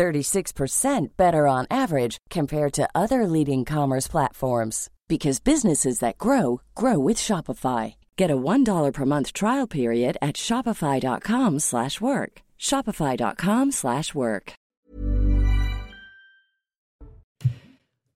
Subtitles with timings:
[0.00, 6.98] 36% better on average compared to other leading commerce platforms because businesses that grow grow
[6.98, 7.94] with Shopify.
[8.16, 12.32] Get a $1 per month trial period at shopify.com/work.
[12.58, 14.54] shopify.com/work.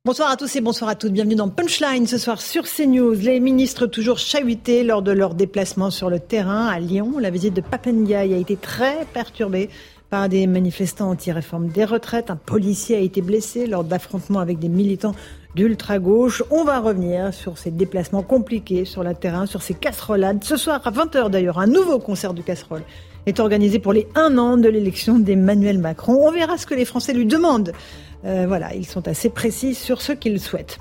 [0.06, 1.14] Bonsoir à tous et bonsoir à toutes.
[1.14, 3.14] Bienvenue dans Punchline ce soir sur CNews.
[3.14, 7.18] Les ministres toujours chahutés lors de leur déplacement sur le terrain à Lyon.
[7.18, 9.70] La visite de Papendiaï a été très perturbée
[10.14, 12.30] par des manifestants anti-réforme des retraites.
[12.30, 15.16] Un policier a été blessé lors d'affrontements avec des militants
[15.56, 16.40] d'ultra-gauche.
[16.52, 20.44] On va revenir sur ces déplacements compliqués sur le terrain, sur ces casserolades.
[20.44, 22.84] Ce soir, à 20h d'ailleurs, un nouveau concert de casserole
[23.26, 26.28] est organisé pour les un an de l'élection d'Emmanuel Macron.
[26.28, 27.72] On verra ce que les Français lui demandent.
[28.24, 30.78] Euh, voilà, ils sont assez précis sur ce qu'ils souhaitent.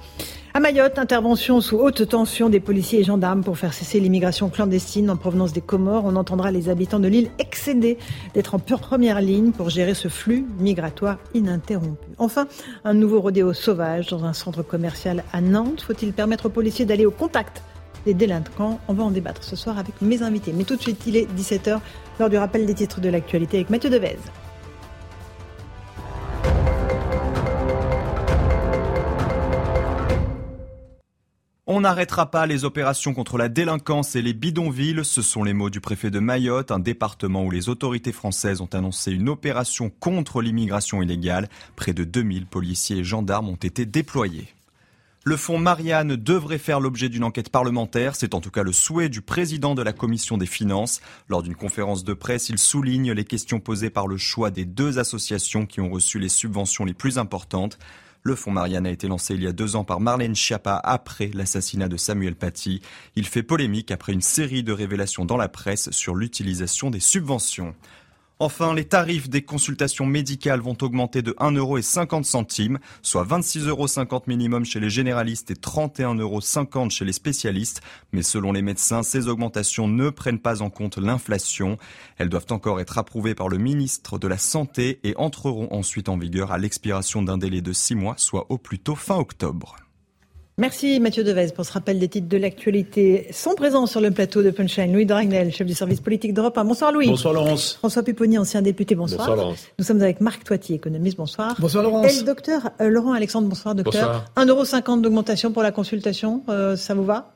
[0.56, 5.10] À Mayotte, intervention sous haute tension des policiers et gendarmes pour faire cesser l'immigration clandestine
[5.10, 6.06] en provenance des Comores.
[6.06, 7.98] On entendra les habitants de l'île excédés
[8.36, 12.06] d'être en première ligne pour gérer ce flux migratoire ininterrompu.
[12.20, 12.48] Enfin,
[12.86, 15.82] un nouveau rodéo sauvage dans un centre commercial à Nantes.
[15.82, 17.64] Faut-il permettre aux policiers d'aller au contact
[18.06, 18.80] des délinquants?
[18.88, 20.54] On va en débattre ce soir avec mes invités.
[20.56, 21.80] Mais tout de suite, il est 17h,
[22.20, 24.20] lors du rappel des titres de l'actualité avec Mathieu Devez.
[31.76, 35.72] On n'arrêtera pas les opérations contre la délinquance et les bidonvilles, ce sont les mots
[35.72, 40.44] du préfet de Mayotte, un département où les autorités françaises ont annoncé une opération contre
[40.44, 41.50] l'immigration illégale.
[41.76, 44.50] Près de 2000 policiers et gendarmes ont été déployés.
[45.24, 48.16] Le fonds Marianne devrait faire l'objet d'une enquête parlementaire.
[48.16, 51.02] C'est en tout cas le souhait du président de la commission des finances.
[51.28, 55.00] Lors d'une conférence de presse, il souligne les questions posées par le choix des deux
[55.00, 57.80] associations qui ont reçu les subventions les plus importantes.
[58.26, 61.30] Le fonds Marianne a été lancé il y a deux ans par Marlène Schiappa après
[61.34, 62.82] l'assassinat de Samuel Paty.
[63.18, 67.76] Il fait polémique après une série de révélations dans la presse sur l'utilisation des subventions.
[68.44, 74.66] Enfin, les tarifs des consultations médicales vont augmenter de 1,50 euro, soit 26,50 euros minimum
[74.66, 77.80] chez les généralistes et 31,50 euros chez les spécialistes.
[78.12, 81.78] Mais selon les médecins, ces augmentations ne prennent pas en compte l'inflation.
[82.18, 86.18] Elles doivent encore être approuvées par le ministre de la Santé et entreront ensuite en
[86.18, 89.78] vigueur à l'expiration d'un délai de six mois, soit au plus tôt fin octobre.
[90.60, 93.28] Merci Mathieu Devez pour ce rappel des titres de l'actualité.
[93.32, 96.66] Sont présents sur le plateau de Punchline Louis Dragnel, chef du service politique d'Europe 1.
[96.66, 97.08] Bonsoir Louis.
[97.08, 97.74] Bonsoir Laurence.
[97.74, 99.22] François Pupponi, ancien député, bonsoir.
[99.22, 99.66] Bonsoir Laurence.
[99.80, 101.56] Nous sommes avec Marc Toitier, économiste, bonsoir.
[101.58, 102.14] Bonsoir Laurence.
[102.14, 104.28] Et le docteur euh, Laurent Alexandre, bonsoir docteur.
[104.36, 104.86] Bonsoir.
[104.86, 107.34] 1,50€ d'augmentation pour la consultation, euh, ça vous va?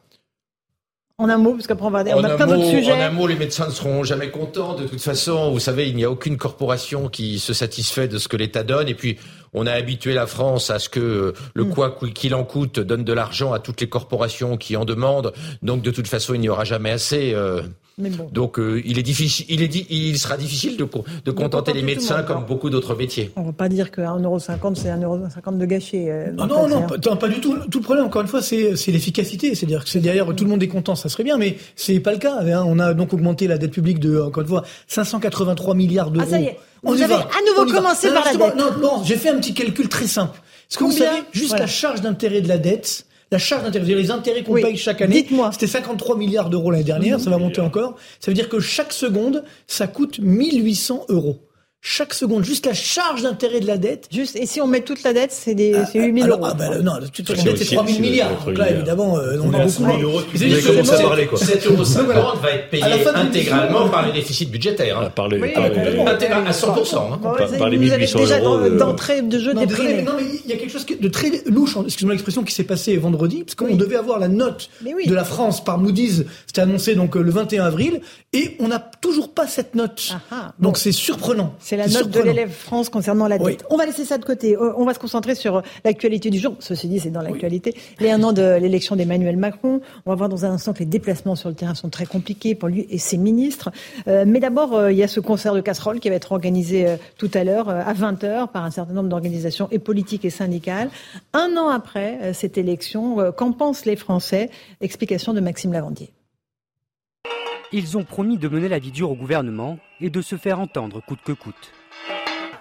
[1.20, 2.92] En un mot, parce qu'après on va, on a plein d'autres sujets.
[2.92, 4.76] en un mot, les médecins ne seront jamais contents.
[4.76, 8.28] De toute façon, vous savez, il n'y a aucune corporation qui se satisfait de ce
[8.28, 8.88] que l'État donne.
[8.88, 9.18] Et puis,
[9.54, 11.70] on a habitué la France à ce que euh, le Mm.
[11.70, 15.34] quoi qu'il en coûte donne de l'argent à toutes les corporations qui en demandent.
[15.62, 17.34] Donc, de toute façon, il n'y aura jamais assez.
[17.34, 17.62] euh,
[18.00, 18.30] Mais bon.
[18.32, 21.74] donc, euh, il est difficile, il est di- il sera difficile de, co- de contenter
[21.74, 22.48] les médecins monde, comme alors.
[22.48, 23.32] beaucoup d'autres métiers.
[23.36, 26.12] On va pas dire que 1,50€ c'est 1,50€ de gâché.
[26.12, 27.58] euh, Non, dans non, non, pas, non, pas du tout.
[27.72, 29.56] Tout le problème, encore une fois, c'est c'est l'efficacité.
[29.56, 32.12] C'est-à-dire que c'est derrière tout le monde est content, ça serait bien, mais c'est pas
[32.12, 32.38] le cas.
[32.42, 32.64] hein.
[32.68, 36.26] On a donc augmenté la dette publique de, encore une fois, 583 milliards d'euros.
[36.28, 36.60] Ah, ça y est.
[36.84, 37.22] On Vous avez va.
[37.22, 38.56] à nouveau commencé Non, par la dette.
[38.56, 40.40] Non, non, j'ai fait un petit calcul très simple.
[40.70, 41.64] Est-ce que vous Combien savez, juste Voilà.
[41.66, 44.62] la charge d'intérêt de la dette, la charge d'intérêt, c'est-à-dire les intérêts qu'on Oui.
[44.62, 45.50] paye chaque année, Dites-moi.
[45.54, 47.96] c'était 53 milliards d'euros l'année dernière, ça va monter encore.
[48.20, 51.40] Ça veut dire que chaque seconde, ça coûte 1800 euros.
[51.82, 55.14] Chaque seconde, la charge d'intérêt de la dette, Juste, et si on met toute la
[55.14, 56.48] dette, c'est des, c'est 8000 alors, euros.
[56.52, 58.32] ah bah, non, tout C'est la dette, c'est aussi- 3000 c'est milliards.
[58.34, 58.78] entre Donc là, milliards.
[58.80, 61.40] évidemment, euh, on On a beaucoup 100 000 euros, tu commencer à parler, quoi.
[61.40, 62.84] 7,50 va être payé
[63.16, 64.98] intégralement par les déficits budgétaires.
[64.98, 65.10] À hein.
[65.12, 67.14] part les- Oui, par les- à 100%.
[67.14, 67.20] hein.
[67.22, 69.94] Bon, par- vous par les vous avez 1800 déjà euros, euh, d'entrée de jeu déprimé.
[69.96, 72.64] mais non, mais il y a quelque chose de très louche, excusez-moi l'expression, qui s'est
[72.64, 76.96] passé vendredi, parce qu'on devait avoir la note de la France par Moody's, c'était annoncé
[76.96, 78.02] donc euh, le 21 avril,
[78.34, 80.10] et on n'a toujours pas cette note.
[80.12, 81.56] Ah ah, donc c'est surprenant.
[81.68, 83.46] C'est la note de l'élève France concernant la dette.
[83.46, 83.58] Oui.
[83.70, 84.56] On va laisser ça de côté.
[84.56, 86.56] Euh, On va se concentrer sur euh, l'actualité du jour.
[86.62, 87.76] Ceci dit, c'est dans l'actualité.
[88.00, 89.82] Les un an de l'élection d'Emmanuel Macron.
[90.06, 92.56] On va voir dans un instant que les déplacements sur le terrain sont très compliqués
[92.56, 93.70] pour lui et ses ministres.
[94.08, 96.88] Euh, mais d'abord, euh, il y a ce concert de casseroles qui va être organisé
[96.88, 100.90] euh, tout à l'heure à 20h par un certain nombre d'organisations et politiques et syndicales.
[101.34, 104.50] Un an après cette élection, qu'en pensent les Français?
[104.80, 106.14] Explication de Maxime Lavandier.
[107.74, 111.02] Ils ont promis de mener la vie dure au gouvernement et de se faire entendre
[111.02, 111.74] coûte que coûte.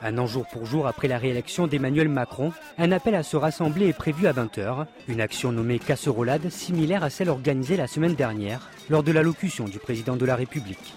[0.02, 3.86] Un an jour pour jour après la réélection d'Emmanuel Macron, un appel à se rassembler
[3.86, 8.68] est prévu à 20h, une action nommée casserolade similaire à celle organisée la semaine dernière
[8.90, 10.94] lors de l'allocution du président de la République.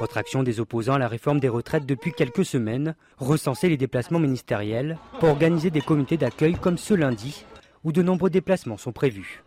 [0.00, 4.20] Autre action des opposants à la réforme des retraites depuis quelques semaines, recenser les déplacements
[4.20, 7.44] ministériels pour organiser des comités d'accueil comme ce lundi,
[7.82, 9.42] où de nombreux déplacements sont prévus.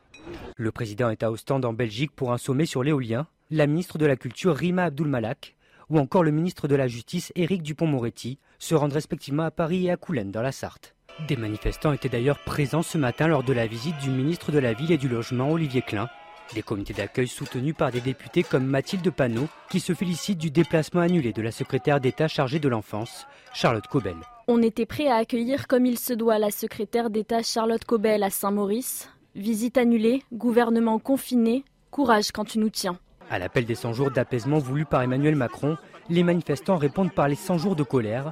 [0.57, 4.07] Le président est à Ostende en Belgique pour un sommet sur l'éolien, la ministre de
[4.07, 5.55] la Culture Rima Abdulmalak
[5.89, 9.91] ou encore le ministre de la Justice Éric Dupont-Moretti se rendent respectivement à Paris et
[9.91, 10.95] à Coulennes dans la Sarthe.
[11.27, 14.73] Des manifestants étaient d'ailleurs présents ce matin lors de la visite du ministre de la
[14.73, 16.09] Ville et du Logement Olivier Klein.
[16.55, 21.01] Des comités d'accueil soutenus par des députés comme Mathilde Panot, qui se félicite du déplacement
[21.01, 24.15] annulé de la secrétaire d'État chargée de l'enfance, Charlotte Cobel.
[24.47, 28.31] On était prêt à accueillir comme il se doit la secrétaire d'État Charlotte Cobel à
[28.31, 29.11] Saint-Maurice.
[29.35, 32.97] Visite annulée, gouvernement confiné, courage quand tu nous tiens.
[33.33, 35.75] À l'appel des 100 jours d'apaisement voulu par Emmanuel Macron,
[36.07, 38.31] les manifestants répondent par les 100 jours de colère,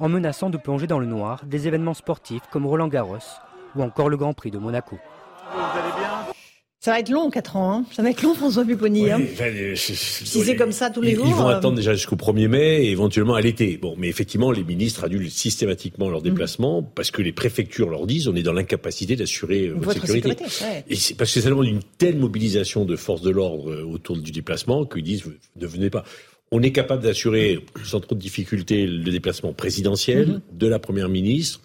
[0.00, 3.18] en menaçant de plonger dans le noir des événements sportifs comme Roland Garros
[3.76, 4.96] ou encore le Grand Prix de Monaco.
[6.80, 7.72] Ça va être long, 4 ans.
[7.72, 7.84] Hein.
[7.92, 9.10] Ça va être long, François Pupponi.
[9.10, 9.20] hein.
[9.74, 11.26] si c'est comme ça tous les ils, jours.
[11.26, 13.76] Ils vont euh, attendre déjà jusqu'au 1er mai et éventuellement à l'été.
[13.78, 18.28] Bon, mais effectivement, les ministres annulent systématiquement leurs déplacements parce que les préfectures leur disent
[18.28, 20.28] on est dans l'incapacité d'assurer euh, votre, Votre sécurité.
[20.44, 20.84] sécurité, ouais.
[20.88, 24.16] Et c'est parce que c'est demande une telle mobilisation de forces de l'ordre euh, autour
[24.16, 25.24] du déplacement qu'ils disent
[25.60, 26.04] ne venez pas.
[26.52, 30.40] On est capable d'assurer sans trop de difficulté le déplacement présidentiel Mhm.
[30.52, 31.60] de la première ministre,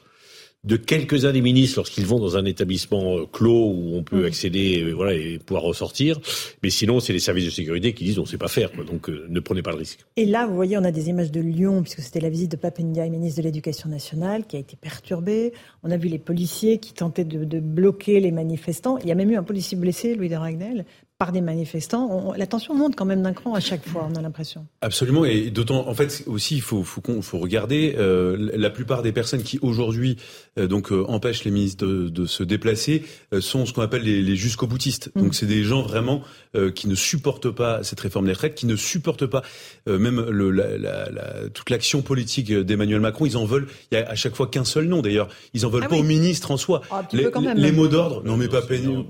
[0.64, 4.82] de quelques-uns des ministres lorsqu'ils vont dans un établissement euh, clos où on peut accéder,
[4.82, 6.20] euh, voilà, et pouvoir ressortir.
[6.62, 8.86] Mais sinon, c'est les services de sécurité qui disent on ne sait pas faire, quoi.
[8.86, 10.06] donc euh, ne prenez pas le risque.
[10.16, 12.56] Et là, vous voyez, on a des images de Lyon, puisque c'était la visite de
[12.56, 15.52] Papendia, ministre de l'Éducation nationale, qui a été perturbée.
[15.84, 18.98] On a vu les policiers qui tentaient de, de bloquer les manifestants.
[19.00, 20.86] Il y a même eu un policier blessé, Louis de Ragnel,
[21.24, 22.10] par des manifestants.
[22.12, 24.66] On- la tension monte quand même d'un cran à chaque fois, on a l'impression.
[24.82, 29.04] Absolument, et d'autant, en fait, aussi, il faut, faut, qu'on- faut regarder euh, la plupart
[29.04, 30.18] des personnes qui aujourd'hui
[30.60, 33.04] euh, donc euh, empêchent les ministres de, de se déplacer
[33.34, 35.12] euh, sont ce qu'on appelle les, les jusqu'au boutistes.
[35.16, 35.22] Mm.
[35.22, 36.24] Donc c'est des gens vraiment
[36.58, 39.44] euh, qui ne supportent pas cette réforme des retraites, qui ne supportent pas
[39.88, 43.26] euh, même le, la, la, la- toute l'action politique d'Emmanuel Macron.
[43.26, 43.68] Ils en veulent.
[43.92, 45.30] Il y a à chaque fois qu'un seul nom d'ailleurs.
[45.54, 46.02] Ils en veulent Ah pas oui.
[46.02, 46.82] au ministre en soi.
[46.92, 49.06] Ah, les, mots d'ordre, non mais pas peine.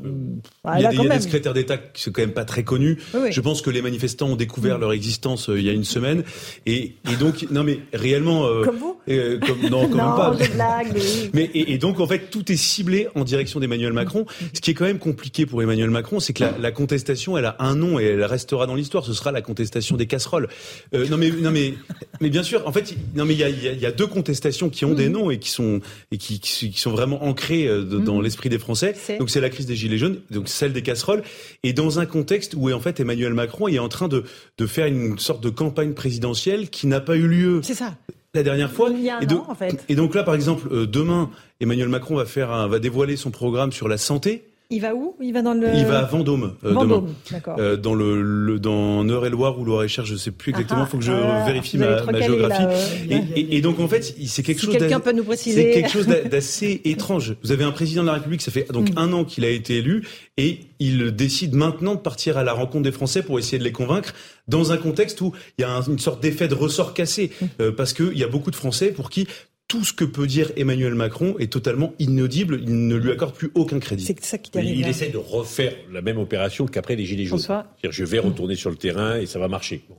[0.64, 1.22] Ah, il y a, des, quand il y a des même.
[1.22, 2.64] secrétaires d'État sont quand même pas très.
[2.74, 3.32] Oui, oui.
[3.32, 4.82] Je pense que les manifestants ont découvert Mm.
[4.82, 6.24] leur existence euh, il y a une semaine
[6.66, 10.48] et, et donc non mais réellement euh, Comme vous euh, comme- non quand Non, même
[10.48, 10.48] pas.
[10.56, 11.30] blague, mais oui.
[11.34, 14.26] Mais et, et donc en fait tout est ciblé en direction d'Emmanuel Macron.
[14.54, 17.46] Ce qui est quand même compliqué pour Emmanuel Macron, c'est que la, la contestation, elle
[17.46, 19.06] a un nom et elle restera dans l'histoire.
[19.06, 20.48] Ce sera la contestation des casseroles.
[20.94, 21.74] Euh, non mais non mais
[22.22, 22.66] mais bien sûr.
[22.68, 24.08] En fait, il- non mais il y a, il y a- il y a deux
[24.08, 27.68] contestations qui ont des noms et qui sont et qui, qui, qui sont vraiment ancrées
[27.84, 28.24] dans Mhm.
[28.24, 28.94] l'esprit des Français.
[28.98, 31.24] C'est Donc c'est la crise des gilets jaunes, donc celle des casseroles,
[31.64, 34.24] et dans un contexte où en fait Emmanuel Macron est en train de
[34.58, 37.96] de faire une sorte de campagne présidentielle qui n'a pas eu lieu C'est ça.
[38.34, 38.90] la dernière fois.
[38.92, 39.84] Il y a un et, de- an, en fait.
[39.90, 41.30] et donc là, par exemple, euh, demain,
[41.60, 44.44] Emmanuel Macron va faire un- va dévoiler son programme sur la santé.
[44.76, 45.16] Il va où?
[45.22, 45.68] Il va dans le.
[45.76, 47.14] Il va à Vendôme euh, Vendôme, demain.
[47.32, 47.56] d'accord.
[47.60, 50.82] Euh, dans le, le dans Eure-et-Loire ou Loire-et-Cher, je sais plus exactement.
[50.82, 52.64] Ah, Il faut que je ah, vérifie ma, géographie.
[52.64, 54.78] euh, et, et- et donc en fait, c'est quelque Si chose.
[54.78, 55.62] quelqu'un peut nous préciser.
[55.62, 57.36] C'est quelque chose d'a- d'assez étrange.
[57.44, 58.98] Vous avez un président de la République, ça fait donc Mm.
[58.98, 62.84] un an qu'il a été élu, et il décide maintenant de partir à la rencontre
[62.84, 64.14] des Français pour essayer de les convaincre,
[64.48, 67.46] dans un contexte où il y a un- une sorte d'effet de ressort cassé, Mm.
[67.62, 69.28] euh, parce qu'il y a beaucoup de Français pour qui
[69.74, 72.60] tout ce que peut dire Emmanuel Macron est totalement inaudible.
[72.62, 74.06] Il ne lui accorde plus aucun crédit.
[74.06, 74.90] C'est ça qui il là.
[74.90, 77.42] essaie de refaire la même opération qu'après les Gilets jaunes.
[77.82, 79.84] Je vais retourner sur le terrain et ça va marcher.
[79.90, 79.98] Bon.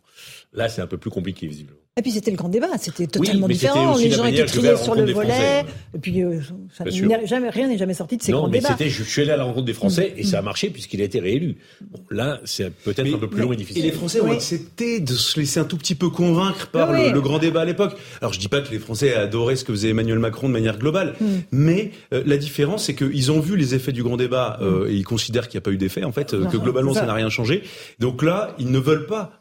[0.53, 1.81] Là, c'est un peu plus compliqué, visiblement.
[1.97, 3.97] Et puis c'était le grand débat, c'était totalement différent.
[3.97, 5.65] Les gens étaient la sur le volet.
[5.95, 6.41] Et puis euh,
[6.77, 8.71] ça- jamais, rien n'est jamais sorti de ces non, grands mais débats.
[8.71, 10.19] c'était, je suis allé à la rencontre des Français Mm.
[10.19, 11.57] et ça a marché puisqu'il a été réélu.
[11.93, 13.85] Bon, là, c'est peut-être un peu plus long et Et difficile.
[13.85, 14.35] les Français ont Oui.
[14.35, 17.65] accepté de se laisser un tout petit peu convaincre par Oui, le, grand débat à
[17.65, 17.95] l'époque.
[18.21, 20.79] Alors je dis pas que les Français adoraient ce que faisait Emmanuel Macron de manière
[20.79, 21.27] globale, Mm.
[21.53, 24.95] mais euh, la différence c'est qu'ils ont vu les effets du grand débat euh, et
[24.95, 27.07] ils considèrent qu'il n'y a pas eu d'effet en fait, euh, Non, que globalement ça.
[27.07, 27.63] n'a rien changé.
[28.01, 29.39] Donc là, ils ne veulent pas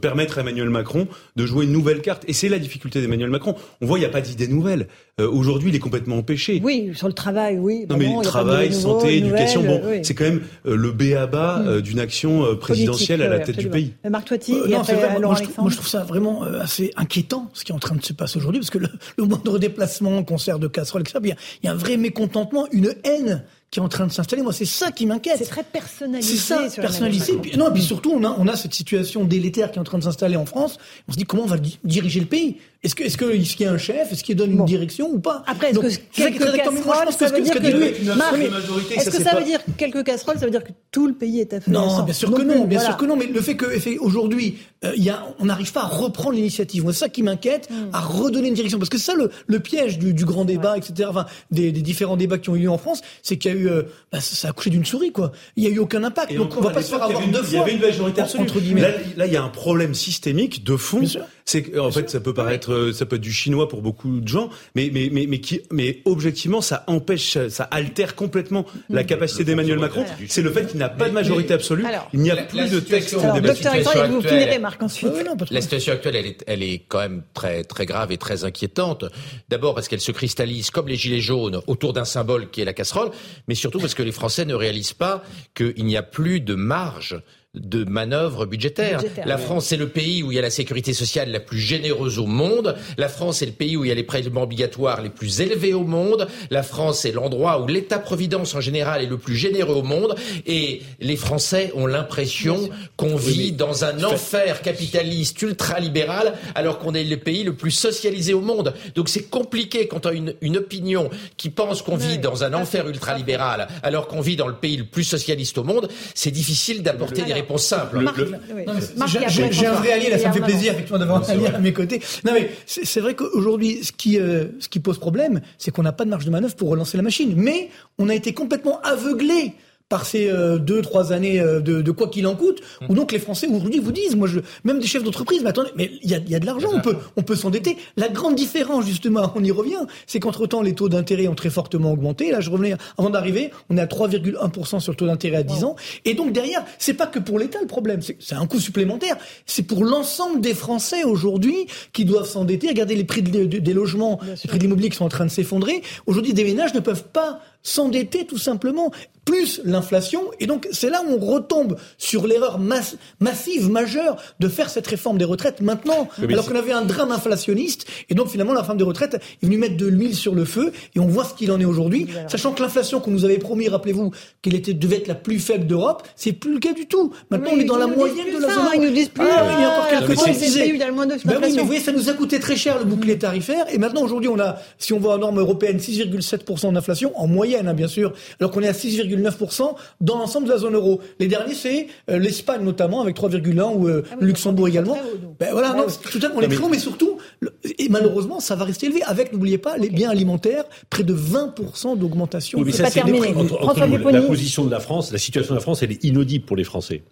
[0.00, 2.22] permettre à Emmanuel Macron de jouer une nouvelle carte.
[2.28, 3.54] Et c'est la difficulté d'Emmanuel Macron.
[3.82, 4.86] On voit il n'y a pas d'idée nouvelle.
[5.20, 6.60] Euh, Aujourd'hui, il est complètement empêché.
[6.64, 7.84] Oui, sur le travail, oui.
[7.90, 9.98] Non mais travail, nouveau, santé, nouvelles, éducation, bon, oui.
[10.02, 11.68] c'est quand même euh, le B à bas Mm.
[11.68, 13.92] euh, d'une action euh, présidentielle à la oui, tête du pays.
[14.06, 14.94] Euh, Marc Toiti, Euh, non, vrai.
[14.96, 15.60] Moi, je, trouve- Alexandre.
[15.62, 18.12] moi, je trouve ça vraiment euh, assez inquiétant ce qui est en train de se
[18.12, 18.88] passer aujourd'hui, parce que le,
[19.18, 21.96] le moindre déplacement, concert de casserole, etc., il y, a, il y a un vrai
[21.96, 24.42] mécontentement, une haine qui est en train de s'installer.
[24.42, 25.34] Moi, c'est ça qui m'inquiète.
[25.38, 26.36] C'est très personnalisé.
[26.36, 27.32] C'est ça, sur personnalisé.
[27.32, 29.80] Emmanuel Puis, non, et puis surtout, on a, on a cette situation délétère qui est
[29.80, 30.78] en train de s'installer en France.
[31.08, 32.58] On se dit comment on va di- diriger le pays?
[32.84, 35.70] Est-ce que, qu'il y a un chef Est-ce qu'il donne une direction ou pas Après,
[35.70, 36.70] est-ce que est quelques très important.
[36.72, 39.44] Mais moi, je casseroles, pense ça que veut ce dire que- Est-ce que ça veut
[39.44, 42.30] dire quelques casseroles Ça veut dire que tout le pays est affaibli Non, bien sûr
[42.32, 42.84] que Non bien voilà.
[42.84, 43.16] sûr que non.
[43.16, 44.92] Mais le fait que fait, aujourd'hui, euh,
[45.38, 46.84] on n'arrive pas à reprendre l'initiative.
[46.88, 47.88] C'est ça qui m'inquiète, Hmm.
[47.94, 48.78] à redonner une direction.
[48.78, 51.08] Parce que c'est ça le, le piège du, du grand débat, etc.
[51.10, 53.58] Enfin, des, des différents débats qui ont eu lieu en France, c'est qu'il y a
[53.58, 55.32] eu, euh, bah, ça a accouché d'une souris, quoi.
[55.56, 56.32] Il y a eu aucun impact.
[56.32, 57.48] Et Donc, on va à pas se faire avoir deux fois.
[57.50, 58.42] Il y avait une majorité absolue.
[58.42, 58.94] Entre guillemets.
[59.16, 61.00] Là, il y a un problème systémique de fond.
[61.46, 64.20] C'est que, en fait, ça peut paraître, euh, ça peut être du chinois pour beaucoup
[64.20, 69.04] de gens, mais, mais, mais, mais qui, mais objectivement, ça empêche, ça altère complètement la
[69.04, 70.04] capacité d'Emmanuel Macron.
[70.28, 71.84] C'est le fait qu'il n'a pas de majorité absolue.
[71.86, 73.84] Alors, il n'y a la- plus la de situation- texte Alors, débat débattu.
[73.84, 75.12] docteur et vous finirez, Marc, ensuite.
[75.50, 79.04] La situation actuelle, elle est, elle est quand même très, très grave et très inquiétante.
[79.48, 82.72] D'abord parce qu'elle se cristallise comme les gilets jaunes autour d'un symbole qui est la
[82.72, 83.10] casserole,
[83.48, 85.22] mais surtout parce que les Français ne réalisent pas
[85.54, 87.20] qu'il n'y a plus de marge
[87.54, 88.98] de manœuvre budgétaire.
[89.00, 89.38] Budgétaire, la.
[89.38, 92.26] France, c'est le pays où il y a la sécurité sociale la plus généreuse au
[92.26, 92.76] monde.
[92.98, 95.74] La France, c'est le pays où il y a les prélèvements obligatoires les plus élevés
[95.74, 96.26] au monde.
[96.50, 100.16] La France, c'est l'endroit où l'État-providence en général est le plus généreux au monde.
[100.46, 107.04] Et les Français ont l'impression qu'on vit dans un enfer capitaliste ultra-libéral alors qu'on est
[107.04, 108.74] le pays le plus socialisé au monde.
[108.94, 112.54] Donc c'est compliqué quand on a une, une opinion qui pense qu'on vit dans un
[112.54, 115.88] enfer ultra-libéral alors qu'on vit dans le pays le plus socialiste au monde.
[116.14, 118.00] C'est difficile d'apporter des réponses simples.
[118.00, 118.24] Marc, le-
[118.54, 118.62] oui.
[118.66, 121.32] Non, mais Marc, j'ai- un vrai allié, là, ça me fait plaisir effectivement d'avoir un
[121.32, 122.00] allié à mes côtés.
[122.24, 125.82] Non mais c'est c'est vrai qu'aujourd'hui, ce qui euh, ce qui pose problème, c'est qu'on
[125.82, 127.34] n'a pas de marge de manœuvre pour relancer la machine.
[127.36, 129.54] Mais on a été complètement aveuglé
[129.90, 133.12] par ces euh, deux trois années euh, de, de quoi qu'il en coûte, où donc
[133.12, 136.10] les Français aujourd'hui vous disent, moi je, même des chefs d'entreprise, mais attendez, mais il
[136.10, 137.76] y a, il y a de l'argent, on peut on peut s'endetter.
[137.96, 141.50] La grande différence justement, on y revient, c'est qu'entre temps les taux d'intérêt ont très
[141.50, 142.30] fortement augmenté.
[142.30, 145.64] Là je revenais avant d'arriver, on est à 3,1% sur le taux d'intérêt à 10
[145.64, 145.76] ans,
[146.06, 149.16] et donc derrière c'est pas que pour l'État le problème, c'est c'est un coût supplémentaire,
[149.44, 152.68] c'est pour l'ensemble des Français aujourd'hui qui doivent s'endetter.
[152.68, 155.26] Regardez les prix de- de- des logements, les prix de l'immobilier qui sont en train
[155.26, 155.82] de s'effondrer.
[156.06, 158.92] Aujourd'hui des ménages ne peuvent pas s'endetter tout simplement,
[159.24, 160.20] plus l'inflation.
[160.38, 164.86] Et donc c'est là où on retombe sur l'erreur mass- massive, majeure, de faire cette
[164.86, 167.86] réforme des retraites maintenant, mais alors qu'on avait un drame inflationniste.
[168.10, 170.72] Et donc finalement la réforme des retraites est venue mettre de l'huile sur le feu.
[170.94, 173.66] Et on voit ce qu'il en est aujourd'hui, sachant que l'inflation qu'on nous avait promis,
[173.66, 174.10] rappelez-vous,
[174.42, 177.10] qu'elle était devait être la plus faible d'Europe, c'est plus le cas du tout.
[177.30, 178.64] Maintenant Mais on est dans la moyenne de la zone.
[178.74, 179.24] Ils nous disent plus.
[179.26, 181.06] Ah oui, il y a encore quelques temps, ils disaient- il y a le moins
[181.06, 183.64] ben oui, mais vous voyez, ça nous a coûté très cher le bouclier tarifaire.
[183.72, 187.53] Et maintenant, aujourd'hui, on a, si on voit en norme européenne, 6,7% d'inflation, en moyenne,
[187.62, 191.00] hein, bien sûr, alors qu'on est à 6,9% dans l'ensemble de la zone euro.
[191.18, 194.94] Les derniers, c'est euh, l'Espagne notamment, avec 3,1 ou euh, Ah oui, Luxembourg également.
[194.94, 195.34] haut.
[195.38, 195.92] Ben voilà, Ah non, oui.
[196.02, 198.64] c'est tout à fait, on est très haut, mais surtout, le- et malheureusement, ça va
[198.64, 202.58] rester élevé, avec, n'oubliez pas, les biens alimentaires, près de 20% d'augmentation.
[202.58, 204.08] Oui, mais C'est ça, c'est entre- nous.
[204.10, 206.64] La position de la France, la situation de la France, elle est inaudible pour les
[206.64, 207.02] Français.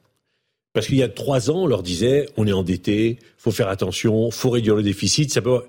[0.74, 4.30] Parce qu'il y a trois ans, on leur disait, on est endetté, faut faire attention,
[4.30, 5.60] faut réduire le déficit, ça peut...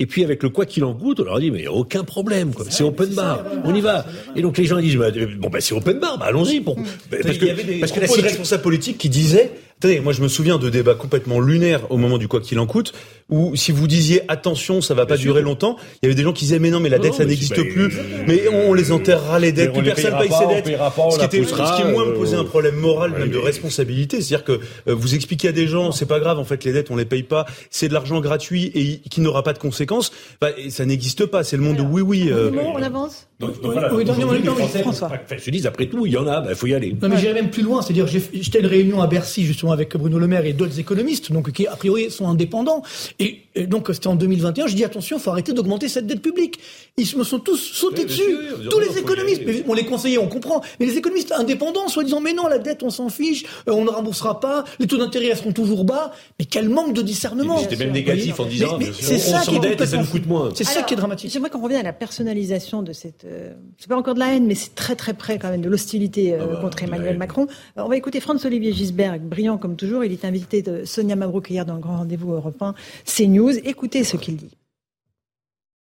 [0.00, 2.54] Et puis avec le quoi qu'il en coûte, on leur a dit mais aucun problème,
[2.54, 2.64] quoi.
[2.70, 4.06] c'est open bar, on y va.
[4.34, 6.76] Et donc les gens disent bah, bon bah c'est open bar, bah allons-y pour.
[7.10, 10.20] Parce Parce que avait des parce que la responsables politiques qui disaient, attendez, moi je
[10.20, 12.92] me souviens de débats complètement lunaires au moment du quoi qu'il en coûte,
[13.30, 16.34] où si vous disiez attention, ça va pas durer longtemps, il y avait des gens
[16.34, 18.46] qui disaient mais non mais la Non, dette non, ça n'existe bah, plus, euh, mais
[18.48, 20.64] on les enterrera les dettes, plus personne paye ses dettes.
[20.64, 22.74] payera pas, on ce, qui était, poussera, ce qui moi me euh, posait un problème
[22.76, 26.20] moral, ouais, même de responsabilité, c'est-à-dire que euh, vous expliquez à des gens, c'est pas
[26.20, 29.22] grave en fait les dettes on les paye pas, c'est de l'argent gratuit et qui
[29.22, 32.28] n'aura pas de conséquences, bah, ça n'existe pas, c'est le monde de oui oui.
[32.30, 34.04] euh, on avance Donc, donc voilà, Oui,
[34.44, 35.08] Français François.
[35.08, 36.94] enfin, se disent après tout, il y en a, il faut y aller.
[37.00, 39.96] Non mais j'irais même plus loin, c'est-à-dire j'étais à une réunion à Bercy justement avec
[39.96, 42.82] Bruno Le Maire et d'autres économistes, donc qui a priori sont indépendants.
[43.18, 46.58] Et, et donc c'était en 2021, je dis attention, faut arrêter d'augmenter cette dette publique.
[46.96, 49.42] Ils se me sont tous sautés Oui, dessus, sûr, tous les économistes.
[49.46, 50.60] Mais on les conseillers, on comprend.
[50.78, 53.84] Mais les économistes indépendants, soit disant mais non, la dette on s'en fiche, euh, on
[53.84, 56.12] ne remboursera pas, les taux d'intérêt elles seront toujours bas.
[56.38, 57.58] Mais quel manque de discernement.
[57.58, 59.96] J'étais même négatif en disant, Mais- mais on c'est ça qui est s'endette et ça
[59.96, 60.50] nous coûte moins.
[60.54, 61.30] C'est ça qui est dramatique.
[61.32, 63.24] J'aimerais qu'on revienne à la personnalisation de cette.
[63.24, 65.68] euh, c'est pas encore de la haine, mais c'est très très près quand même de
[65.68, 67.46] l'hostilité Ah euh, bah, contre Emmanuel Macron.
[67.74, 70.04] Alors, on va écouter Franz-Olivier Gisberg, brillant comme toujours.
[70.04, 72.74] Il est invité de Sonia Mabrouk hier dans le grand rendez-vous européen
[73.06, 73.39] CNews.
[73.48, 74.50] Écoutez ce qu'il dit.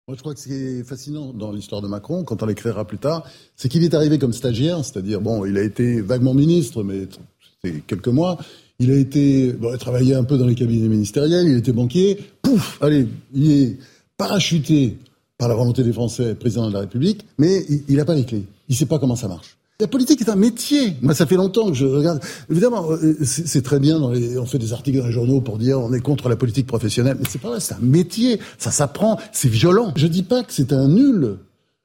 [0.06, 2.86] Moi, je crois que ce qui est fascinant dans l'histoire de Macron, quand on l'écrira
[2.86, 6.82] plus tard, c'est qu'il est arrivé comme stagiaire, c'est-à-dire, bon, il a été vaguement ministre,
[6.82, 7.08] mais
[7.62, 8.38] c'était quelques mois.
[8.78, 12.18] Il a été, bon, a travaillé un peu dans les cabinets ministériels, il était banquier.
[12.40, 13.76] Pouf, allez, il est
[14.16, 14.96] parachuté
[15.36, 18.44] par la volonté des Français, président de la République, mais il n'a pas les clés.
[18.68, 19.57] Il sait pas comment ça marche.
[19.80, 20.96] La politique est un métier.
[21.02, 22.20] Moi, ça fait longtemps que je regarde.
[22.50, 24.00] Évidemment, euh, c'est très bien.
[24.00, 26.34] Dans les, on fait des articles dans les journaux pour dire on est contre la
[26.34, 27.60] politique professionnelle, mais c'est pas vrai.
[27.60, 28.40] C'est un métier.
[28.58, 29.20] Ça s'apprend.
[29.30, 29.92] C'est violent.
[29.94, 31.36] Je dis pas que c'est un nul.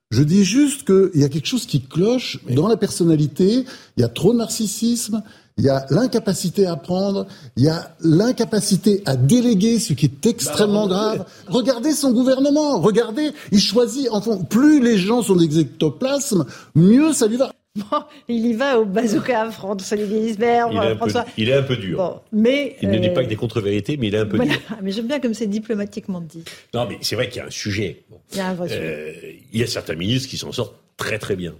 [0.10, 3.64] Je dis juste qu'il y a quelque chose qui cloche dans la personnalité.
[3.98, 5.22] Il y a trop de narcissisme.
[5.60, 10.26] Il y a l'incapacité à prendre, il y a l'incapacité à déléguer, ce qui est
[10.26, 11.26] extrêmement Bah, grave.
[11.48, 17.28] Regardez son gouvernement, regardez, il choisit, enfin, plus les gens sont des ectoplasmes, mieux ça
[17.28, 17.52] lui va.
[17.76, 21.26] Bon, il y va au bazooka, François-Olivier Gisbert, Il est, un peu, François.
[21.38, 21.98] il est un peu dur.
[21.98, 22.78] Bon, mais.
[22.84, 24.52] Il ne dit euh, pas que des contre-vérités, mais il est un peu voilà.
[24.52, 24.62] dur.
[24.84, 26.44] Mais j'aime bien comme c'est diplomatiquement dit.
[26.76, 28.04] Non, mais c'est vrai qu'il y a un sujet.
[28.12, 28.20] Bon.
[28.32, 28.80] Il y a un vrai sujet.
[28.84, 31.56] Euh, il y a certains ministres qui s'en sortent très très bien.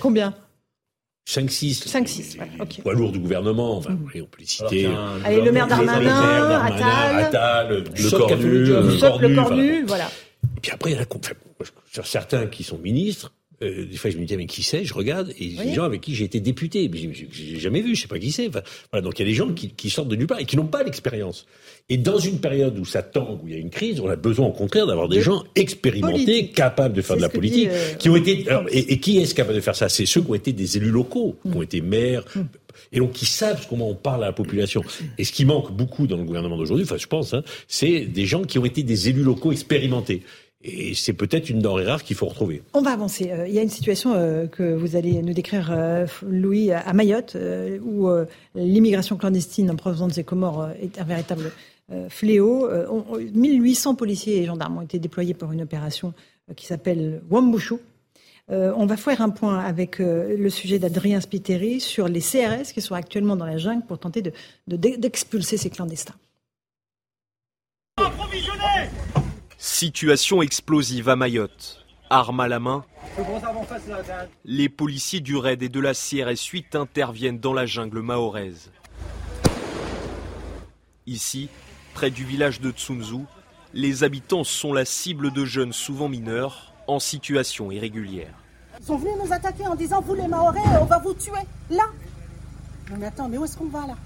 [0.00, 0.34] Combien?
[1.28, 1.88] 5-6.
[1.88, 2.82] 5-6, voilà, ok.
[2.82, 4.88] Poids lourds du gouvernement, enfin, oui, on peut les citer.
[5.24, 7.24] Allez, le maire Darmanin, Attal.
[7.24, 10.08] Attal, le Cornu, le Cornu, voilà.
[10.56, 11.32] Et puis après, il y en a enfin,
[11.92, 14.84] sur certains qui sont ministres, euh, des fois je me dis mais qui c'est?
[14.84, 15.66] Je regarde et Oui.
[15.66, 18.32] des gens avec qui j'ai été député, mais j'ai- jamais vu, je sais pas qui
[18.32, 18.48] c'est.
[18.48, 20.44] Enfin, voilà, donc il y a des gens qui, qui sortent de nulle part et
[20.44, 21.46] qui n'ont pas l'expérience.
[21.88, 24.16] Et dans une période où ça tangue, où il y a une crise, on a
[24.16, 26.52] besoin au contraire d'avoir des De gens expérimentés, politique.
[26.54, 28.48] capables de faire de la politique, dit, euh, qui ont été.
[28.48, 29.88] alors, et, et qui est-ce capable de faire ça?
[29.88, 32.24] C'est ceux qui ont été des élus locaux, qui ont été maires.
[32.92, 34.82] Et donc, qui savent comment on parle à la population.
[35.16, 38.26] Et ce qui manque beaucoup dans le gouvernement d'aujourd'hui, enfin, je pense, hein, c'est des
[38.26, 40.22] gens qui ont été des élus locaux expérimentés.
[40.68, 42.60] Et c'est peut-être une denrée rare qu'il faut retrouver.
[42.74, 43.30] On va avancer.
[43.30, 46.92] Euh, Il y a une situation euh, que vous allez nous décrire, euh, Louis, à
[46.92, 47.36] Mayotte,
[47.84, 48.08] où
[48.56, 51.52] l'immigration clandestine en provenance des Comores est un véritable
[52.08, 52.66] fléau.
[52.66, 56.12] Euh, on- on- 1800 policiers et gendarmes ont été déployés pour une opération
[56.56, 57.76] qui s'appelle Wambushu.
[58.48, 62.94] On va faire un point avec le sujet d'Adrien Spiteri sur les CRS qui sont
[62.94, 64.32] actuellement dans la jungle pour tenter de-
[64.68, 66.14] de- d'expulser ces clandestins.
[69.68, 71.84] Situation explosive à Mayotte.
[72.08, 72.84] Armes à la main,
[74.44, 78.70] les policiers du RAID et de la CRS 8 interviennent dans la jungle mahoraise.
[81.08, 81.48] Ici,
[81.94, 83.24] près du village de Tsunzu,
[83.74, 88.34] les habitants sont la cible de jeunes souvent mineurs en situation irrégulière.
[88.78, 91.32] Ils sont venus nous attaquer en disant Vous les Mahorais, on va vous tuer.
[91.70, 91.86] Là
[92.88, 93.96] Non, mais attends, mais où est-ce qu'on va là?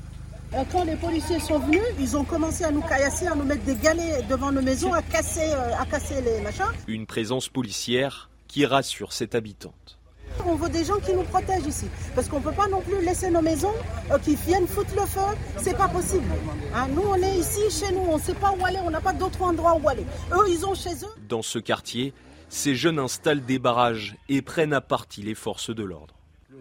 [0.73, 3.77] Quand les policiers sont venus, ils ont commencé à nous caillasser, à nous mettre des
[3.77, 6.65] galets devant nos maisons, à casser, euh, à casser les machins.
[6.89, 9.99] Une présence policière qui rassure cette habitante.
[10.45, 11.87] On veut des gens qui nous protègent ici.
[12.17, 13.75] Parce qu'on ne peut pas non plus laisser nos maisons,
[14.11, 15.21] euh, qui viennent foutre le feu.
[15.59, 16.27] C'est pas possible.
[16.75, 19.01] Hein, nous, on est ici, chez nous, on ne sait pas où aller, on n'a
[19.01, 20.07] pas d'autre endroit où aller.
[20.33, 21.29] Eux, ils ont chez eux.
[21.29, 22.13] Dans ce quartier,
[22.49, 26.20] ces jeunes installent des barrages et prennent à partie les forces de l'ordre.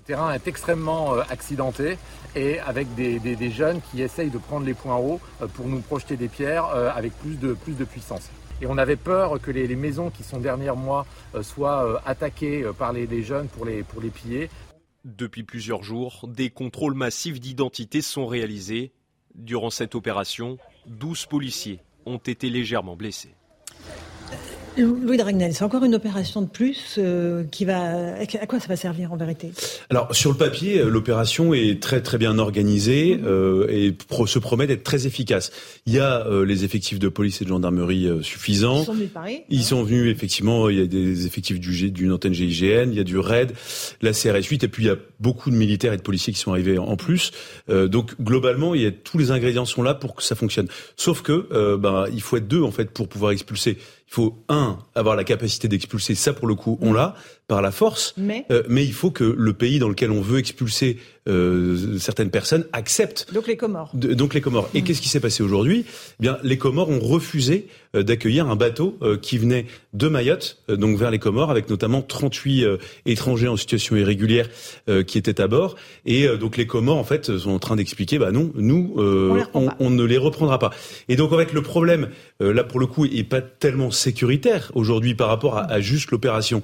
[0.10, 2.00] Le terrain est extrêmement euh, accidenté
[2.36, 6.18] et avec des, jeunes qui essayent de prendre les points hauts euh, pour nous projeter
[6.18, 8.27] des pierres euh, avec plus de, puissance.
[8.60, 11.05] Et on avait peur que les, maisons qui sont derrière moi
[11.44, 14.50] soient attaquées par les, jeunes pour les, pour les piller.
[15.05, 18.92] Depuis plusieurs jours, des contrôles massifs d'identité sont réalisés.
[19.36, 20.57] Durant cette opération,
[20.88, 23.36] 12 policiers ont été légèrement blessés.
[24.79, 28.15] Louis Dragnel, c'est encore une opération de plus euh, qui va.
[28.20, 29.51] À quoi ça va servir en vérité?
[29.89, 34.39] Alors sur le papier, euh, l'opération est très très bien organisée euh, et pro- se
[34.39, 35.51] promet d'être très efficace.
[35.85, 38.81] Il y a euh, les effectifs de police et de gendarmerie euh, suffisants.
[38.81, 39.42] Ils sont venus de Paris?
[39.50, 40.70] Ils sont venus effectivement.
[40.70, 43.51] Il y a des effectifs du G- d'une antenne GIGN, il y a du RAID,
[44.01, 46.39] la CRS 8, et puis il y a beaucoup de militaires et de policiers qui
[46.39, 47.31] sont arrivés en plus.
[47.70, 50.68] Euh, donc globalement, il y a tous les ingrédients sont là pour que ça fonctionne.
[50.96, 53.77] Sauf que euh, ben, il faut être deux en fait pour pouvoir expulser.
[54.09, 56.15] Il faut un avoir la capacité d'expulser.
[56.15, 57.13] Ça pour le coup, on l'a
[57.50, 58.14] par la force.
[58.16, 62.31] Mais Euh, mais il faut que le pays dans lequel on veut expulser euh, certaines
[62.31, 63.92] personnes accepte donc les Comores.
[63.94, 64.70] de- donc les Comores.
[64.74, 65.85] Et qu'est-ce qui s'est passé aujourd'hui?
[65.88, 70.59] Eh Bien, les Comores ont refusé euh, d'accueillir un bateau euh, qui venait de Mayotte,
[70.70, 74.48] donc vers les Comores, avec notamment 38 euh, étrangers en situation irrégulière
[75.07, 75.75] qui étaient à bord.
[76.05, 79.70] Et donc les Comores, en fait, sont en train d'expliquer, bah non, nous, euh, On
[79.79, 80.72] on, ne les reprendra pas.
[81.09, 82.09] Et donc en fait, le problème,
[82.40, 86.62] là pour le coup, est pas tellement sécuritaire aujourd'hui par rapport à, à juste l'opération.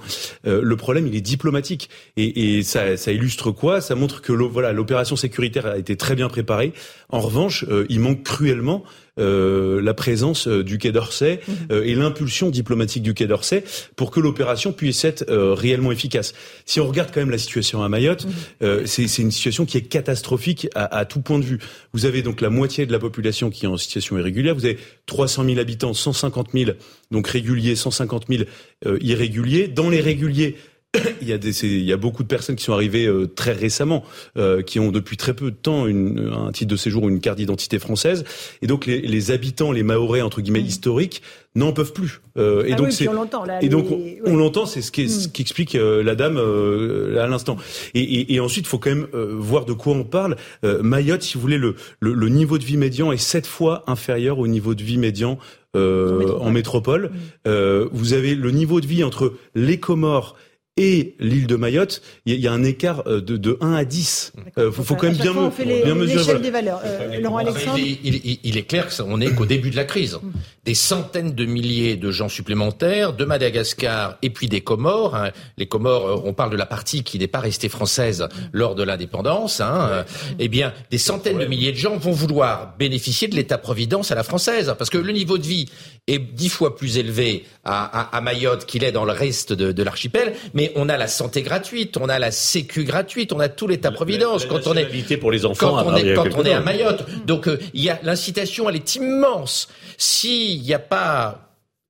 [0.75, 1.89] Le problème, il est diplomatique.
[2.17, 3.81] Et, et ça, ça illustre quoi?
[3.81, 6.73] Ça montre que voilà, l'opération sécuritaire a été très bien préparée.
[7.09, 8.83] En revanche, euh, il manque cruellement
[9.17, 11.39] euh, la présence euh, du Quai d'Orsay
[11.71, 13.63] euh, et l'impulsion diplomatique du Quai d'Orsay
[13.95, 16.33] pour que l'opération puisse être euh, réellement efficace.
[16.65, 18.27] Si on regarde quand même la situation à Mayotte,
[18.61, 21.59] euh, c'est c'est une situation qui est catastrophique à, à tout point de vue.
[21.93, 24.53] Vous avez donc la moitié de la population qui est en situation irrégulière.
[24.53, 26.71] Vous avez 300 000 habitants, 150 000
[27.15, 28.43] donc réguliers, 150 000
[28.85, 29.69] euh, irréguliers.
[29.69, 30.57] Dans les réguliers,
[31.21, 33.53] il y a des, il y a beaucoup de personnes qui sont arrivées euh, très
[33.53, 34.03] récemment,
[34.37, 37.19] euh, qui ont depuis très peu de temps une, un titre de séjour ou une
[37.19, 38.23] carte d'identité française,
[38.61, 40.65] et donc les, les habitants, les Mahorais entre guillemets Mm.
[40.67, 41.21] historiques,
[41.55, 42.21] n'en peuvent plus.
[42.37, 44.91] Euh, et Ah donc oui, on l'entend, là, et donc les- on, l'entend, c'est ce
[44.91, 45.31] qui, ce Mm.
[45.31, 47.55] qui explique euh, la dame euh, à l'instant.
[47.93, 50.35] Et, et, et ensuite, il faut quand même euh, voir de quoi on parle.
[50.65, 53.83] Euh, Mayotte, si vous voulez, le, le, le niveau de vie médian est sept fois
[53.87, 55.37] inférieur au niveau de vie médian
[55.77, 57.11] euh, en métropole.
[57.47, 60.35] Euh, vous avez le niveau de vie entre les Comores
[60.77, 63.85] et l'île de Mayotte, il y, a- il un écart euh, de, de 1 à
[63.85, 64.33] 10.
[64.57, 66.23] Euh, faut, faut quand même bien, fois, me- on fait les- bien mesurer.
[66.23, 66.39] voilà.
[66.39, 66.81] des valeurs.
[66.83, 69.77] Euh, Laurent Alexandre il, est- il est- il est clair qu'on n'est qu'au début de
[69.77, 70.19] la crise.
[70.65, 75.15] Des centaines de milliers de gens supplémentaires de Madagascar et puis des Comores.
[75.15, 75.31] hein.
[75.57, 79.61] Les Comores, on parle de la partie qui n'est pas restée française lors de l'indépendance.
[79.61, 80.03] Hein.
[80.39, 84.23] Eh bien, des centaines de milliers de gens vont vouloir bénéficier de l'État-providence à la
[84.23, 85.67] française, parce que le niveau de vie
[86.07, 89.71] est dix fois plus élevé à, à- à Mayotte qu'il est dans le reste de,
[89.71, 90.33] de l'archipel.
[90.53, 94.45] Mais on a la santé gratuite, on a la sécu gratuite, on a tout l'État-providence.
[94.45, 95.69] Quand on est pour les enfants.
[95.69, 96.61] quand à on est, a quand quelques on est à.
[96.61, 97.05] Mayotte.
[97.25, 99.67] Donc euh, il y a l'incitation, elle est immense.
[99.97, 101.49] S'il n'y a pas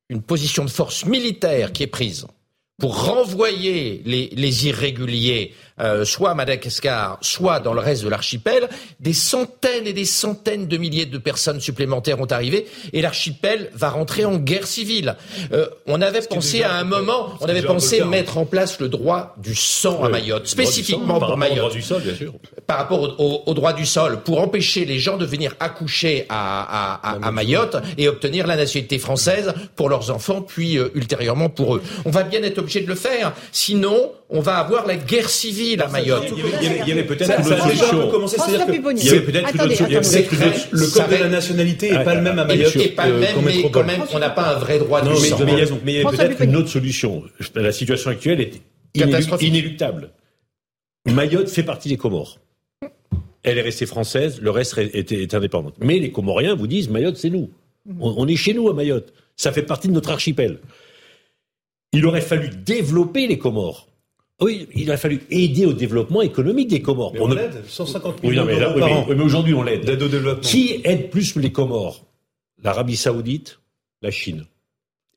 [0.10, 2.28] une position de force militaire qui est prise
[2.78, 8.70] pour renvoyer les, les irréguliers, euh, soit à Madagascar, soit dans le reste de l'archipel,
[9.00, 13.90] des centaines et des centaines de milliers de personnes supplémentaires ont arrivé et l'archipel va
[13.90, 15.16] rentrer en guerre civile.
[15.52, 18.06] Euh, on avait pensé à un moment, on avait pensé hein.
[18.06, 21.20] mettre en place le droit du sang à Mayotte, le droit du sang, spécifiquement par
[21.20, 22.34] pour rapport au Mayotte droit du sol, bien sûr.
[22.68, 26.26] par rapport au, au- au droit du sol pour empêcher les gens de venir accoucher
[26.30, 30.90] à, à- à- à Mayotte et obtenir la nationalité française pour leurs enfants, puis euh,
[30.96, 31.82] ultérieurement pour eux.
[32.06, 35.82] On va bien être obligé de le faire, sinon on va avoir la guerre civile
[35.82, 36.26] à Mayotte.
[36.32, 38.12] Il y avait- avait- avait peut-être une autre solution.
[38.98, 42.22] Il y avait peut-être une autre le- code de la nationalité est Ah, pas le
[42.22, 42.76] même à Mayotte.
[42.76, 45.16] Et pas le euh, même, mais quand même, on n'a pas un vrai droit mais,
[45.16, 45.38] sang.
[45.46, 47.24] mais il y a, mais il y a François peut-être une autre solution.
[47.56, 48.62] La situation actuelle est
[49.42, 50.10] inéluctable.
[51.08, 52.40] Mayotte fait partie des Comores.
[53.44, 55.72] Elle est restée française, le reste est, est- est indépendant.
[55.80, 57.52] Mais les Comoriens vous disent Mayotte, c'est nous.
[58.00, 59.14] On, on est chez nous à Mayotte.
[59.36, 60.60] Ça fait partie de notre archipel.
[61.94, 63.88] Il aurait fallu développer les Comores.
[64.42, 67.14] Oui, il aurait fallu aider au développement économique des Comores.
[67.14, 69.06] Mais on ne- l'aide, 150 Oui, millions non, mais, là- d'euros oui, par mais- an
[69.08, 69.90] oui, mais aujourd'hui, on l'aide.
[69.90, 70.42] au développement.
[70.42, 72.04] Qui aide plus les Comores?
[72.64, 73.60] L'Arabie Saoudite,
[74.02, 74.46] la Chine.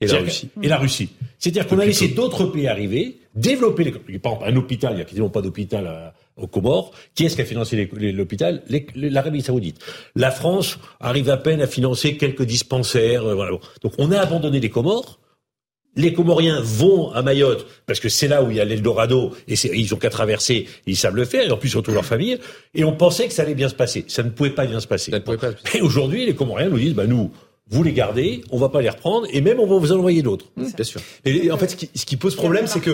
[0.00, 0.48] Et la Russie.
[0.62, 1.08] Et la Russie.
[1.40, 5.02] C'est-à-dire qu'on a laissé d'autres pays arriver, développer les, par exemple, un hôpital, il n'y
[5.02, 6.92] a quasiment pas d'hôpital à- aux Comores.
[7.16, 8.62] Qui est-ce qui a financé les- les- l'hôpital?
[8.68, 9.80] Les- les- L'Arabie Saoudite.
[10.14, 13.24] La France arrive à peine à financer quelques dispensaires.
[13.24, 13.58] euh, voilà.
[13.82, 15.18] Donc on a abandonné les Comores.
[15.96, 19.56] Les Comoriens vont à Mayotte parce que c'est là où il y a l'Eldorado et
[19.56, 22.38] c'est- ils ont qu'à traverser, ils savent le faire et en plus surtout leur famille.
[22.74, 24.04] Et on pensait que ça allait bien se passer.
[24.06, 25.10] Ça ne pouvait pas bien se passer.
[25.10, 27.32] Ça ne pouvait pas- Et aujourd'hui, les Comoriens nous disent, bah nous,
[27.70, 30.22] vous les gardez, on va pas les reprendre et même on va vous en envoyer
[30.22, 30.46] d'autres.
[30.56, 31.00] Bien sûr.
[31.24, 32.90] Et en fait, ce qui, ce qui pose problème, c'est que,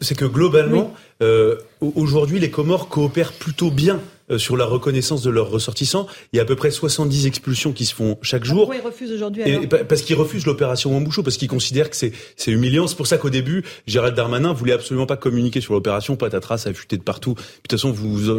[0.00, 4.00] c'est que globalement, euh, au- aujourd'hui, les Comores coopèrent plutôt bien
[4.38, 6.06] sur la reconnaissance de leurs ressortissants.
[6.32, 8.58] Il y a à peu près 70 expulsions qui se font chaque jour.
[8.68, 11.96] Pourquoi ils refusent aujourd'hui Et pa- parce qu'ils refusent l'opération Wambouchou, parce qu'ils considèrent que
[11.96, 12.86] c'est c'est humiliant.
[12.86, 16.16] C'est pour ça qu'au début, Gérald Darmanin voulait absolument pas communiquer sur l'opération.
[16.16, 17.34] Patatras, ça a fuité de partout.
[17.34, 18.38] Puis, De toute façon, vous vous,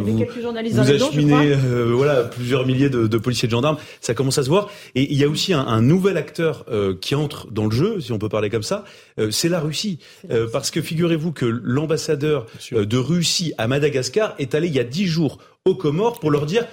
[0.72, 3.76] vous acheminez euh, voilà plusieurs milliers de, de policiers et de gendarmes.
[4.00, 4.70] Ça commence à se voir.
[4.94, 8.00] Et il y a aussi un, un nouvel acteur euh, qui entre dans le jeu,
[8.00, 8.84] si on peut parler comme ça.
[9.18, 9.98] euh, c'est la Russie,
[10.30, 14.78] Euh, parce que figurez-vous que l'ambassadeur euh, de Russie à Madagascar est allé il y
[14.80, 16.66] a dix jours aux Comores pour leur dire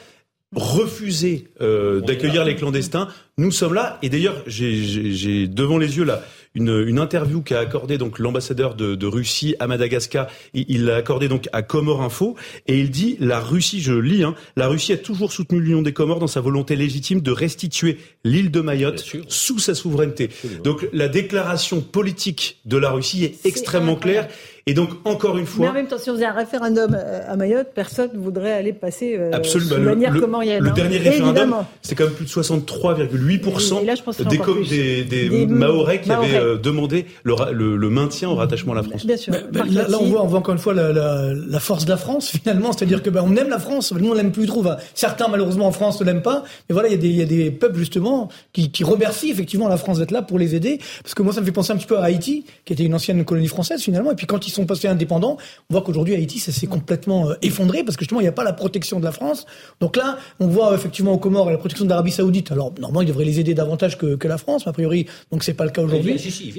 [0.53, 3.07] refuser euh, d'accueillir les clandestins.
[3.37, 3.97] Nous sommes là.
[4.01, 6.21] Et d'ailleurs, j'ai- j'ai j'ai devant les yeux là
[6.55, 10.27] une, une interview qu'a accordé donc l'ambassadeur de, de Russie à Madagascar.
[10.53, 12.35] Il l'a accordé donc à Comore Info
[12.67, 15.93] et il dit la Russie, je lis, hein, la Russie a toujours soutenu l'Union des
[15.93, 20.29] Comores dans sa volonté légitime de restituer l'île de Mayotte sous sa souveraineté.
[20.65, 24.27] Donc la déclaration politique de la Russie est, extrêmement incroyable.
[24.27, 24.37] claire.
[24.67, 27.21] Et donc encore une Mais fois, en même temps, si on faisait un référendum euh,
[27.27, 29.71] à Mayotte, personne ne voudrait aller passer euh, Absolument.
[29.71, 30.63] sous Le, manière le- comorienne.
[30.63, 30.73] le hein.
[30.73, 34.29] dernier référendum, c'est quand même plus de 63,8% Et là, je pense que c'est
[34.69, 36.35] des, des, des Des Mahorais qui Mahorais.
[36.35, 39.05] avaient euh, demandé le, le- le maintien au rattachement à la France.
[39.05, 39.33] Bien sûr.
[39.33, 41.97] Là, là, on voit, on voit encore une fois la, la- la force de la
[41.97, 44.61] France finalement, c'est-à-dire que ben, on aime la France, nous on l'aime plus trop.
[44.61, 47.15] Enfin, certains malheureusement en France ne l'aiment pas, mais voilà, il y, a des- il
[47.15, 50.55] y a des peuples justement qui, qui remercient effectivement la France d'être là pour les
[50.55, 52.83] aider, parce que moi ça me fait penser un petit peu à Haïti, qui était
[52.83, 55.37] une ancienne colonie française finalement, et puis quand ils sont passés indépendants,
[55.69, 58.33] on voit qu'aujourd'hui Haïti ça s'est complètement euh, effondré parce que justement il n'y a
[58.33, 59.45] pas la protection de la France.
[59.79, 62.51] Donc là, on voit effectivement aux Comores la protection de l'Arabie Saoudite.
[62.51, 65.43] Alors normalement ils devraient les aider davantage que, que la France, mais a priori donc
[65.43, 66.19] c'est pas le cas aujourd'hui.
[66.19, 66.53] Si, si.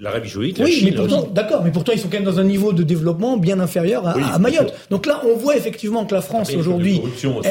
[0.00, 2.38] L'Arabie Saoudite, la Oui, Chine, mais pourtant, d'accord, mais pourtant ils sont quand même dans
[2.38, 4.74] un niveau de développement bien inférieur à, Oui, à bien Mayotte.
[4.90, 7.00] Donc là, on voit effectivement que la France aujourd'hui,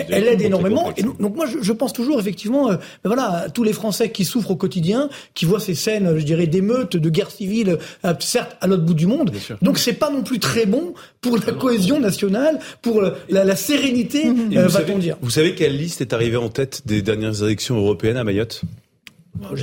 [0.10, 0.92] elle, aide énormément.
[0.96, 3.74] Et donc, donc moi, je, je pense toujours effectivement, euh, ben voilà, à tous les
[3.74, 7.78] Français qui souffrent au quotidien, qui voient ces scènes, je dirais, d'émeutes, de guerre civile,
[8.06, 9.32] euh, certes à l'autre bout du monde.
[9.62, 14.28] Donc c'est pas non plus très bon pour la cohésion nationale, pour la, la sérénité,
[14.28, 15.16] euh, va-t-on dire.
[15.22, 18.64] Vous savez quelle liste est arrivée en tête des dernières élections européennes à Mayotte?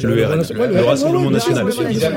[0.03, 1.67] Le, RN, le, Rassemblement national.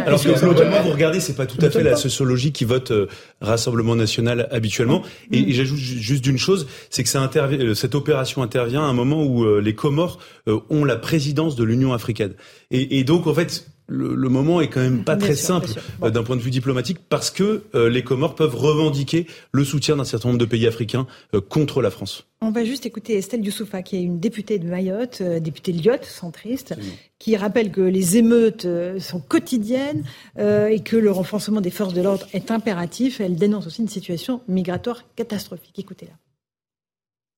[0.06, 3.08] Alors que globalement, vous regardez, c'est pas tout à fait la sociologie qui vote euh,
[3.42, 5.02] Rassemblement national habituellement.
[5.32, 8.94] Et, j'ajoute juste d'une chose, c'est que ça intervient, euh, cette opération intervient à un
[8.94, 12.36] moment où euh, les Comores ont la présidence de l'Union africaine.
[12.72, 15.70] Et, et donc, en fait, le, le, moment est quand même pas très simple
[16.04, 19.96] euh, d'un point de vue diplomatique parce que euh, les Comores peuvent revendiquer le soutien
[19.96, 22.26] d'un certain nombre de pays africains euh, contre la France.
[22.42, 26.76] On va juste écouter Estelle Youssoufa, qui est une députée de Mayotte, députée Lyotte, centriste,
[27.18, 28.68] qui rappelle que les émeutes
[29.00, 30.04] sont quotidiennes
[30.38, 33.22] et que le renforcement des forces de l'ordre est impératif.
[33.22, 35.80] Elle dénonce aussi une situation migratoire catastrophique.
[35.80, 36.14] Écoutez-la.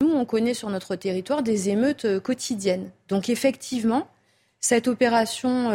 [0.06, 2.92] Nous, on connaît sur notre territoire des émeutes quotidiennes.
[3.08, 4.10] Donc effectivement,
[4.60, 5.72] cette opération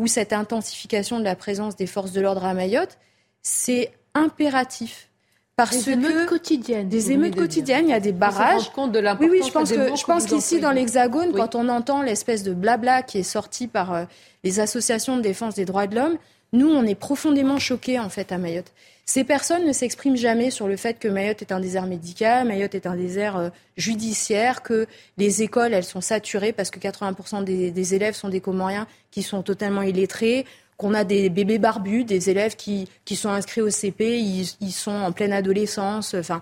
[0.00, 2.96] ou cette intensification de la présence des forces de l'ordre à Mayotte,
[3.42, 5.10] c'est impératif.
[5.56, 6.88] Parce des émeutes quotidiennes.
[6.88, 8.72] Des émeutes quotidiennes, il y a des barrages.
[8.72, 12.00] Compte de oui, oui, je pense que je pense qu'ici dans l'Hexagone, quand on entend
[12.00, 14.04] l'espèce de blabla qui est sorti par euh,
[14.42, 16.16] les associations de défense des droits de l'homme,
[16.54, 18.72] nous, on est profondément choqués en fait à Mayotte.
[19.12, 22.76] Ces personnes ne s'expriment jamais sur le fait que Mayotte est un désert médical, Mayotte
[22.76, 24.86] est un désert euh, judiciaire, que
[25.18, 29.42] les écoles, elles sont saturées parce que 80% des, élèves sont des Comoriens qui sont
[29.42, 30.46] totalement illettrés,
[30.76, 34.70] qu'on a des bébés barbus, des élèves qui, qui sont inscrits au CP, ils, ils,
[34.70, 36.14] sont en pleine adolescence.
[36.14, 36.40] Enfin,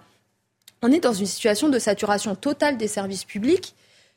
[0.82, 3.74] on est dans une situation de saturation totale des services publics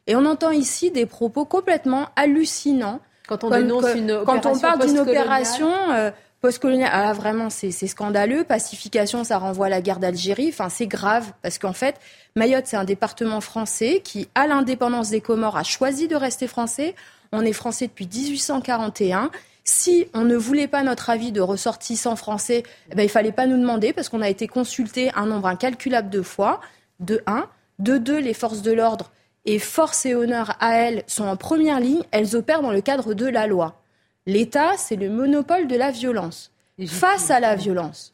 [0.08, 3.00] et on entend ici des propos complètement hallucinants.
[3.30, 5.72] Quand on dénonce une Quand on parle d'une opération...
[5.94, 6.12] Euh,
[6.42, 8.44] Postcolonial, ah, vraiment, c'est scandaleux.
[8.44, 10.50] Pacification, ça renvoie à la guerre d'Algérie.
[10.50, 11.98] Enfin, c'est grave parce qu'en fait,
[12.36, 16.96] Mayotte, c'est un département français qui, à l'indépendance des Comores, a choisi de rester français.
[17.32, 19.30] On est français depuis 1841.
[19.66, 23.46] Si on ne voulait pas notre avis de ressortissants français, eh ben, il fallait pas
[23.46, 26.60] nous demander parce qu'on a été consulté un nombre incalculable de fois.
[27.00, 27.48] De un.
[27.78, 29.12] De deux, les forces de l'ordre
[29.46, 32.02] et force et honneur à elles sont en première ligne.
[32.10, 33.81] Elles opèrent dans le cadre de la loi.
[34.28, 36.52] L'État, c'est le monopole de la violence.
[36.86, 38.14] Face à la violence.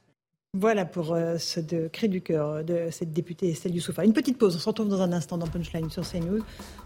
[0.53, 4.05] Voilà pour euh, ce de cri du cœur de cette députée Estelle Youssoufa.
[4.05, 6.41] Une petite pause, on se retrouve dans un instant dans Punchline sur CNews.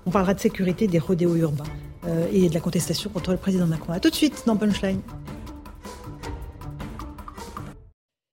[0.07, 1.63] On parlera de sécurité, des rodéos urbains
[2.05, 3.93] euh, et de la contestation contre le président Macron.
[3.93, 5.01] A tout de suite dans Punchline.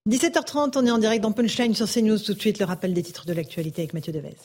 [0.09, 2.19] 17h30, on est en direct dans Punchline sur CNews.
[2.19, 4.37] Tout de suite, le rappel des titres de l'actualité avec Mathieu Devez.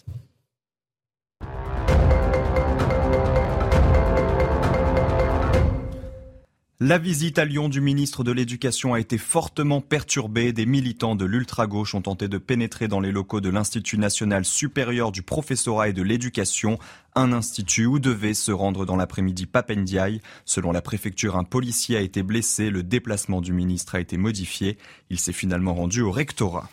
[6.79, 10.53] La visite à Lyon du ministre de l'Éducation a été fortement perturbée.
[10.53, 15.11] Des militants de l'ultra-gauche ont tenté de pénétrer dans les locaux de l'Institut national supérieur
[15.11, 16.79] du professorat et de l'éducation,
[17.13, 20.19] un institut où devait se rendre dans l'après-midi Papendiaï.
[20.45, 22.71] Selon la préfecture, un policier a été blessé.
[22.71, 24.79] Le déplacement du ministre a été modifié.
[25.11, 26.67] Il s'est finalement rendu au rectorat.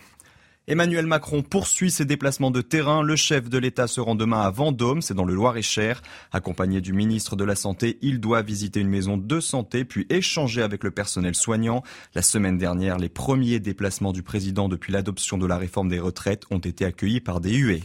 [0.70, 3.02] Emmanuel Macron poursuit ses déplacements de terrain.
[3.02, 6.00] Le chef de l'État se rend demain à Vendôme, c'est dans le Loir-et-Cher.
[6.30, 10.62] Accompagné du ministre de la Santé, il doit visiter une maison de santé puis échanger
[10.62, 11.82] avec le personnel soignant.
[12.14, 16.44] La semaine dernière, les premiers déplacements du président depuis l'adoption de la réforme des retraites
[16.52, 17.82] ont été accueillis par des huées.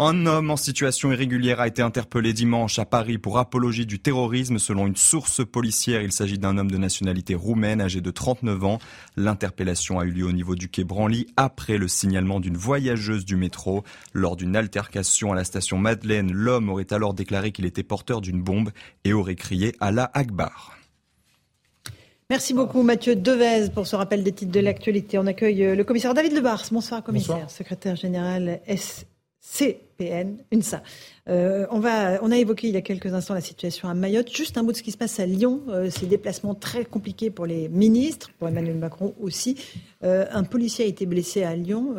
[0.00, 4.60] Un homme en situation irrégulière a été interpellé dimanche à Paris pour apologie du terrorisme.
[4.60, 8.78] Selon une source policière, il s'agit d'un homme de nationalité roumaine âgé de 39 ans.
[9.16, 13.34] L'interpellation a eu lieu au niveau du quai Branly après le signalement d'une voyageuse du
[13.34, 13.82] métro.
[14.12, 18.40] Lors d'une altercation à la station Madeleine, l'homme aurait alors déclaré qu'il était porteur d'une
[18.40, 18.70] bombe
[19.02, 20.78] et aurait crié à la Akbar.
[22.30, 25.18] Merci beaucoup Mathieu Devez pour ce rappel des titres de l'actualité.
[25.18, 26.62] On accueille euh, le commissaire David Lebars.
[26.70, 29.04] Bonsoir commissaire, secrétaire général S.
[29.50, 30.82] CPN, UNSA.
[31.28, 34.30] Euh, on, va, on a évoqué il y a quelques instants la situation à Mayotte.
[34.30, 35.62] Juste un mot de ce qui se passe à Lyon.
[35.68, 39.56] Euh, ces déplacements très compliqués pour les ministres, pour Emmanuel Macron aussi.
[40.04, 41.94] Euh, un policier a été blessé à Lyon.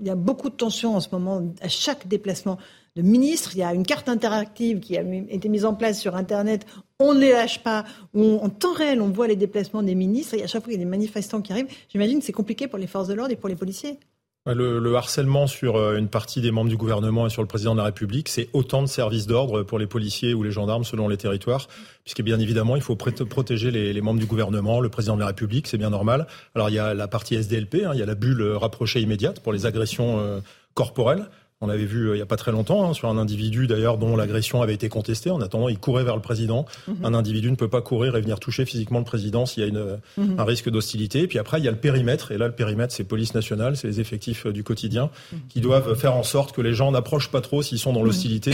[0.00, 2.58] il y a beaucoup de tensions en ce moment à chaque déplacement
[2.94, 3.52] de ministre.
[3.54, 6.66] Il y a une carte interactive qui a été mise en place sur Internet.
[7.00, 7.84] On ne les lâche pas.
[8.14, 10.34] en temps réel, on voit les déplacements des ministres.
[10.34, 11.68] Et à chaque fois, il y a des manifestants qui arrivent.
[11.88, 13.98] J'imagine que c'est compliqué pour les forces de l'ordre et pour les policiers.
[14.44, 17.78] Le, harcèlement sur euh, une partie des membres du gouvernement et sur le président de
[17.78, 21.16] la République, c'est autant de services d'ordre pour les policiers ou les gendarmes selon les
[21.16, 21.68] territoires,
[22.02, 25.68] puisque bien évidemment, il faut protéger les, membres du gouvernement, le président de la République,
[25.68, 26.26] c'est bien normal.
[26.56, 29.38] Alors il y a la partie SDLP, hein, il y a la bulle rapprochée immédiate
[29.38, 30.40] pour les agressions euh,
[30.74, 31.28] corporelles.
[31.62, 34.16] On l'avait vu il n'y a pas très longtemps hein, sur un individu d'ailleurs dont
[34.16, 35.30] l'agression avait été contestée.
[35.30, 36.66] En attendant, il courait vers le président.
[36.88, 36.96] Mhm.
[37.04, 39.68] Un individu ne peut pas courir et venir toucher physiquement le président s'il y a
[39.68, 40.38] une, mhm.
[40.38, 41.26] un risque d'hostilité.
[41.26, 42.32] Puis après, il y a le périmètre.
[42.32, 45.10] Et là, le périmètre, c'est police nationale, c'est les effectifs du quotidien
[45.48, 48.52] qui doivent faire en sorte que les gens n'approchent pas trop s'ils sont dans l'hostilité,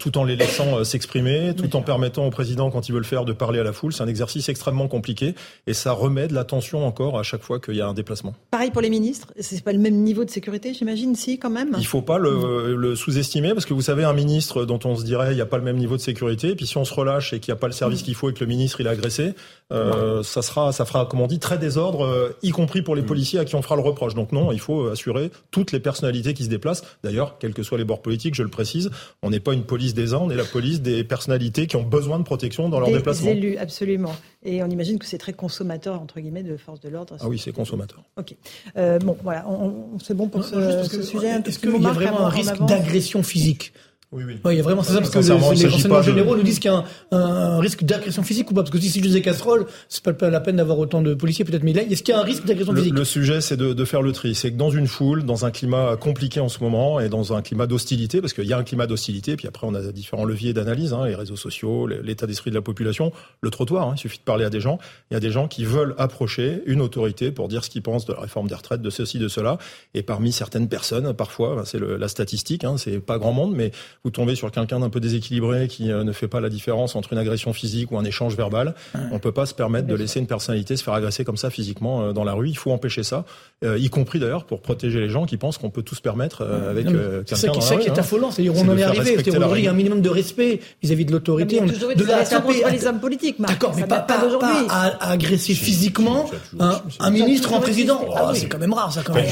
[0.00, 3.24] tout en les laissant s'exprimer, tout en permettant au président, quand il veut le faire,
[3.24, 3.92] de parler à la foule.
[3.92, 5.34] C'est un exercice extrêmement compliqué
[5.66, 8.34] et ça remet de l'attention encore à chaque fois qu'il y a un déplacement.
[8.50, 9.32] Pareil pour les ministres.
[9.38, 11.76] C'est pas le même niveau de sécurité, j'imagine, si quand même.
[11.78, 15.32] Il faut pas le, sous-estimer parce que vous savez, un ministre dont on se dirait
[15.32, 17.32] il n'y a pas le même niveau de sécurité, et puis si on se relâche
[17.32, 18.04] et qu'il n'y a pas le service mm.
[18.04, 19.34] qu'il faut et que le ministre il est agressé,
[19.72, 23.02] euh, ça sera, ça fera, comme on dit, très désordre, euh, y compris pour les
[23.02, 23.06] mm.
[23.06, 24.14] policiers à qui on fera le reproche.
[24.14, 26.84] Donc non, il faut assurer toutes les personnalités qui se déplacent.
[27.02, 28.90] D'ailleurs, quels que soient les bords politiques, je le précise,
[29.22, 31.82] on n'est pas une police des uns, on est la police des personnalités qui ont
[31.82, 33.30] besoin de protection dans leur des déplacement.
[33.30, 34.14] élus, absolument.
[34.44, 37.16] Et on imagine que c'est très consommateur entre guillemets de force de l'ordre.
[37.20, 38.02] Ah oui, c'est consommateur.
[38.18, 38.36] Ok.
[38.76, 41.40] Euh, bon, voilà, on, c'est bon pour ce, ce sujet.
[41.44, 43.72] Est-ce qu'il y a vraiment un risque d'agression physique
[44.14, 44.38] oui, oui.
[44.52, 46.84] il y a vraiment ça, parce que les renseignements généraux nous disent qu'il y a
[47.10, 50.30] un, risque d'agression physique ou pas Parce que si c'est juste des casseroles, c'est pas
[50.30, 51.64] la peine d'avoir autant de policiers peut-être.
[51.64, 53.84] Mais là, est-ce qu'il y a un risque d'agression physique Le sujet, c'est de, de,
[53.84, 54.36] faire le tri.
[54.36, 57.42] C'est que dans une foule, dans un climat compliqué en ce moment et dans un
[57.42, 60.52] climat d'hostilité, parce qu'il y a un climat d'hostilité, puis après on a différents leviers
[60.52, 63.88] d'analyse, hein, les réseaux sociaux, l'état d'esprit de la population, le trottoir.
[63.88, 64.78] Hein, il suffit de parler à des gens.
[65.10, 68.06] Il y a des gens qui veulent approcher une autorité pour dire ce qu'ils pensent
[68.06, 69.58] de la réforme des retraites, de ceci, de cela.
[69.94, 73.72] Et parmi certaines personnes, parfois, c'est la statistique, hein, c'est pas grand monde, mais
[74.04, 77.14] vous tombez sur quelqu'un un peu déséquilibré qui euh, ne fait pas la différence entre
[77.14, 78.74] une agression physique ou un échange verbal.
[79.10, 82.02] On peut pas se permettre de laisser une personnalité se faire agresser comme ça physiquement
[82.02, 82.50] euh, dans la rue.
[82.50, 83.24] Il faut empêcher ça,
[83.64, 86.42] euh, y compris d'ailleurs pour protéger les gens qui pensent qu'on peut tout se permettre
[86.42, 87.94] avec quelqu'un C'est ça qui est hein.
[87.96, 88.30] affolant.
[88.30, 89.16] C'est-à-dire on en est arrivé.
[89.18, 91.60] Il y a un minimum de respect vis-à-vis de l'autorité.
[91.60, 93.36] De la taper les hommes politiques.
[93.40, 94.20] D'accord, mais pas, pas,
[94.68, 96.28] à agresser physiquement
[96.60, 98.04] un, ministre ou un président.
[98.06, 99.02] Oh, c'est quand même rare ça.
[99.02, 99.24] Quand même.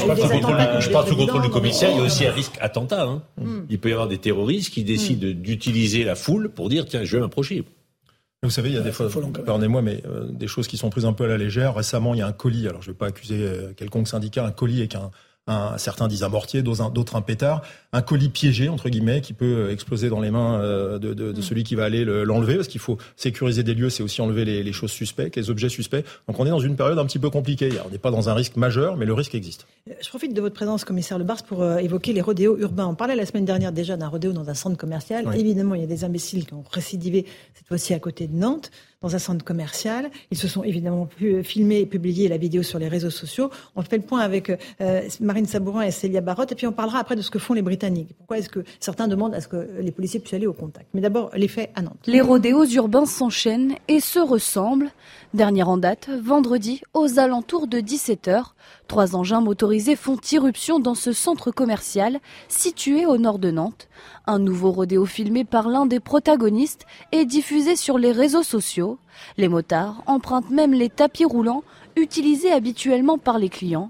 [0.79, 1.91] Je parle sous contrôle du commissaire.
[1.91, 3.03] Il y a aussi un risque attentat.
[3.03, 3.21] Hein.
[3.39, 3.61] Hmm.
[3.69, 7.03] Il peut y avoir des terroristes qui décident de d'utiliser la foule pour dire tiens,
[7.03, 7.63] je vais m'approcher.
[8.43, 9.07] Vous savez, il y a des fois,
[9.45, 11.75] pardonnez-moi, mais euh, des choses qui sont prises un peu à la légère.
[11.75, 14.45] Récemment, il y a un colis, alors je ne vais pas accuser euh, quelconque syndicat,
[14.45, 15.11] un colis avec un,
[15.47, 19.45] un, certains disent un mortier, d'autres un, pétard, un colis piégé entre guillemets qui peut
[19.45, 21.43] euh, exploser dans les mains euh, de, de, de mm.
[21.43, 24.63] celui qui va aller l'enlever parce qu'il faut sécuriser des lieux, c'est aussi enlever les,
[24.63, 26.05] les, choses suspectes, les objets suspects.
[26.27, 27.71] Donc on est dans une période un petit peu compliquée.
[27.85, 29.67] on n'est pas dans un risque majeur, mais le risque existe.
[30.01, 32.87] Je profite de votre présence, commissaire Le Bars, pour euh, évoquer les rodéos urbains.
[32.87, 35.25] On parlait la semaine dernière déjà d'un rodéo dans un centre commercial.
[35.35, 38.71] Évidemment, il y a des imbéciles qui ont récidivé cette fois-ci à côté de Nantes
[39.03, 40.09] dans un centre commercial.
[40.31, 41.07] Ils se sont évidemment
[41.43, 43.51] filmés et publié la vidéo sur les réseaux sociaux.
[43.75, 46.99] On fait le point avec euh, Marine Sabourin et Célia Barotte, et puis on parlera
[46.99, 48.15] après de ce que font les Britanniques.
[48.17, 50.87] Pourquoi est-ce que certains demandent à ce que les policiers puissent aller au contact?
[50.93, 51.99] Mais d'abord, les faits à Nantes.
[52.07, 54.89] Les rodéos urbains s'enchaînent et se ressemblent.
[55.33, 58.51] Dernière en date, vendredi, aux alentours de 17h,
[58.87, 62.19] trois engins motorisés font irruption dans ce centre commercial
[62.49, 63.89] situé au nord de Nantes.
[64.27, 68.99] Un nouveau rodéo filmé par l'un des protagonistes est diffusé sur les réseaux sociaux.
[69.37, 71.63] Les motards empruntent même les tapis roulants
[71.95, 73.89] utilisés habituellement par les clients.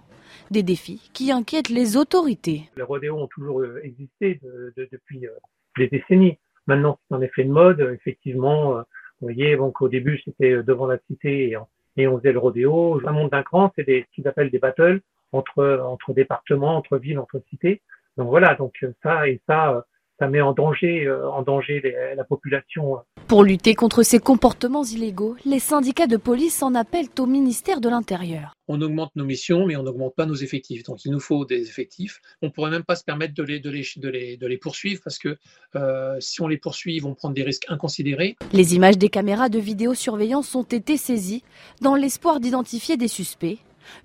[0.49, 2.69] Des défis qui inquiètent les autorités.
[2.77, 4.39] Les rodéos ont toujours euh, existé
[4.77, 5.31] depuis euh,
[5.77, 6.37] des décennies.
[6.67, 7.81] Maintenant, c'est un effet de mode.
[7.95, 8.83] Effectivement, euh,
[9.23, 11.55] vous voyez, donc au début, c'était devant la cité
[11.95, 12.99] et on, faisait le rodéo.
[13.07, 14.99] Un monde d'un cran, c'est des, ce qu'ils appellent des battles
[15.31, 17.81] entre, entre départements, entre villes, entre cités.
[18.17, 19.85] Donc voilà, donc ça et ça,
[20.19, 21.81] ça met en danger, euh, en danger
[22.15, 22.97] la population.
[23.27, 27.89] Pour lutter contre ces comportements illégaux, les syndicats de police en appellent au ministère de
[27.89, 28.53] l'Intérieur.
[28.67, 30.83] On augmente nos missions, mais on n'augmente pas nos effectifs.
[30.83, 32.21] Donc il nous faut des effectifs.
[32.41, 34.57] On ne pourrait même pas se permettre de les, de les, de les, de les
[34.57, 35.37] poursuivre parce que
[35.75, 38.35] euh, si on les poursuit, ils vont prendre des risques inconsidérés.
[38.51, 41.43] Les images des caméras de vidéosurveillance ont été saisies
[41.81, 43.57] dans l'espoir d'identifier des suspects.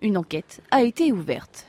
[0.02, 1.67] Une enquête a été ouverte.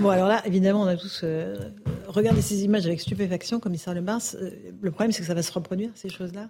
[0.00, 1.56] Bon, alors là, évidemment, on a tous euh,
[2.06, 4.36] regardé ces images avec stupéfaction, commissaire Le Mars.
[4.40, 6.48] Euh, le problème, c'est que ça va se reproduire, ces choses-là?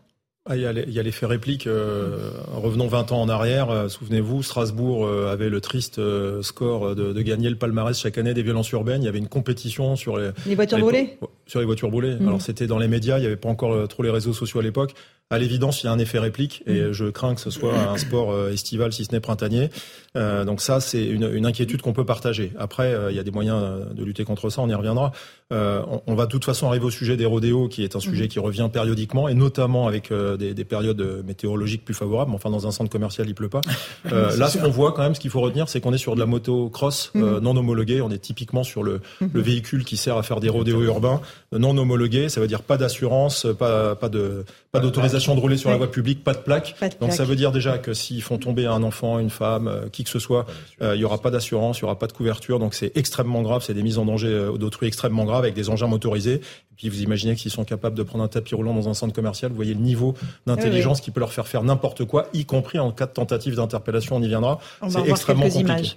[0.50, 1.66] Ah, il, y a l'effet réplique.
[1.66, 3.70] Euh, revenons 20 ans en arrière.
[3.70, 6.00] Euh, souvenez-vous, Strasbourg euh, avait le triste
[6.40, 9.02] score de, de, gagner le palmarès chaque année des violences urbaines.
[9.02, 11.18] Il y avait une compétition sur les, les voitures brûlées?
[11.46, 12.16] Sur les voitures brûlées.
[12.18, 12.28] Mmh.
[12.28, 13.18] Alors c'était dans les médias.
[13.18, 14.94] Il n'y avait pas encore trop les réseaux sociaux à l'époque.
[15.30, 16.92] À l'évidence, il y a un effet réplique et mmh.
[16.92, 19.68] je crains que ce soit un sport estival, si ce n'est printanier.
[20.14, 22.52] donc ça, c'est une, une, inquiétude qu'on peut partager.
[22.58, 24.62] Après, il y a des moyens de lutter contre ça.
[24.62, 25.12] On y reviendra.
[25.50, 28.24] On, on, va de toute façon arriver au sujet des rodéos, qui est un sujet
[28.24, 28.28] mmh.
[28.28, 32.32] qui revient périodiquement et notamment avec des, périodes météorologiques plus favorables.
[32.34, 33.60] Enfin, dans un centre commercial, il pleut pas.
[34.12, 36.14] Euh, là, ce qu'on voit quand même, ce qu'il faut retenir, c'est qu'on est sur
[36.14, 37.38] de la moto cross euh, mhm.
[37.40, 38.00] non homologuée.
[38.00, 39.30] On est typiquement sur le, mhm.
[39.32, 41.20] le, véhicule qui sert à faire des rodéos urbains
[41.52, 42.28] non homologués.
[42.28, 45.76] Ça veut dire pas d'assurance, pas, pas de pas d'autorisation Autorisation de rouler sur la
[45.76, 46.74] voie publique, pas de plaque.
[47.00, 50.04] Donc ça veut dire déjà que s'ils font tomber un enfant, une femme, euh, qui
[50.04, 50.44] que ce soit,
[50.82, 52.58] euh, il y aura pas d'assurance, il y aura pas de couverture.
[52.58, 55.70] Donc c'est extrêmement grave, c'est des mises en danger euh, d'autrui extrêmement graves avec des
[55.70, 56.34] engins motorisés.
[56.34, 58.94] Et puis vous imaginez que s'ils sont capables de prendre un tapis roulant dans un
[58.94, 60.14] centre commercial, vous voyez le niveau
[60.46, 64.16] d'intelligence qui peut leur faire faire n'importe quoi, y compris en cas de tentative d'interpellation,
[64.16, 64.58] on y viendra.
[64.88, 65.60] C'est extrêmement compliqué.
[65.60, 65.96] Images.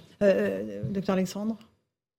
[0.90, 1.56] docteur Alexandre?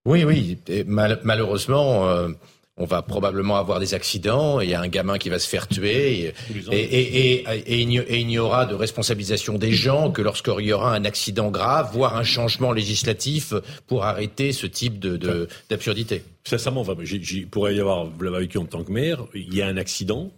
[0.06, 0.58] Oui, oui.
[0.86, 2.28] malheureusement
[2.76, 5.68] on va probablement avoir des accidents, il y a un gamin qui va se faire
[5.68, 6.34] tuer,
[6.72, 11.92] et, il y aura de responsabilisation des gens que lorsqu'il y aura un accident grave,
[11.94, 13.54] voire un changement législatif
[13.86, 16.24] pour arrêter ce type de, d'absurdité.
[16.46, 19.62] Sincèrement, enfin, j pourrait y avoir, vous l'avez vécu en tant que maire, il y
[19.62, 20.32] a un accident,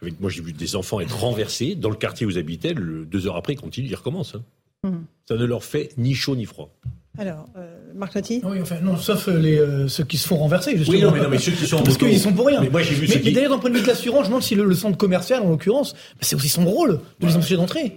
[0.00, 3.26] avec, moi j'ai vu des enfants être renversés dans le quartier où vous habitez, deux
[3.26, 4.36] heures après, ils continuent, ils recommencent.
[4.36, 4.42] Hein.
[4.84, 4.96] Mmh.
[5.26, 6.70] Ça ne leur fait ni chaud ni froid.
[7.18, 7.66] Alors, euh,
[7.96, 10.96] Marc Lotti Oui, enfin, non, sauf euh, les, euh, ceux qui se font renverser, justement.
[10.96, 12.60] Oui, non, mais, non, mais ceux qui sont en Parce qu'ils sont pour rien.
[12.60, 13.32] Mais moi, j'ai vu mais, qui...
[13.32, 15.50] d'ailleurs, d'un point de vue de l'assurance, je me demande si le, centre commercial, en
[15.50, 17.96] l'occurrence, c'est aussi son rôle de les empêcher d'entrer.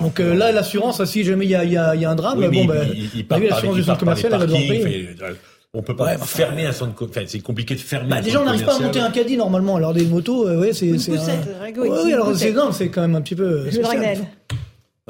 [0.00, 2.40] Donc euh, là, l'assurance, si jamais il y a, y, a, y a, un drame,
[2.40, 5.08] bon, ben, il, bah, l'assurance du centre commercial, elle va devoir payer.
[5.72, 6.92] On peut pas fermer un centre.
[7.04, 8.10] Enfin, c'est compliqué de fermer.
[8.10, 9.76] Bah, déjà, on n'arrive pas à monter un caddie normalement.
[9.76, 10.98] Alors des motos, euh, ouais, c'est.
[10.98, 11.70] c'est un...
[11.78, 13.66] oui, alors c'est non, c'est quand même un petit peu.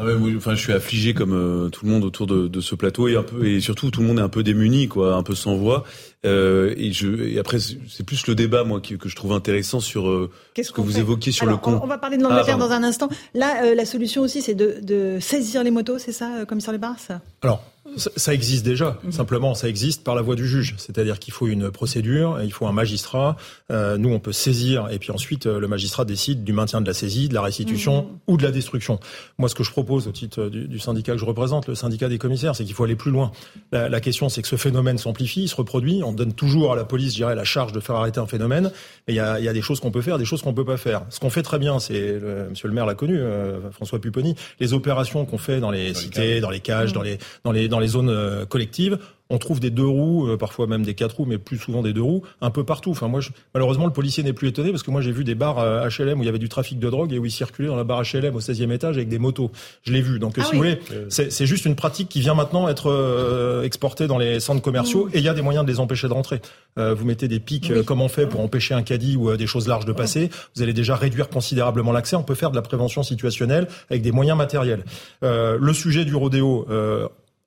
[0.01, 2.74] Ah oui, enfin, je suis affligé comme euh, tout le monde autour de, de, ce
[2.74, 5.22] plateau et un peu et surtout tout le monde est un peu démuni, quoi, un
[5.22, 5.84] peu sans voix.
[6.24, 9.80] Euh, et, je, et après, c'est plus le débat, moi, que, que je trouve intéressant
[9.80, 11.80] sur euh, ce que vous évoquiez sur le compte.
[11.82, 13.09] On va parler de l'Angleterre ah, dans un instant.
[13.34, 16.96] Là, euh, la solution aussi, c'est de, de, saisir les motos, c'est ça, commissaire Lebars
[17.42, 17.62] Alors,
[17.97, 18.99] ça existe déjà.
[19.03, 19.12] Mhm.
[19.12, 20.74] Simplement, ça existe par la voie du juge.
[20.78, 23.37] C'est-à-dire qu'il faut une procédure, il faut un magistrat.
[23.70, 26.87] Euh, nous, on peut saisir, et puis ensuite, euh, le magistrat décide du maintien de
[26.87, 28.18] la saisie, de la restitution mhm.
[28.26, 29.01] ou de la destruction.
[29.39, 32.09] Moi, ce que je propose au titre du, du syndicat que je représente, le syndicat
[32.09, 33.33] des commissaires, c'est qu'il faut aller plus loin.
[33.72, 36.03] La, la question, c'est que ce phénomène s'amplifie, il se reproduit.
[36.05, 38.70] On donne toujours à la police, je dirais, la charge de faire arrêter un phénomène.
[39.09, 40.55] Mais il y a, il y a des choses qu'on peut faire, des choses qu'on
[40.55, 41.03] peut pas faire.
[41.09, 42.20] Ce qu'on fait très bien, c'est,
[42.51, 46.41] Monsieur le maire l'a connu, euh, François Pupponi, les opérations qu'on fait dans les cités,
[46.41, 48.99] dans les cages, dans les dans les dans les zones euh, collectives
[49.31, 51.93] on trouve des deux roues, euh, parfois même des quatre roues, mais plus souvent des
[51.93, 52.91] deux roues, un peu partout.
[52.91, 53.21] Enfin, moi,
[53.55, 56.14] malheureusement, le policier n'est plus étonné parce que moi, j'ai vu des bars HLM euh,
[56.16, 58.03] où il y avait du trafic de drogue et où ils circulaient dans la barre
[58.03, 59.53] HLM au 16e étage avec des motos.
[59.85, 60.18] Je l'ai vu.
[60.18, 64.09] Donc, ah si vous voulez, c'est juste une pratique qui vient maintenant être euh, exportée
[64.09, 65.11] dans les centres commerciaux mmh.
[65.14, 66.41] et il y a des moyens de les empêcher de rentrer.
[66.77, 69.85] vous mettez des pics, comme on fait pour empêcher un caddie ou des choses larges
[69.85, 70.31] de passer.
[70.57, 72.16] Vous allez déjà réduire considérablement l'accès.
[72.16, 74.85] On peut faire de la prévention situationnelle avec des moyens matériels.
[75.23, 76.66] le sujet du rodéo,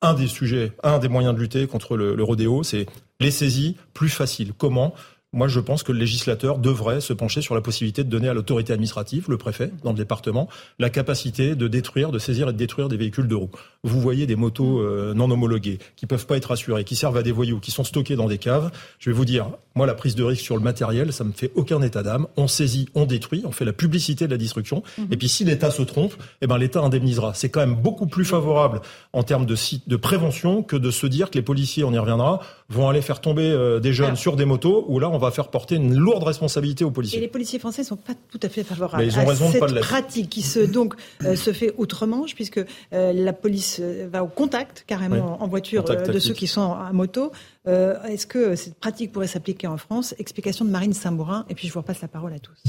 [0.04, 2.86] un des sujets, un des moyens de lutter contre le, rodéo, c'est
[3.20, 4.54] les saisies plus faciles.
[4.56, 4.94] Comment
[5.34, 8.34] moi, je pense que le législateur devrait se pencher sur la possibilité de donner à
[8.34, 10.48] l'autorité administrative, le préfet, dans le département,
[10.80, 13.50] la capacité de détruire, de saisir et de détruire des véhicules de roue.
[13.84, 17.24] Vous voyez des motos euh, non homologuées, qui peuvent pas être assurées, qui servent à
[17.24, 18.72] des voyous, qui sont stockées dans des caves.
[19.00, 21.52] Je vais vous dire, moi, la prise de risque sur le matériel, ça me fait
[21.56, 22.28] aucun état d'âme.
[22.38, 24.84] On saisit, on détruit, on fait la publicité de la destruction.
[24.98, 25.08] Mhm.
[25.12, 27.34] Et puis, si l'État se trompe, eh ben, l'État indemnisera.
[27.34, 28.82] C'est quand même beaucoup plus favorable
[29.14, 29.56] en termes de,
[29.88, 33.20] de prévention que de se dire que les policiers, on y reviendra, vont aller faire
[33.20, 36.24] tomber euh, des jeunes sur des motos, où là, on va faire porter une lourde
[36.24, 37.20] responsabilité aux policiers.
[37.20, 39.52] Et les policiers français ne sont pas tout à fait favorables ils ont raison à
[39.52, 42.60] cette de pratique qui se, donc, euh, se fait autrement, puisque
[42.94, 47.32] euh, la police va au contact, carrément en voiture, de ceux qui sont à moto.
[47.66, 50.14] Est-ce que cette pratique pourrait s'appliquer en France?
[50.20, 52.62] Explication de Marine Saint-Bourin, et puis je vous repasse la parole à tous.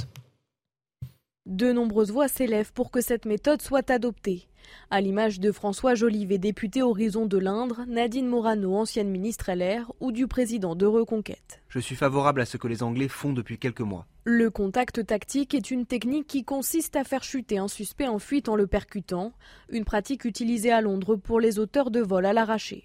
[1.46, 4.46] De nombreuses voix s'élèvent pour que cette méthode soit adoptée.
[4.90, 10.12] À l'image de François Jolivet, député Horizon de l'Indre, Nadine Morano, ancienne ministre LR, ou
[10.12, 11.62] du président de Reconquête.
[11.68, 14.06] Je suis favorable à ce que les Anglais font depuis quelques mois.
[14.24, 18.48] Le contact tactique est une technique qui consiste à faire chuter un suspect en fuite
[18.48, 19.32] en le percutant,
[19.68, 22.84] une pratique utilisée à Londres pour les auteurs de vols à l'arraché.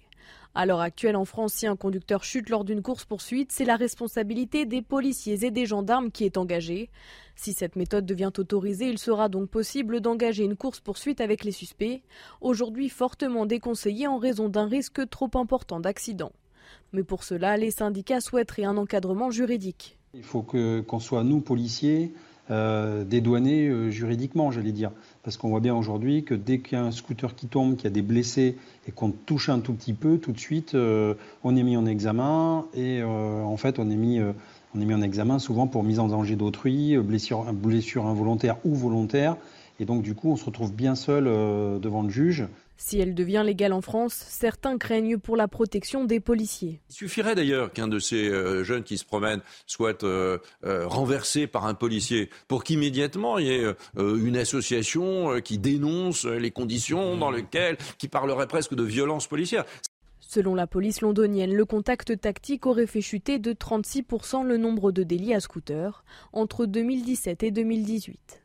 [0.52, 4.66] À l'heure actuelle, en France, si un conducteur chute lors d'une course-poursuite, c'est la responsabilité
[4.66, 6.90] des policiers et des gendarmes qui est engagée.
[7.42, 12.02] Si cette méthode devient autorisée, il sera donc possible d'engager une course-poursuite avec les suspects,
[12.42, 16.32] aujourd'hui fortement déconseillée en raison d'un risque trop important d'accident.
[16.92, 19.96] Mais pour cela, les syndicats souhaiteraient un encadrement juridique.
[20.12, 22.12] Il faut qu'on soit, nous, policiers,
[22.50, 24.90] euh, dédouanés euh, juridiquement, j'allais dire.
[25.22, 27.84] Parce qu'on voit bien aujourd'hui que dès qu'il y a un scooter qui tombe, qu'il
[27.84, 31.14] y a des blessés et qu'on touche un tout petit peu, tout de suite, euh,
[31.42, 34.20] on est mis en examen et en fait, on est mis,
[34.74, 38.74] on est mis en examen souvent pour mise en danger d'autrui, blessure, blessure involontaire ou
[38.74, 39.36] volontaire.
[39.78, 42.46] Et donc, du coup, on se retrouve bien seul devant le juge.
[42.82, 46.80] Si elle devient légale en France, certains craignent pour la protection des policiers.
[46.88, 51.46] Il suffirait d'ailleurs qu'un de ces euh, jeunes qui se promènent soit euh, euh, renversé
[51.46, 57.30] par un policier pour qu'immédiatement il y ait une association qui dénonce les conditions dans
[57.30, 59.66] lesquelles, qui parlerait presque de violence policière.
[60.32, 65.02] Selon la police londonienne, le contact tactique aurait fait chuter de 36% le nombre de
[65.02, 68.40] délits à scooter entre 2017 et 2018.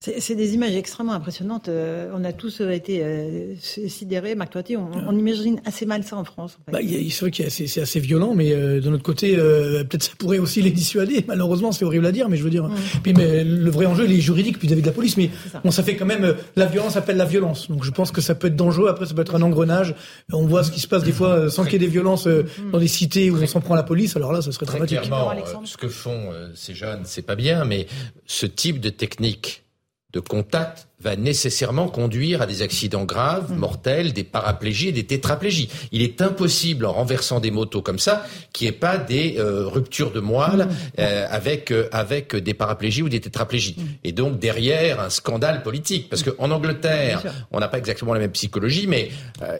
[0.00, 1.66] C'est des images extrêmement impressionnantes.
[1.66, 4.36] Euh, on a tous euh, été euh, sidérés.
[4.36, 6.56] Marc Toiti, on, on, imagine assez mal ça en France.
[6.60, 6.70] En fait.
[6.70, 6.78] bah,
[7.10, 10.38] c'est vrai que c'est assez violent, mais euh, de notre côté, euh, peut-être ça pourrait
[10.38, 11.24] aussi les dissuader.
[11.26, 12.70] Malheureusement, c'est horrible à dire, mais je veux dire.
[13.02, 15.16] Puis, mais le vrai enjeu, il est juridique, puis David de la police.
[15.16, 15.60] Mais ça.
[15.64, 17.68] bon, ça fait quand même la violence appelle la violence.
[17.68, 18.88] Donc je pense que ça peut être dangereux.
[18.88, 19.96] Après, ça peut être un engrenage.
[20.32, 22.28] On voit ce qui se passe des fois sans qu'il y ait des violences
[22.72, 24.14] dans des cités où on s'en prend la police.
[24.14, 25.00] Alors là, ça serait Très dramatique.
[25.00, 27.88] Clairement, ce que font ces jeunes, c'est pas bien, mais
[28.26, 29.64] ce type de technique
[30.12, 35.68] de contact va nécessairement conduire à des accidents graves, mortels, des paraplégies et des tétraplégies.
[35.92, 39.66] Il est impossible, en renversant des motos comme ça, qu'il n'y ait pas des euh,
[39.66, 40.68] ruptures de moelle
[40.98, 43.76] euh, avec euh, avec des paraplégies ou des tétraplégies.
[44.02, 47.22] Et donc derrière un scandale politique, parce qu'en Angleterre,
[47.52, 49.10] on n'a pas exactement la même psychologie, mais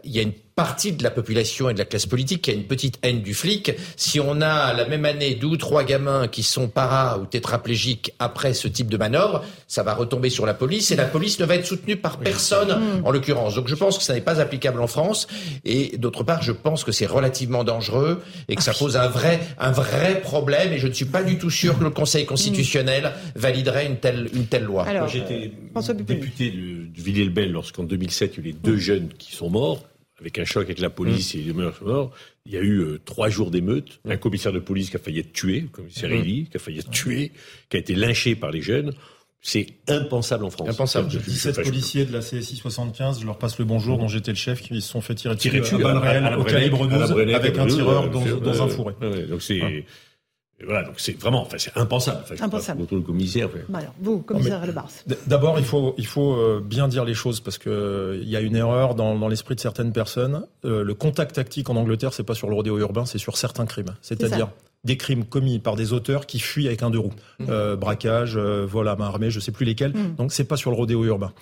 [0.05, 2.53] il y a une partie de la population et de la classe politique qui a
[2.53, 3.71] une petite haine du flic.
[3.95, 8.13] Si on a la même année deux ou trois gamins qui sont para ou tétraplégiques
[8.19, 11.45] après ce type de manœuvre, ça va retomber sur la police et la police ne
[11.45, 13.55] va être soutenue par personne en l'occurrence.
[13.55, 15.27] Donc je pense que ça n'est pas applicable en France.
[15.65, 19.41] Et d'autre part je pense que c'est relativement dangereux et que ça pose un vrai
[19.59, 20.73] un vrai problème.
[20.73, 24.29] Et je ne suis pas du tout sûr que le Conseil constitutionnel validerait une telle
[24.33, 24.85] une telle loi.
[24.85, 25.53] Moi j'étais
[26.05, 29.51] député de, de Villiers-le-Bel lorsqu'en 2007 il y a eu les deux jeunes qui sont
[29.51, 29.85] morts
[30.21, 32.13] avec un choc avec la police et les morts.
[32.47, 35.21] Il y a eu euh, trois jours d'émeute, un commissaire de police qui a failli
[35.21, 37.33] être tué, le commissaire Elie, qui a failli être tué,
[37.69, 38.93] qui a été lynché par les jeunes.
[39.41, 40.69] C'est impensable en France.
[40.69, 41.09] Impensable.
[41.09, 44.61] 17 policiers de la CSI 75, je leur passe le bonjour, dont j'étais le chef,
[44.63, 47.11] qui se sont fait tirer Tirer dessus à balles réelles au calibre à la 12
[47.13, 48.95] Brenette, avec un tireur dans, ouais, dans un fourré.
[49.01, 49.61] ouais, donc c'est
[50.61, 50.65] Hein.
[50.65, 52.19] voilà, donc c'est vraiment, enfin c'est impensable.
[52.25, 52.83] Enfin, pas, Impensable.
[52.83, 53.47] autour du commissaire.
[53.47, 53.59] enfin.
[53.69, 54.91] Bah alors, vous, commissaire Le Bars.
[55.29, 58.35] D'abord, il faut, il faut euh, bien dire les choses parce que euh, il y
[58.35, 60.45] a une erreur dans, dans l'esprit de certaines personnes.
[60.65, 63.67] Euh, le contact tactique en Angleterre, c'est pas sur le rodéo urbain, c'est sur certains
[63.67, 63.95] crimes.
[64.03, 64.49] C'est-à-dire.
[64.85, 67.13] Des crimes commis par des auteurs qui fuient avec un deux roues,
[67.49, 69.93] Euh, braquage, euh, vol à main armée, je sais plus lesquels.
[69.93, 70.15] Mm.
[70.17, 71.33] Donc c'est pas sur le rodéo urbain.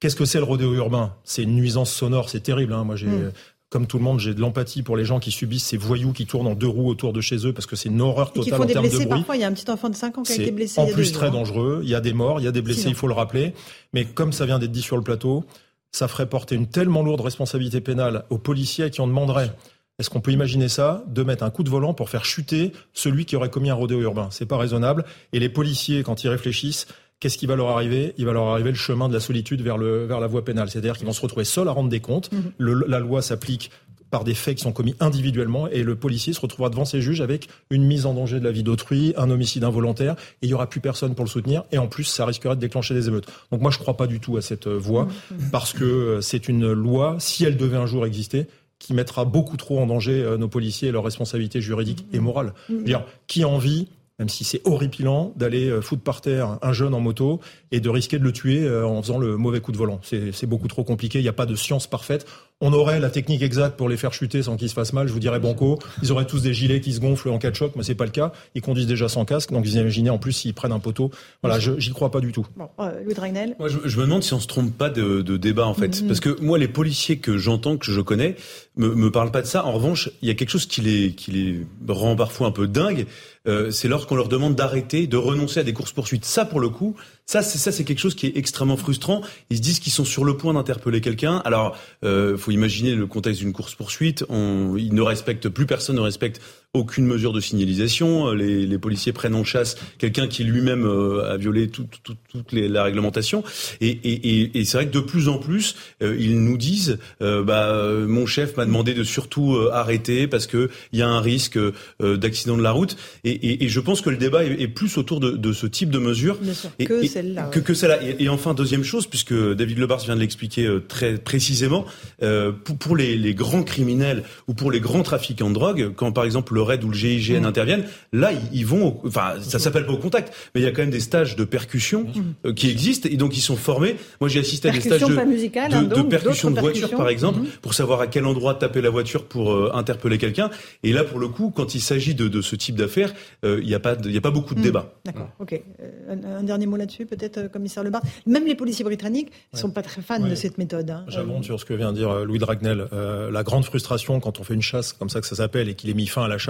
[0.00, 1.14] Qu'est-ce que c'est le rodéo urbain?
[1.24, 2.72] C'est une nuisance sonore, c'est terrible.
[2.72, 2.84] Hein.
[2.84, 3.32] Moi, j'ai Mm.
[3.68, 6.24] comme tout le monde, j'ai de l'empathie pour les gens qui subissent ces voyous qui
[6.26, 8.50] tournent en deux roues autour de chez eux parce que c'est une horreur Et qui
[8.50, 9.18] totale font en des termes de blessés bruit.
[9.20, 9.36] parfois.
[9.36, 10.80] Il y a un petit enfant de 5 ans qui a été blessé.
[10.80, 11.80] en il y a plus très jours, dangereux.
[11.82, 12.92] Il y a des morts, il y a des blessés, Sinon.
[12.92, 13.52] il faut le rappeler.
[13.92, 15.44] Mais comme ça vient d'être dit sur le plateau,
[15.92, 19.52] ça ferait porter une tellement lourde responsabilité pénale aux policiers à qui on demanderait.
[19.98, 23.24] Est-ce qu'on peut imaginer ça de mettre un coup de volant pour faire chuter celui
[23.24, 24.28] qui aurait commis un rodéo urbain?
[24.30, 25.06] C'est pas raisonnable.
[25.32, 26.86] Et les policiers, quand ils réfléchissent,
[27.18, 28.12] qu'est-ce qui va leur arriver?
[28.18, 30.68] Il va leur arriver le chemin de la solitude vers le vers la voie pénale.
[30.68, 32.30] C'est-à-dire qu'ils vont se retrouver seuls à rendre des comptes.
[32.30, 32.52] Mhm.
[32.58, 33.70] Le- la loi s'applique
[34.10, 37.22] par des faits qui sont commis individuellement et le policier se retrouvera devant ses juges
[37.22, 40.54] avec une mise en danger de la vie d'autrui, un homicide involontaire et il y
[40.54, 43.26] aura plus personne pour le soutenir et en plus ça risquerait de déclencher des émeutes.
[43.50, 45.08] Donc moi je crois pas du tout à cette euh, voie
[45.50, 48.46] parce que euh, c'est une loi si elle devait un jour exister
[48.78, 52.52] qui mettra beaucoup trop en danger euh, nos policiers et leurs responsabilités juridiques et morales.
[52.68, 56.58] Je veux dire, qui a envie même si c'est horripilant d'aller euh, foutre par terre
[56.62, 59.60] un jeune en moto et de risquer de le tuer euh, en faisant le mauvais
[59.60, 60.00] coup de volant.
[60.02, 62.26] C'est beaucoup trop compliqué, il n'y a pas de science parfaite.
[62.62, 65.12] On aurait la technique exacte pour les faire chuter sans qu'ils se fassent mal, je
[65.12, 65.78] vous dirais banco.
[66.02, 68.06] Ils auraient tous des gilets qui se gonflent en cas de choc, mais c'est pas
[68.06, 68.32] le cas.
[68.54, 71.10] Ils conduisent déjà sans casque, donc vous imaginez en plus s'ils prennent un poteau.
[71.42, 72.46] Voilà, j'y crois pas du tout.
[72.56, 73.56] Bon, euh, Louis Dragnel.
[73.58, 76.00] Moi, je, je me demande si on se trompe pas de, de débat en fait,
[76.00, 76.06] Mhm.
[76.08, 78.36] parce que moi, les policiers que j'entends, que je connais,
[78.78, 79.66] me, me parlent pas de ça.
[79.66, 82.66] En revanche, il y a quelque chose qui les, qui les rend parfois un peu
[82.66, 83.04] dingues.
[83.46, 86.24] euh, c'est lorsqu'on leur demande d'arrêter, de renoncer à des courses poursuites.
[86.24, 86.96] Ça, pour le coup,
[87.26, 89.20] ça, c'est ça, c'est quelque chose qui est extrêmement frustrant.
[89.50, 91.38] Ils se disent qu'ils sont sur le point d'interpeller quelqu'un.
[91.38, 94.24] Alors, euh, faut imaginer le contexte d'une course poursuite.
[94.28, 96.40] On, ils ne respectent plus personne, ne respecte
[96.74, 98.32] aucune mesure de signalisation.
[98.32, 102.16] Les, les policiers prennent en chasse quelqu'un qui lui-même euh, a violé tout- tout- tout-
[102.28, 103.42] toute la réglementation.
[103.80, 106.98] Et, et, et, et c'est vrai que de plus en plus, euh, ils nous disent,
[107.22, 111.02] euh, bah, euh, mon chef m'a demandé de surtout euh, arrêter parce que il y
[111.02, 111.72] a un risque euh,
[112.18, 112.96] d'accident de la route.
[113.24, 115.98] Et, je pense que le débat est, est plus autour de, de ce type de
[115.98, 116.38] mesures.
[116.78, 117.64] Que celle-là, Que, ouais.
[117.64, 117.98] que celle-là.
[118.18, 121.86] Et, enfin, deuxième chose, puisque David Lebars vient de l'expliquer euh, très précisément,
[122.22, 126.12] euh, pour, pour les, les grands criminels ou pour les grands trafiquants de drogue, quand
[126.12, 127.44] par exemple le RAID ou le GIGN Mm.
[127.46, 130.66] interviennent, là, ils, ils vont, au- enfin, ça s'appelle pas au contact, mais il y
[130.66, 132.06] a quand même des stages de percussion
[132.44, 133.96] euh, qui existent et donc ils sont formés.
[134.20, 136.90] Moi, j'ai assisté à des stages de, pas musicale, de, hein, de percussion de voiture,
[136.90, 137.46] par exemple, Mhm.
[137.62, 140.50] pour savoir à quel endroit taper la voiture pour euh, interpeller quelqu'un.
[140.82, 143.12] Et là, pour le coup, quand il s'agit de, de ce type d'affaires,
[143.44, 144.62] euh, il n'y a pas, de- il y a pas beaucoup de Mm.
[144.64, 144.92] débat.
[145.04, 145.52] D'accord, ok.
[145.80, 148.02] Euh, un, un dernier mot là-dessus, peut-être, euh, commissaire Lebar.
[148.26, 150.90] Même les policiers britanniques ne sont pas très fans de cette méthode.
[150.90, 151.04] hein.
[151.08, 152.86] J'abonde sur ce que vient de dire euh, Louis Dragnel.
[152.92, 155.74] Euh, la grande frustration quand on fait une chasse, comme ça que ça s'appelle, et
[155.74, 156.45] qu'il est mis fin à la chasse,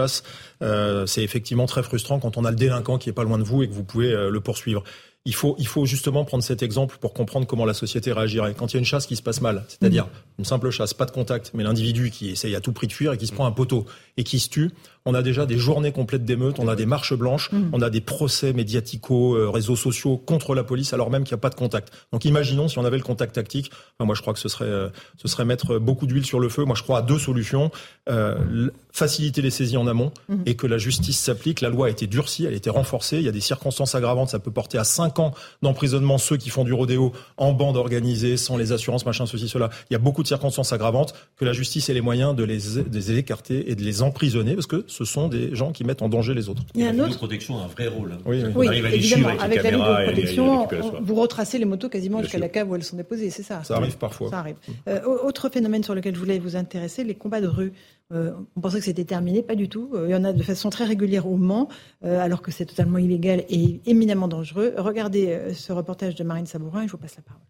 [0.62, 3.44] euh, c'est effectivement très frustrant quand on a le délinquant qui est pas loin de
[3.44, 4.82] vous et que vous pouvez euh, le poursuivre.
[5.24, 8.54] Il faut, il faut justement prendre cet exemple pour comprendre comment la société réagirait.
[8.54, 11.04] Quand il y a une chasse qui se passe mal, c'est-à-dire une simple chasse, pas
[11.04, 13.44] de contact, mais l'individu qui essaye à tout prix de fuir et qui se prend
[13.44, 13.86] un poteau,
[14.16, 14.70] et qui se tuent,
[15.08, 17.68] on a déjà des journées complètes d'émeutes, on a des marches blanches, Mm.
[17.72, 21.38] on a des procès médiaticaux, euh, réseaux sociaux contre la police alors même qu'il n'y
[21.38, 21.92] a pas de contact.
[22.12, 23.70] Donc imaginons si on avait le contact tactique.
[23.98, 26.48] Enfin, moi, je crois que ce serait, euh, ce serait mettre beaucoup d'huile sur le
[26.48, 26.64] feu.
[26.64, 27.70] Moi, je crois à deux solutions.
[28.08, 30.36] Euh, faciliter les saisies en amont Mm.
[30.46, 31.60] et que la justice s'applique.
[31.60, 33.18] La loi a été durcie, elle a été renforcée.
[33.18, 34.30] Il y a des circonstances aggravantes.
[34.30, 38.36] Ça peut porter à 5 ans d'emprisonnement ceux qui font du rodéo en bande organisée,
[38.36, 39.70] sans les assurances, machin, ceci, cela.
[39.90, 42.58] Il y a beaucoup de circonstances aggravantes que la justice ait les moyens de les,
[42.58, 46.02] de les écarter et de les emprisonner parce que ce sont des gens qui mettent
[46.02, 46.62] en danger les autres.
[46.74, 48.12] Il y a un La autre- vidéoprotection a un vrai rôle.
[48.12, 48.18] hein.
[48.24, 48.50] Oui, oui.
[48.54, 49.68] On Oui, arrive à les évidemment, avec, avec la
[50.04, 50.68] et les- et le soir.
[51.02, 53.76] vous retracez les motos quasiment jusqu'à la cave où elles sont déposées, c'est ça Ça
[53.76, 54.30] arrive parfois.
[54.30, 54.56] Ça arrive.
[54.88, 57.72] Euh, autre phénomène sur lequel je voulais vous intéresser, les combats de rue.
[58.12, 59.90] Euh, on pensait que c'était terminé, pas du tout.
[59.94, 61.68] Euh, il y en a de façon très régulière au Mans,
[62.04, 64.74] euh, alors que c'est totalement illégal et éminemment dangereux.
[64.78, 67.42] Regardez ce reportage de Marine Sabourin et je vous passe la parole.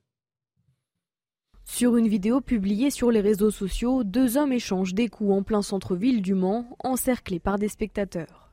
[1.76, 5.60] Sur une vidéo publiée sur les réseaux sociaux, deux hommes échangent des coups en plein
[5.60, 8.50] centre-ville du Mans, encerclés par des spectateurs.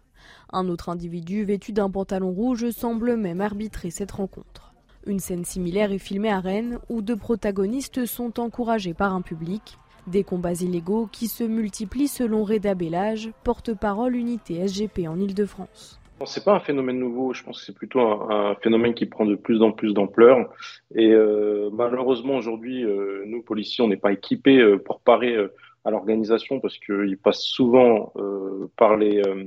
[0.51, 4.73] Un autre individu vêtu d'un pantalon rouge semble même arbitrer cette rencontre.
[5.07, 9.77] Une scène similaire est filmée à Rennes, où deux protagonistes sont encouragés par un public.
[10.05, 16.01] Des combats illégaux qui se multiplient selon Reda Bellage, porte-parole unité SGP en Ile-de-France.
[16.25, 19.25] C'est pas un phénomène nouveau, je pense que c'est plutôt un, un phénomène qui prend
[19.25, 20.49] de plus en plus d'ampleur.
[20.95, 25.49] Et euh, malheureusement aujourd'hui, euh, nous policiers, on n'est pas équipés euh, pour parer euh,
[25.83, 29.43] à l'organisation parce qu'ils passent souvent euh, par les, euh,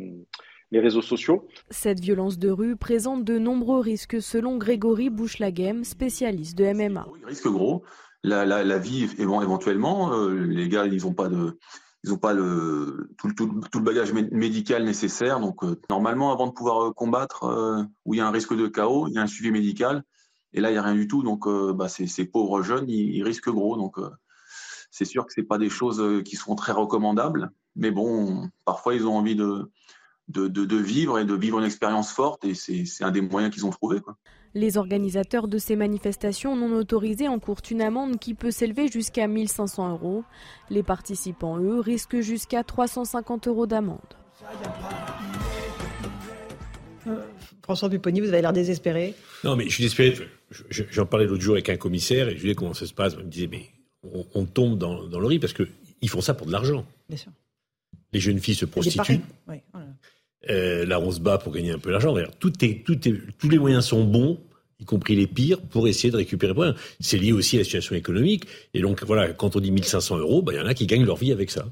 [0.71, 1.49] les réseaux sociaux.
[1.71, 7.07] Cette violence de rue présente de nombreux risques selon Grégory Bouchlaghem, spécialiste de MMA.
[7.25, 7.85] risque gros.
[8.23, 11.57] La, la, la vie, évent- éventuellement, euh, les gars, ils n'ont pas de,
[12.07, 15.41] ils ont pas tout, le- bagage mé- médical nécessaire.
[15.41, 18.55] Donc, euh, normalement, avant de pouvoir euh, combattre, euh, où il y a un risque
[18.55, 20.05] de chaos, il y a un suivi médical.
[20.53, 21.25] Et là, il n'y a rien du tout.
[21.25, 23.77] Donc, bah, ces, pauvres jeunes, ils, risquent gros.
[23.77, 23.97] Donc,
[24.91, 27.51] c'est sûr que c'est pas des choses qui sont très recommandables.
[27.75, 29.69] Mais bon, parfois, ils ont envie de,
[30.79, 32.47] vivre et de vivre une expérience forte.
[32.47, 34.01] Et c'est un des moyens qu'ils ont trouvé.
[34.57, 39.91] Les organisateurs de ces manifestations non autorisées encourent une amende qui peut s'élever jusqu'à 1500
[39.93, 40.25] euros.
[40.71, 43.99] Les participants, eux, risquent jusqu'à 350 euros d'amende.
[47.63, 49.15] François Pupponi, vous avez l'air désespéré.
[49.45, 50.15] Non, mais je suis désespéré.
[50.51, 52.87] Je- je- J'en parlais l'autre jour avec un commissaire et je lui disais comment ça
[52.87, 53.15] se passe.
[53.19, 53.67] Il me disait, mais
[54.05, 56.87] on, on tombe dans, dans le riz parce qu'ils font ça pour de l'argent.
[57.11, 57.33] Bien sûr.
[58.13, 59.21] Les jeunes filles se prostituent.
[59.49, 59.89] Oui, voilà.
[60.49, 62.15] Euh, là, on se bat pour gagner un peu d'argent.
[62.15, 64.39] D'ailleurs, tout est, tout est, tous les moyens sont bons,
[64.81, 66.53] y compris les pires, pour essayer de récupérer.
[67.01, 68.45] C'est lié aussi à la situation économique.
[68.75, 71.05] Et donc, voilà, quand on dit 1500 euros, ben, il y en a qui gagnent
[71.05, 71.67] leur vie avec ça.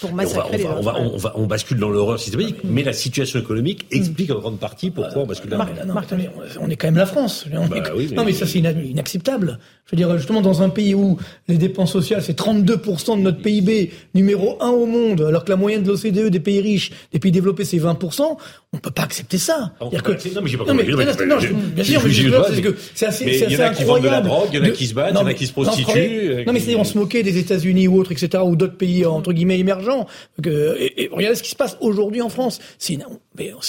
[0.00, 2.20] Pour Et on, va, on, massacrer les on, va, on, va- on bascule dans l'horreur
[2.20, 5.94] systématique, mais la situation économique explique en grande partie pourquoi on bascule dans Marc, non,
[5.94, 6.28] mais attendez,
[6.60, 7.46] on est quand même la France.
[7.52, 9.58] On Bah est- oui, mais- Non, mais ça, c'est ina- inacceptable.
[9.86, 11.16] Je veux dire, justement, dans un pays où
[11.48, 15.56] les dépenses sociales, c'est 32% de notre PIB, numéro 1 au monde, alors que la
[15.56, 18.36] moyenne de l'OCDE des pays riches, des pays développés, c'est 20%,
[18.72, 19.72] on peut pas accepter ça.
[19.80, 21.06] On C'est-à-dire peut pas accepter- non, mais j'ai pas Non, mais- compris.
[21.06, 22.12] non, mais- non, je- je- bien sûr, mais
[22.54, 24.18] c'est que c'est assez, mais c'est il y en assez a qui vendent de la
[24.18, 25.34] incroyable drogue, il y en a qui se battent, il y Non, en a mais-
[25.34, 27.98] qui se non, prostituent, euh, Non, mais qui- c'est on se moquait des États-Unis ou
[27.98, 30.06] autres, etc., ou d'autres pays entre guillemets émergents.
[30.42, 32.58] Que, et, et regardez ce qui se passe aujourd'hui en France.
[32.78, 32.98] C'est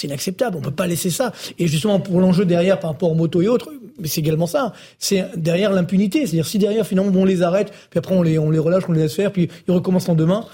[0.02, 0.56] inacceptable.
[0.56, 1.32] On peut pas laisser ça.
[1.58, 3.70] Et justement, pour l'enjeu derrière, par rapport aux motos et autres,
[4.04, 4.72] c'est également ça.
[4.98, 6.26] C'est derrière l'impunité.
[6.26, 8.92] C'est-à-dire si derrière finalement on les arrête, puis après on les on les relâche, on
[8.92, 10.46] les laisse faire, puis ils recommencent en demain.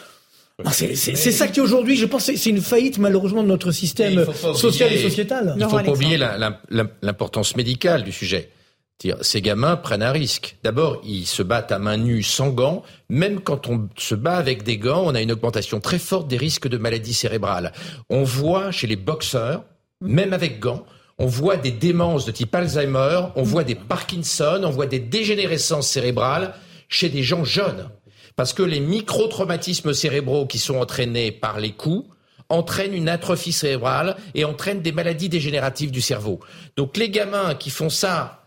[0.64, 4.24] Ah, c'est ça qui aujourd'hui, je pense, c'est une faillite malheureusement de notre système
[4.54, 5.52] social et sociétal.
[5.56, 6.18] Il ne faut pas oublier
[7.02, 8.48] l'importance médicale du sujet.
[9.20, 10.56] Ces gamins prennent un risque.
[10.62, 12.82] D'abord, ils se battent à main nue, sans gants.
[13.10, 16.38] Même quand on se bat avec des gants, on a une augmentation très forte des
[16.38, 17.72] risques de maladies cérébrales.
[18.08, 19.64] On voit chez les boxeurs,
[20.00, 20.86] même avec gants,
[21.18, 25.88] on voit des démences de type Alzheimer, on voit des Parkinson, on voit des dégénérescences
[25.88, 26.54] cérébrales
[26.88, 27.88] chez des gens jeunes.
[28.36, 32.06] Parce que les micro-traumatismes cérébraux qui sont entraînés par les coups
[32.50, 36.40] entraînent une atrophie cérébrale et entraînent des maladies dégénératives du cerveau.
[36.76, 38.45] Donc les gamins qui font ça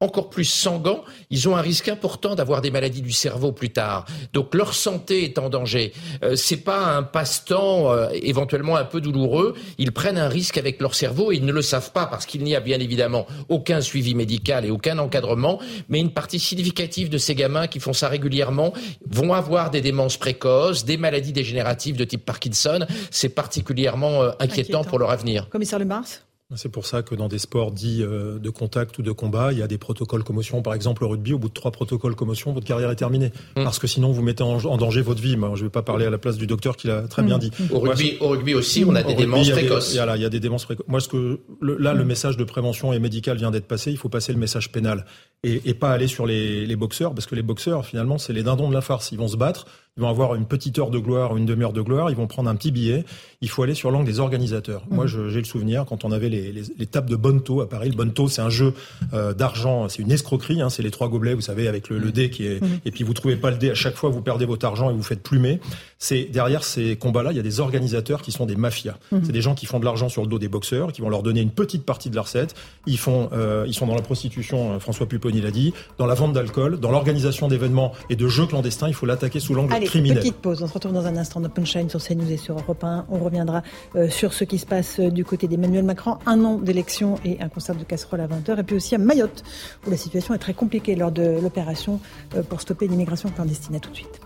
[0.00, 3.70] encore plus sans gants, ils ont un risque important d'avoir des maladies du cerveau plus
[3.70, 4.04] tard.
[4.32, 5.92] Donc leur santé est en danger.
[6.22, 9.54] Euh, c'est pas un passe-temps euh, éventuellement un peu douloureux.
[9.78, 12.42] Ils prennent un risque avec leur cerveau et ils ne le savent pas parce qu'il
[12.44, 15.60] n'y a bien évidemment aucun suivi médical et aucun encadrement.
[15.88, 18.72] Mais une partie significative de ces gamins qui font ça régulièrement
[19.08, 22.86] vont avoir des démences précoces, des maladies dégénératives de type Parkinson.
[23.10, 24.44] C'est particulièrement euh, inquiétant,
[24.80, 24.84] Inquiétant.
[24.84, 25.48] pour leur avenir.
[25.48, 26.22] Commissaire Le Mars
[26.54, 29.58] C'est pour ça que dans des sports dits euh, de contact ou de combat, il
[29.58, 30.60] y a des protocoles commotion.
[30.60, 33.32] Par exemple, le rugby, au bout de trois protocoles commotion, votre carrière est terminée.
[33.56, 33.64] Mm.
[33.64, 35.38] Parce que sinon, vous mettez en, danger votre vie.
[35.38, 37.26] Moi, je ne vais pas parler à la place du docteur qui l'a très Mm.
[37.26, 37.50] bien dit.
[37.72, 39.92] Au Moi, rugby, au rugby aussi, on a Au des rugby, démences précoces.
[39.94, 40.86] il y a là, il y a des démences précoces.
[40.86, 43.90] Moi, ce que le- là, le message de prévention et médical vient d'être passé.
[43.90, 45.06] Il faut passer le message pénal
[45.44, 48.42] et, et pas aller sur les, les boxeurs, parce que les boxeurs, finalement, c'est les
[48.42, 49.10] dindons de la farce.
[49.12, 49.64] Ils vont se battre,
[49.96, 52.50] ils vont avoir une petite heure de gloire, une demi-heure de gloire, ils vont prendre
[52.50, 53.04] un petit billet.
[53.42, 54.82] Il faut aller sur l'angle des organisateurs.
[54.90, 55.28] Moi, Mhm.
[55.28, 57.90] j'ai le souvenir quand on avait les, les, les tables de Bonto à Paris.
[57.90, 58.74] Le Bonto, c'est un jeu
[59.12, 60.60] euh, d'argent, c'est une escroquerie.
[60.62, 62.60] Hein, c'est les trois gobelets, vous savez, avec le, le dé qui est.
[62.60, 62.80] Mhm.
[62.84, 63.70] Et puis vous trouvez pas le dé.
[63.70, 65.60] À chaque fois, vous perdez votre argent et vous faites plumer.
[66.04, 68.96] C'est derrière ces combats-là, il y a des organisateurs qui sont des mafias.
[69.10, 69.22] Mhm.
[69.24, 71.22] C'est des gens qui font de l'argent sur le dos des boxeurs, qui vont leur
[71.22, 72.54] donner une petite partie de la recette.
[72.86, 74.74] Ils font, euh, ils sont dans la prostitution.
[74.74, 78.44] euh, François Pupponi l'a dit, dans la vente d'alcool, dans l'organisation d'événements et de jeux
[78.44, 78.86] clandestins.
[78.88, 80.18] Il faut l'attaquer sous l'angle criminel.
[80.18, 80.62] petite pause.
[80.62, 83.06] On se retrouve dans un instant dans Punchline sur CNews et sur Europe 1.
[83.08, 83.62] On reviendra
[83.96, 86.18] euh, sur ce qui se passe euh, du côté d'Emmanuel Macron.
[86.26, 88.60] Un an d'élection et un concert de casserole à 20h.
[88.60, 89.42] Et puis aussi à Mayotte,
[89.86, 91.98] où la situation est très compliquée lors de l'opération
[92.34, 93.76] euh, pour stopper l'immigration clandestine.
[93.76, 94.20] À tout de suite.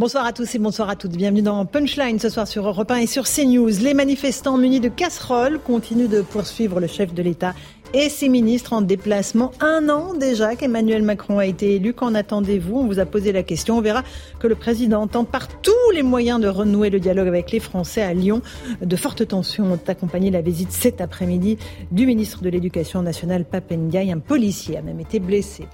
[0.00, 1.14] Bonsoir à tous et bonsoir à toutes.
[1.14, 3.82] Bienvenue dans Punchline ce soir sur Europe 1 et sur CNews.
[3.82, 7.52] Les manifestants munis de casseroles continuent de poursuivre le chef de l'État
[7.92, 9.52] et ses ministres en déplacement.
[9.60, 11.92] Un an déjà qu'Emmanuel Macron a été élu.
[11.92, 12.78] Qu'en attendez-vous?
[12.78, 13.76] On vous a posé la question.
[13.76, 14.02] On verra
[14.38, 18.00] que le président tente par tous les moyens de renouer le dialogue avec les Français
[18.00, 18.40] à Lyon.
[18.80, 21.58] De fortes tensions ont accompagné la visite cet après-midi
[21.90, 24.10] du ministre de l'Éducation nationale, Papendiaï.
[24.10, 25.66] Un policier a même été blessé.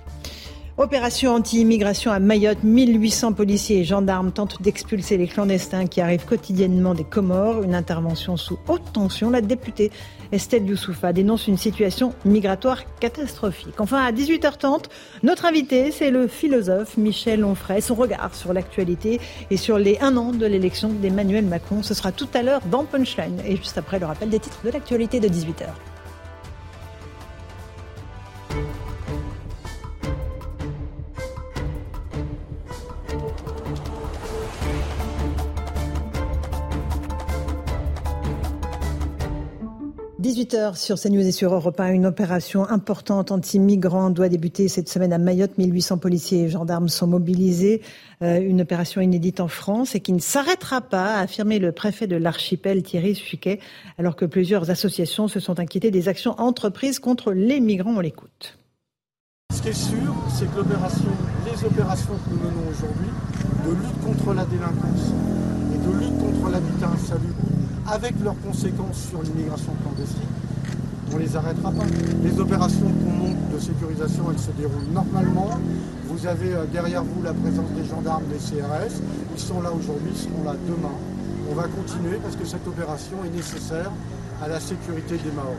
[0.79, 6.93] Opération anti-immigration à Mayotte, 1800 policiers et gendarmes tentent d'expulser les clandestins qui arrivent quotidiennement
[6.93, 7.63] des Comores.
[7.63, 9.31] Une intervention sous haute tension.
[9.31, 9.91] La députée
[10.33, 13.81] Estelle Youssoufa dénonce une situation migratoire catastrophique.
[13.81, 14.85] Enfin, à 18h30,
[15.23, 17.81] notre invité, c'est le philosophe Michel Onfray.
[17.81, 19.19] Son regard sur l'actualité
[19.51, 21.83] et sur les un an de l'élection d'Emmanuel Macron.
[21.83, 24.71] Ce sera tout à l'heure dans Punchline et juste après le rappel des titres de
[24.71, 25.69] l'actualité de 18h.–
[40.27, 45.13] 18h sur CNews et sur Europe 1, une opération importante anti-migrants doit débuter cette semaine
[45.13, 45.57] à Mayotte.
[45.57, 47.81] 1800 policiers et gendarmes sont mobilisés.
[48.23, 52.09] Euh, une opération inédite en France et qui ne s'arrêtera pas, a affirmé le préfet
[52.09, 53.61] de l'archipel Thierry Suquet,
[53.99, 57.95] alors que plusieurs associations se sont inquiétées des actions entreprises contre les migrants.
[57.95, 58.59] On l'écoute.
[59.55, 63.11] Ce qui est sûr, c'est que les opérations que nous menons aujourd'hui,
[63.65, 65.13] de lutte contre la délinquance
[65.73, 67.56] et de lutte contre l'habitat insalubre,
[67.89, 70.29] avec leurs conséquences sur l'immigration clandestine,
[71.13, 71.85] on ne les arrêtera pas.
[72.23, 75.51] Les opérations qu'on monte de sécurisation, elles se déroulent normalement.
[76.07, 79.01] Vous avez euh, derrière vous la présence des gendarmes, des CRS.
[79.35, 80.95] Ils sont là aujourd'hui, ils seront là demain.
[81.51, 83.93] On va continuer parce que cette opération est nécessaire
[84.43, 85.57] à la sécurité des Maoris.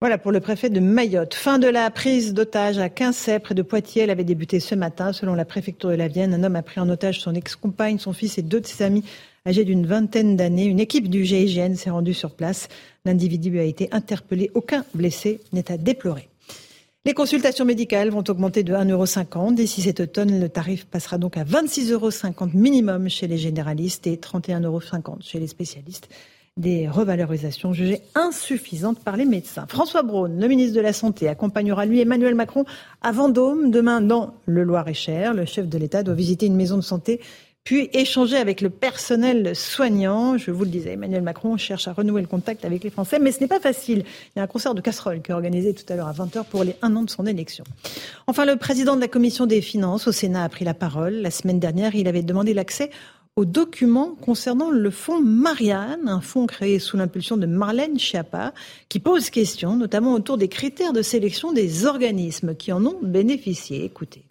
[0.00, 1.34] Voilà pour le préfet de Mayotte.
[1.34, 4.02] Fin de la prise d'otage à Quincey, près de Poitiers.
[4.02, 5.12] Elle avait débuté ce matin.
[5.12, 8.12] Selon la préfecture de la Vienne, un homme a pris en otage son ex-compagne, son
[8.12, 9.04] fils et deux de ses amis
[9.46, 10.64] âgés d'une vingtaine d'années.
[10.64, 12.68] Une équipe du GIGN s'est rendue sur place.
[13.04, 14.50] L'individu a été interpellé.
[14.54, 16.28] Aucun blessé n'est à déplorer.
[17.04, 19.54] Les consultations médicales vont augmenter de 1,50€.
[19.54, 25.22] D'ici cet automne, le tarif passera donc à 26,50€ minimum chez les généralistes et 31,50€
[25.22, 26.08] chez les spécialistes
[26.56, 29.66] des revalorisations jugées insuffisantes par les médecins.
[29.68, 32.64] François Braun, le ministre de la Santé, accompagnera lui Emmanuel Macron
[33.02, 35.34] à Vendôme demain dans le Loir-et-Cher.
[35.34, 37.20] Le chef de l'État doit visiter une maison de santé
[37.64, 40.36] puis échanger avec le personnel soignant.
[40.36, 43.32] Je vous le disais, Emmanuel Macron cherche à renouer le contact avec les Français, mais
[43.32, 44.04] ce n'est pas facile.
[44.34, 46.44] Il y a un concert de casseroles qui est organisé tout à l'heure à 20h
[46.44, 47.64] pour les un an de son élection.
[48.26, 51.14] Enfin, le président de la Commission des Finances au Sénat a pris la parole.
[51.14, 52.90] La semaine dernière, il avait demandé l'accès
[53.36, 58.52] aux documents concernant le fonds Marianne, un fonds créé sous l'impulsion de Marlène Schiappa,
[58.90, 63.84] qui pose question notamment autour des critères de sélection des organismes qui en ont bénéficié.
[63.84, 64.26] Écoutez.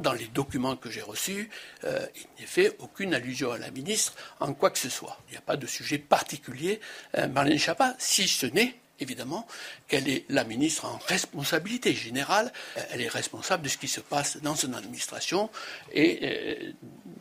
[0.00, 1.50] Dans les documents que j'ai reçus,
[1.82, 5.18] euh, il n'est fait aucune allusion à la ministre en quoi que ce soit.
[5.26, 6.78] Il n'y a pas de sujet particulier.
[7.16, 9.46] Euh, Marlène Schiappa, si ce n'est évidemment
[9.88, 12.52] qu'elle est la ministre en responsabilité générale.
[12.92, 15.50] Elle est responsable de ce qui se passe dans son administration
[15.92, 16.54] et euh,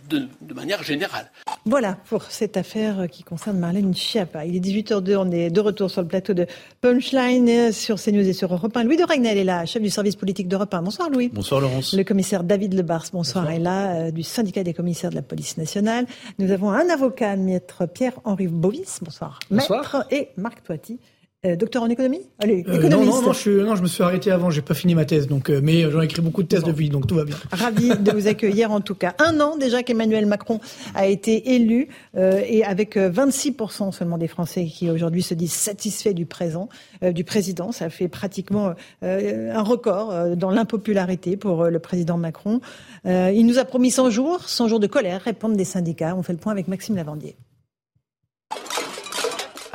[0.09, 1.31] de, de manière générale.
[1.65, 4.45] Voilà pour cette affaire qui concerne Marlène Schiappa.
[4.45, 6.47] Il est 18h02, on est de retour sur le plateau de
[6.81, 8.83] Punchline sur CNews et sur Europe 1.
[8.83, 10.81] Louis de Ragnel est là, chef du service politique d'Europe 1.
[10.81, 11.29] Bonsoir Louis.
[11.29, 11.93] Bonsoir Laurence.
[11.93, 13.51] Le commissaire David Lebars, bonsoir, bonsoir.
[13.51, 16.05] est là, euh, du syndicat des commissaires de la police nationale.
[16.39, 19.39] Nous avons un avocat, maître Pierre-Henri Bovis, bonsoir.
[19.51, 19.81] bonsoir.
[19.81, 20.99] Maître et Marc Toiti.
[21.45, 22.89] Euh, docteur en économie Allez, euh.
[22.89, 25.27] Non, non, non je, non, je me suis arrêté avant, j'ai pas fini ma thèse,
[25.27, 26.69] donc, euh, mais j'en ai écrit beaucoup de thèses bon.
[26.69, 27.35] depuis, donc tout va bien.
[27.51, 29.13] Ravi de vous accueillir en tout cas.
[29.19, 30.59] Un an déjà qu'Emmanuel Macron
[30.95, 36.25] a été élu et avec 26% seulement des Français qui aujourd'hui se disent satisfaits du
[36.25, 36.69] présent,
[37.03, 37.71] du président.
[37.71, 38.73] Ça fait pratiquement
[39.03, 42.61] un record dans l'impopularité pour le président Macron.
[43.05, 46.15] il nous a promis 100 jours, 100 jours de colère, répondent des syndicats.
[46.17, 47.35] On fait le point avec Maxime Lavandier.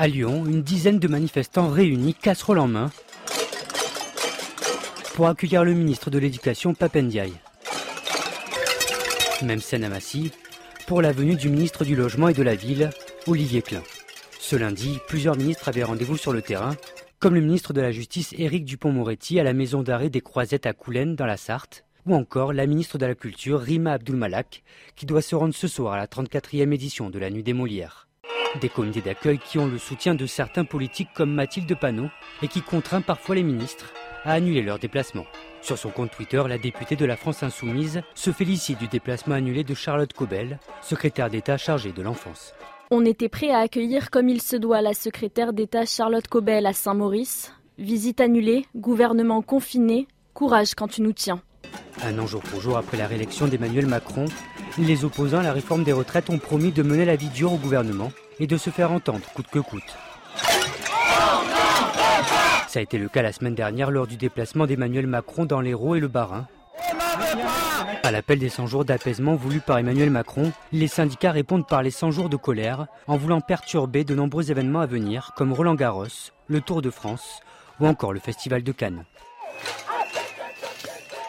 [0.02, 2.90] À Lyon, une dizaine de manifestants réunis, casserole en main,
[5.14, 7.32] pour accueillir le ministre de l'Éducation, Papendiaï.
[9.44, 10.32] Même scène à Massy
[10.88, 12.90] pour la venue du ministre du Logement et de la Ville,
[13.28, 13.84] Olivier Klein.
[14.40, 16.74] Ce lundi, plusieurs ministres avaient rendez-vous sur le terrain,
[17.20, 20.72] comme le ministre de la Justice Éric Dupont-Moretti à la maison d'arrêt des Croisettes à
[20.72, 24.64] Coulennes dans la Sarthe, ou encore la ministre de la Culture Rima Abdulmalak,
[24.96, 28.08] qui doit se rendre ce soir à la 34e édition de la Nuit des Molières.
[28.60, 32.10] Des comités d'accueil qui ont le soutien de certains politiques comme Mathilde Panot
[32.42, 33.92] et qui contraint parfois les ministres
[34.24, 35.24] à annuler leurs déplacements.
[35.62, 39.64] Sur son compte Twitter, la députée de la France Insoumise se félicite du déplacement annulé
[39.64, 42.52] de Charlotte Cobel, secrétaire d'État chargée de l'enfance.
[42.90, 46.74] On était prêt à accueillir comme il se doit la secrétaire d'État Charlotte Cobel à
[46.74, 47.54] Saint-Maurice.
[47.78, 51.40] Visite annulée, gouvernement confiné, courage quand tu nous tiens.
[52.02, 54.26] Un an jour pour jour après la réélection d'Emmanuel Macron,
[54.78, 57.56] les opposants à la réforme des retraites ont promis de mener la vie dure au
[57.56, 59.96] gouvernement et de se faire entendre coûte que coûte.
[62.68, 65.96] Ça a été le cas la semaine dernière lors du déplacement d'Emmanuel Macron dans l'Hérault
[65.96, 66.46] et le Bas-Rhin.
[68.02, 71.90] À l'appel des 100 jours d'apaisement voulu par Emmanuel Macron, les syndicats répondent par les
[71.90, 76.06] 100 jours de colère en voulant perturber de nombreux événements à venir comme Roland Garros,
[76.48, 77.40] le Tour de France
[77.78, 79.04] ou encore le Festival de Cannes.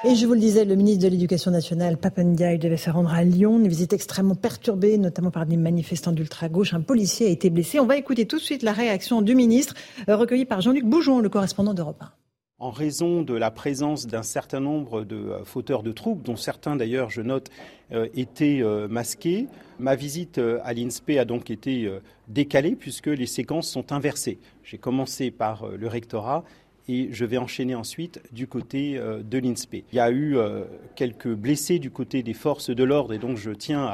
[0.05, 3.23] Et je vous le disais, le ministre de l'Éducation nationale, Papendiaï, devait se rendre à
[3.23, 3.57] Lyon.
[3.57, 6.73] Une visite extrêmement perturbée, notamment par des manifestants d'ultra-gauche.
[6.73, 7.79] Un policier a été blessé.
[7.79, 9.75] On va écouter tout de suite la réaction du ministre,
[10.09, 12.11] euh, recueillie par Jean-Luc Boujon, le correspondant d'Europe 1
[12.59, 16.77] en raison de la présence d'un certain nombre de euh, fauteurs de troubles, dont certains
[16.77, 17.49] d'ailleurs, je note,
[17.91, 19.47] euh, étaient masqués.
[19.79, 21.89] Ma visite à l'INSPE a donc été
[22.27, 24.39] décalée puisque les séquences sont inversées.
[24.63, 26.43] J'ai commencé par le rectorat
[26.87, 29.85] et je vais enchaîner ensuite du côté euh, de l'INSPE.
[29.91, 30.63] Il y a eu euh,
[30.95, 33.85] quelques blessés du côté des forces de l'ordre et donc je tiens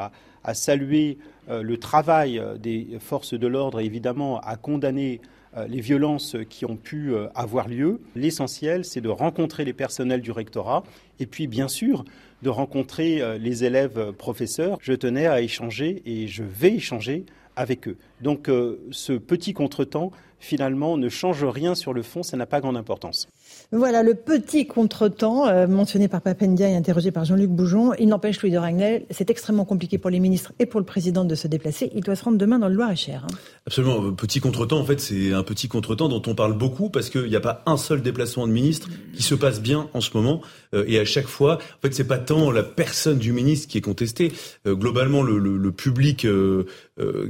[0.43, 1.19] à, saluer
[1.49, 5.21] euh, le travail des forces de l'ordre et évidemment à condamner
[5.67, 8.01] les violences qui ont pu avoir lieu.
[8.15, 10.83] L'essentiel, c'est de rencontrer les personnels du rectorat
[11.19, 12.05] et puis bien sûr
[12.43, 14.77] de rencontrer les élèves professeurs.
[14.79, 17.25] Je tenais à échanger et je vais échanger
[17.55, 17.97] avec eux.
[18.21, 18.47] Donc
[18.91, 23.27] ce petit contretemps finalement ne change rien sur le fond, ça n'a pas grande importance.
[23.71, 27.93] Voilà le petit contretemps euh, mentionné par Papendia et interrogé par Jean-Luc Boujon.
[27.99, 31.23] Il n'empêche Louis de Ragnel, c'est extrêmement compliqué pour les ministres et pour le président
[31.23, 31.91] de se déplacer.
[31.93, 33.25] Il doit se rendre demain dans le Loir-et-Cher.
[33.25, 33.35] Hein.
[33.67, 34.11] Absolument.
[34.13, 37.35] Petit contretemps, en fait, c'est un petit contretemps dont on parle beaucoup parce qu'il n'y
[37.35, 40.41] a pas un seul déplacement de ministre qui se passe bien en ce moment.
[40.73, 43.77] Euh, et à chaque fois, en fait, c'est pas tant la personne du ministre qui
[43.77, 44.31] est contestée.
[44.65, 46.25] Euh, globalement, le, public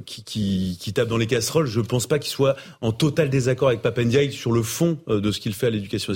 [0.05, 4.32] qui, tape dans les casseroles, je pense pas qu'il soit en total désaccord avec Papendia
[4.32, 6.13] sur le fond de ce qu'il fait à l'éducation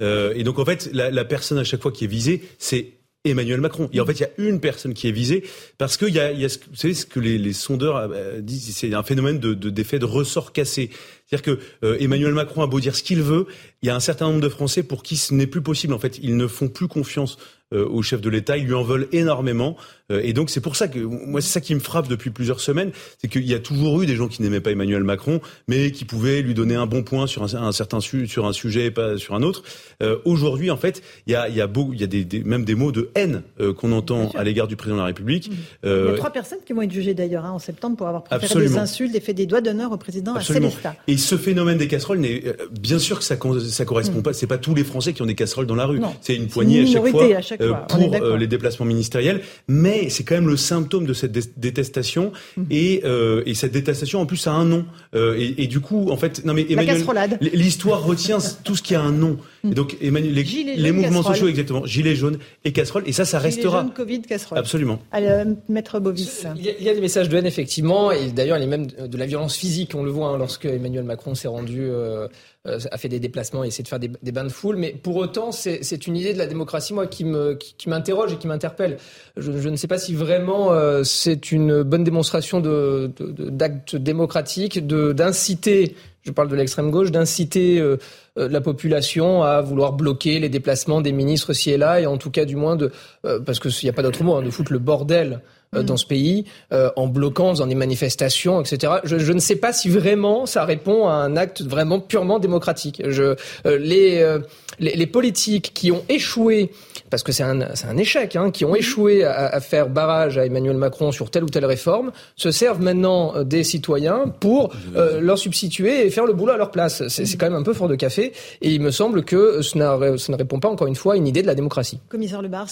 [0.00, 3.60] Euh, et donc en fait, la, personne à chaque fois qui est visée, c'est Emmanuel
[3.60, 3.90] Macron.
[3.92, 5.44] Et en fait, il y a une personne qui est visée
[5.76, 9.38] parce qu'il y y a, savez ce que les, sondeurs euh, disent, c'est un phénomène
[9.38, 10.90] de, d'effet de, ressort cassé.
[11.26, 13.46] C'est-à-dire que euh, Emmanuel Macron a beau dire ce qu'il veut,
[13.82, 15.92] il y a un certain nombre de Français pour qui ce n'est plus possible.
[15.92, 17.38] En fait, ils ne font plus confiance
[17.72, 18.56] au chef de l'État.
[18.56, 19.76] Ils lui en veulent énormément.
[20.10, 22.60] Euh, et donc c'est pour ça que moi c'est ça qui me frappe depuis plusieurs
[22.60, 22.90] semaines,
[23.20, 26.04] c'est qu'il y a toujours eu des gens qui n'aimaient pas Emmanuel Macron, mais qui
[26.04, 28.90] pouvaient lui donner un bon point sur un, un certain su, sur un sujet et
[28.90, 29.62] pas sur un autre.
[30.02, 32.24] Euh, Aujourd'hui, en fait, il y a, il y a, beau, il y a des,
[32.24, 35.06] des, même des mots de haine euh, qu'on entend à l'égard du président de la
[35.06, 35.50] République.
[35.50, 35.54] Mmh.
[35.84, 38.24] il y a trois personnes qui vont être jugées d'ailleurs hein, en septembre pour avoir
[38.24, 40.68] proféré des insultes et fait des doigts d'honneur au président Absolument.
[40.68, 40.96] à Célestat.
[41.06, 43.36] Et ce phénomène des casseroles, n'est bien sûr que ça,
[43.68, 44.22] ça correspond mmh.
[44.22, 44.32] pas.
[44.32, 46.00] C'est pas tous les Français qui ont des casseroles dans la rue.
[46.20, 47.86] C'est une poignée à chaque fois, à chaque fois.
[47.86, 52.32] pour les déplacements ministériels, mais c'est quand même le symptôme de cette détestation.
[52.56, 52.66] Mhm.
[52.70, 54.86] et, euh, et, cette détestation en plus a un nom.
[55.14, 57.04] Euh, et, et, du coup en fait non mais Emmanuel
[57.52, 59.38] l'histoire retient tout ce qui a un nom.
[59.64, 61.84] Et donc Emmanuel les, les mouvements sociaux exactement.
[61.84, 63.82] Gilets jaunes et casseroles et ça ça restera.
[63.82, 64.58] jaunes, Covid casserole.
[64.58, 65.00] Absolument.
[65.12, 66.46] Allez, euh, maître Bovis.
[66.56, 68.10] Il y, a, des messages de haine effectivement.
[68.12, 70.64] Et d'ailleurs il y a même de la violence physique on le voit hein, lorsque
[70.64, 72.28] Emmanuel Macron s'est rendu euh,
[72.66, 74.76] a fait des déplacements et essayé de faire des, des bains de foule.
[74.76, 78.36] Mais pour autant, c'est une idée de la démocratie, moi, qui me qui, m'interroge et
[78.36, 78.98] qui m'interpelle.
[79.36, 84.86] Je, je, ne sais pas si vraiment euh, c'est une bonne démonstration d'actes de, démocratiques,
[84.86, 85.96] de d'inciter.
[86.22, 87.96] Je parle de l'extrême gauche, d'inciter euh,
[88.36, 92.30] la population à vouloir bloquer les déplacements des ministres ci et là, et en tout
[92.30, 92.92] cas du moins de,
[93.22, 95.40] parce qu'il n'y a pas d'autre mot, hein, de foutre le bordel
[95.76, 95.98] euh, dans mm.
[95.98, 98.94] ce pays euh, en bloquant dans des manifestations, etc.
[99.04, 103.00] Je, je, ne sais pas si vraiment ça répond à un acte vraiment purement démocratique.
[103.06, 104.38] Je, euh, les,
[104.80, 106.72] les, les, politiques qui ont échoué,
[107.10, 110.46] parce que c'est un, un échec, hein, qui ont échoué à, à, faire barrage à
[110.46, 116.06] Emmanuel Macron sur telle ou telle réforme, se servent maintenant des citoyens pour leur substituer
[116.06, 117.06] et faire le boulot à leur place.
[117.08, 118.32] C'est quand même un peu fort de café,
[118.62, 121.42] et il me semble que ce, ne répond pas encore une fois à une idée
[121.42, 122.00] de la démocratie.
[122.08, 122.68] Commissaire Le Bars,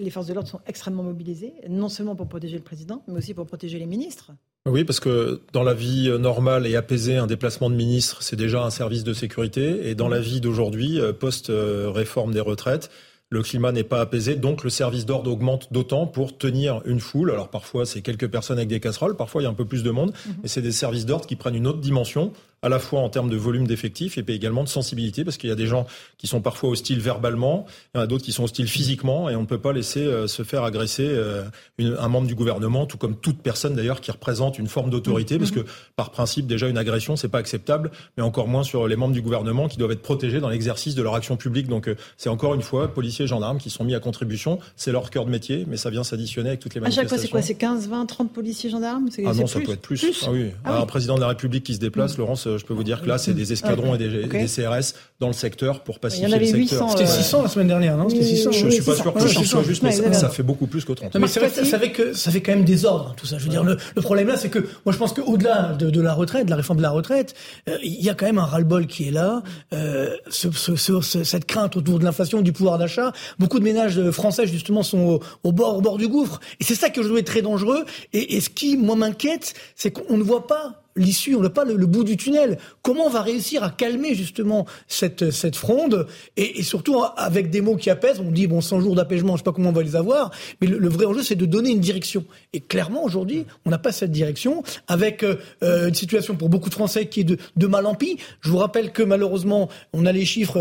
[0.00, 3.34] les forces de l'ordre sont extrêmement mobilisées, non seulement pour protéger le président, mais aussi
[3.34, 4.32] pour protéger les ministres.
[4.66, 8.62] Oui, parce que dans la vie normale et apaisée, un déplacement de ministre, c'est déjà
[8.64, 9.90] un service de sécurité.
[9.90, 12.90] Et dans la vie d'aujourd'hui, euh, post-réforme des retraites,
[13.34, 17.32] le climat n'est pas apaisé, donc le service d'ordre augmente d'autant pour tenir une foule.
[17.32, 19.82] Alors parfois c'est quelques personnes avec des casseroles, parfois il y a un peu plus
[19.82, 20.40] de monde, mais mhm.
[20.44, 22.32] c'est des services d'ordre qui prennent une autre dimension
[22.64, 25.50] à la fois en termes de volume d'effectifs et puis également de sensibilité, parce qu'il
[25.50, 25.86] y a des gens
[26.16, 29.36] qui sont parfois hostiles verbalement, il y en a d'autres qui sont hostiles physiquement, et
[29.36, 31.44] on ne peut pas laisser euh, se faire agresser euh,
[31.78, 35.50] un membre du gouvernement, tout comme toute personne d'ailleurs qui représente une forme d'autorité, parce
[35.50, 35.60] que
[35.94, 39.20] par principe déjà une agression c'est pas acceptable, mais encore moins sur les membres du
[39.20, 41.68] gouvernement qui doivent être protégés dans l'exercice de leur action publique.
[41.68, 44.90] Donc euh, c'est encore une fois policiers et gendarmes qui sont mis à contribution, c'est
[44.90, 47.02] leur cœur de métier, mais ça vient s'additionner avec toutes les manifestations.
[47.02, 47.42] À chaque fois c'est quoi?
[47.42, 49.10] C'est 15, 20, 30 policiers gendarmes?
[49.18, 50.24] Ah non, ça peut être plus.
[50.26, 50.50] Ah oui.
[50.64, 53.06] Ah un président de la République qui se déplace, Laurence, je peux vous dire que
[53.06, 56.90] là, c'est des escadrons et des, CRS dans le secteur pour pacifier le secteur.
[56.90, 58.08] C'était 600 la semaine dernière, non?
[58.08, 58.52] C'était 600.
[58.52, 60.84] Je ne suis pas sûr que le chiffre soit juste, mais ça, fait beaucoup plus
[60.84, 61.14] que 30.
[61.16, 63.38] mais c'est vrai ça fait, que, ça fait quand même désordre, tout ça.
[63.38, 66.12] Je veux dire, le, problème là, c'est que moi, je pense qu'au-delà de, de, la
[66.12, 67.34] retraite, de la réforme de la retraite,
[67.68, 69.42] euh, il y a quand même un ras-le-bol qui est là.
[69.72, 73.12] Euh, ce, ce, cette crainte autour de l'inflation, du pouvoir d'achat.
[73.38, 76.40] Beaucoup de ménages français, justement, sont au, bord, au bord du gouffre.
[76.60, 77.84] Et c'est ça que je trouve très dangereux.
[78.12, 81.64] Et, et ce qui, moi, m'inquiète, c'est qu'on ne voit pas l'issue, on n'a pas
[81.64, 82.58] le, bout du tunnel.
[82.82, 87.76] Comment on va réussir à calmer justement cette, cette fronde et, surtout avec des mots
[87.76, 88.20] qui apaisent.
[88.20, 90.30] On dit bon 100 jours d'apaisement, je sais pas comment on va les avoir,
[90.60, 92.24] mais le, vrai enjeu c'est de donner une direction.
[92.52, 96.68] Et clairement aujourd'hui, on n'a pas cette direction avec euh, euh, une situation pour beaucoup
[96.68, 98.18] de Français qui est de, mal en pis.
[98.40, 100.58] Je vous rappelle que malheureusement, on a les chiffres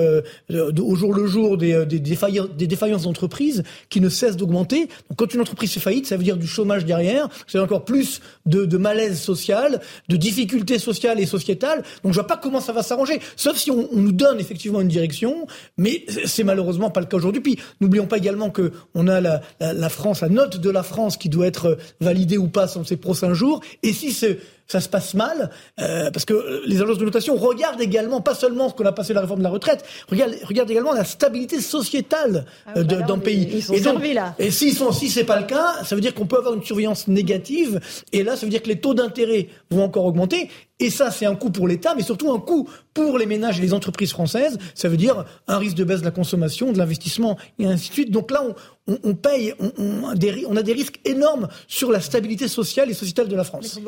[0.49, 4.87] euh, au jour le jour des, des, défaillances, d'entreprises qui ne cessent d'augmenter.
[5.15, 8.65] Quand une entreprise fait faillite, ça veut dire du chômage derrière, c'est encore plus de,
[8.65, 11.83] de malaise social, de difficultés sociales et sociétales.
[12.03, 14.87] Donc je vois pas comment ça va s'arranger, sauf si on, nous donne effectivement une
[14.87, 15.47] direction,
[15.77, 17.41] mais c'est malheureusement pas le cas aujourd'hui.
[17.41, 21.17] Puis n'oublions pas également que on a la, la, France, la note de la France
[21.17, 23.61] qui doit être validée ou pas dans ces prochains jours.
[23.83, 25.49] Et si c'est ça se passe mal,
[25.79, 29.13] euh, parce que les agences de notation regardent également, pas seulement ce qu'on a passé
[29.13, 33.47] la réforme de la retraite, regardent, regardent également la stabilité sociétale ah euh, d'un pays.
[33.51, 34.35] Ils sont et servis, là.
[34.39, 36.63] Et s'ils sont, si c'est pas le cas, ça veut dire qu'on peut avoir une
[36.63, 37.79] surveillance négative,
[38.11, 40.49] et là, ça veut dire que les taux d'intérêt vont encore augmenter,
[40.79, 43.61] et ça, c'est un coût pour l'État, mais surtout un coût pour les ménages et
[43.61, 44.57] les entreprises françaises.
[44.75, 47.93] Ça veut dire un risque de baisse de la consommation, de l'investissement, et ainsi de
[47.93, 48.11] suite.
[48.11, 48.43] Donc là,
[48.87, 53.29] on, on, paye, on, on, a des risques énormes sur la stabilité sociale et sociétale
[53.29, 53.79] de la France.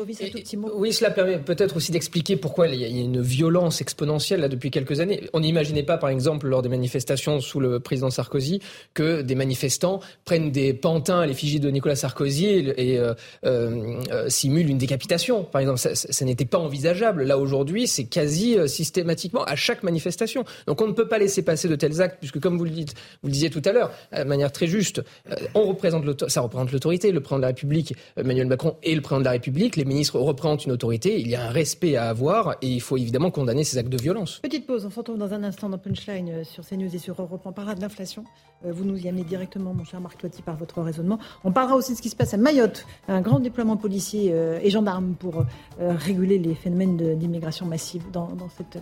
[0.74, 4.70] oui, cela permet peut-être aussi d'expliquer pourquoi il y a une violence exponentielle là depuis
[4.70, 5.28] quelques années.
[5.34, 8.60] On n'imaginait pas, par exemple, lors des manifestations sous le président Sarkozy,
[8.94, 13.12] que des manifestants prennent des pantins à l'effigie de Nicolas Sarkozy et, euh,
[13.44, 15.44] euh, euh, simulent une décapitation.
[15.44, 17.24] Par exemple, ça, ça n'était pas envisageable.
[17.24, 18.56] Là aujourd'hui, c'est quasi
[18.96, 20.44] systématiquement à chaque manifestation.
[20.66, 22.94] Donc on ne peut pas laisser passer de tels actes, puisque comme vous le dites,
[23.22, 26.72] vous le disiez tout à l'heure, de manière très juste euh, on représente ça représente
[26.72, 27.12] l'autorité.
[27.12, 29.76] Le président de la République, Emmanuel Macron, et le président de la République.
[29.76, 31.20] Les ministres représentent une autorité.
[31.20, 34.00] Il y a un respect à avoir et il faut évidemment condamner ces actes de
[34.00, 34.40] violence.
[34.42, 34.86] Petite pause.
[34.86, 37.42] On se retrouve dans un instant dans Punchline euh, sur CNews et sur Europe.
[37.44, 38.24] On parlera de l'inflation.
[38.64, 41.18] Euh, vous nous y amenez directement, mon cher Marc Toiti, par votre raisonnement.
[41.44, 42.86] On parlera aussi de ce qui se passe à Mayotte.
[43.08, 44.32] Un grand déploiement policier
[44.62, 45.44] et gendarmes pour
[45.78, 48.78] réguler les phénomènes d'immigration massive dans, cette,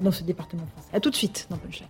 [0.00, 0.88] dans ce département français.
[0.92, 1.88] A tout de suite dans Punchline.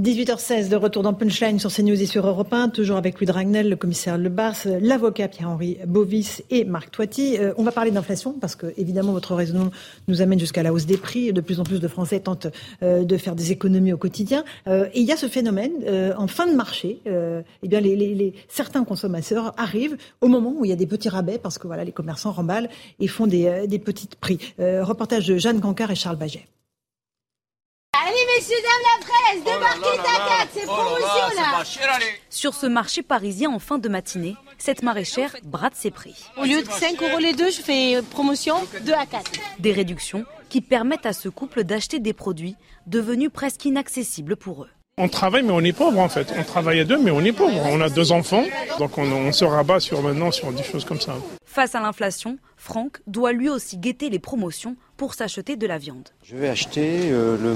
[0.00, 3.68] 18h16 de retour dans Punchline sur CNews et sur Europe 1, toujours avec Louis Dragnel,
[3.68, 7.36] le commissaire Lebars, l'avocat Pierre-Henri Bovis et Marc Toiti.
[7.36, 9.72] Euh, on va parler d'inflation parce que évidemment votre raisonnement
[10.06, 11.32] nous amène jusqu'à la hausse des prix.
[11.32, 12.46] De plus en plus de Français tentent
[12.84, 14.44] euh, de faire des économies au quotidien.
[14.68, 15.72] Euh, et il y a ce phénomène
[16.16, 17.00] en fin de marché.
[17.04, 17.80] eh bien,
[18.46, 21.82] certains consommateurs arrivent au moment où il y a des petits rabais parce que voilà,
[21.82, 22.68] les commerçants remballent
[23.00, 24.38] et font des, des petits prix.
[24.58, 26.46] reportage de Jeanne Cancard et Charles Baget.
[28.08, 31.64] Allez, messieurs, dames, la presse, oh débarquez ta c'est oh promotion là.
[32.30, 36.14] Sur ce marché parisien en fin de matinée, cette maraîchère brade ses prix.
[36.38, 39.30] Au lieu de 5 euros les deux, je fais euh, promotion 2 à 4.
[39.58, 42.56] Des réductions qui permettent à ce couple d'acheter des produits
[42.86, 44.70] devenus presque inaccessibles pour eux.
[44.96, 46.32] On travaille mais on est pauvre en fait.
[46.36, 47.60] On travaille à deux mais on est pauvre.
[47.66, 48.44] On a deux enfants
[48.78, 51.14] donc on, se rabat sur maintenant sur des choses comme ça.
[51.44, 56.08] Face à l'inflation, Franck doit lui aussi guetter les promotions pour s'acheter de la viande.
[56.24, 57.54] Je vais acheter euh, le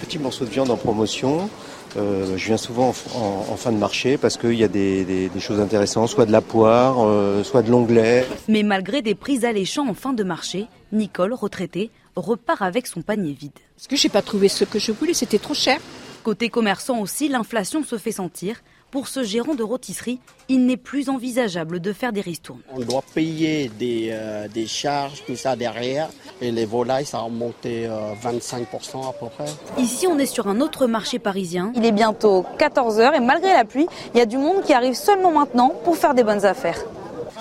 [0.00, 1.50] petit morceau de viande en promotion.
[1.96, 6.08] Euh, je viens souvent en, fin de marché parce qu'il y a des, choses intéressantes,
[6.08, 8.24] soit de la poire, euh, soit de l'onglet.
[8.46, 13.32] Mais malgré des prix alléchants en fin de marché, Nicole, retraitée, repart avec son panier
[13.32, 13.50] vide.
[13.76, 15.80] Parce que j'ai pas trouvé ce que je voulais, c'était trop cher.
[16.22, 18.62] Côté commerçant aussi, l'inflation se fait sentir.
[18.90, 20.18] Pour ce gérant de rôtisserie,
[20.48, 22.60] il n'est plus envisageable de faire des ristournes.
[22.72, 26.08] On doit payer des, euh, des, charges, tout ça derrière.
[26.40, 29.44] Et les volailles, ça a remonté 25% euh, à peu près.
[29.76, 31.70] Ici, on est sur un autre marché parisien.
[31.76, 34.94] Il est bientôt 14h et malgré la pluie, il y a du monde qui arrive
[34.94, 36.78] seulement maintenant pour faire des bonnes affaires.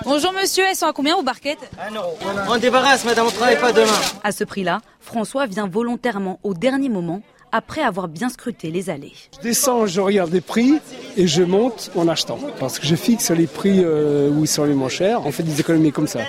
[0.04, 1.72] Bonjour monsieur, elles sont à combien vos barquettes?
[1.80, 2.12] Un euro.
[2.50, 3.88] On débarrasse madame, on travaille pas demain.
[4.24, 7.22] À ce prix-là, François vient volontairement au dernier moment
[7.52, 9.14] après avoir bien scruté les allées.
[9.36, 10.80] Je descends, je regarde les prix
[11.16, 12.40] et je monte en achetant.
[12.60, 15.26] Parce que je fixe les prix euh, où ils sont les moins chers.
[15.26, 16.20] On fait des économies comme ça.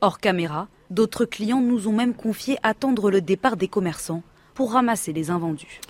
[0.00, 4.22] Hors caméra, d'autres clients nous ont même confié attendre le départ des commerçants
[4.54, 5.80] pour ramasser les invendus.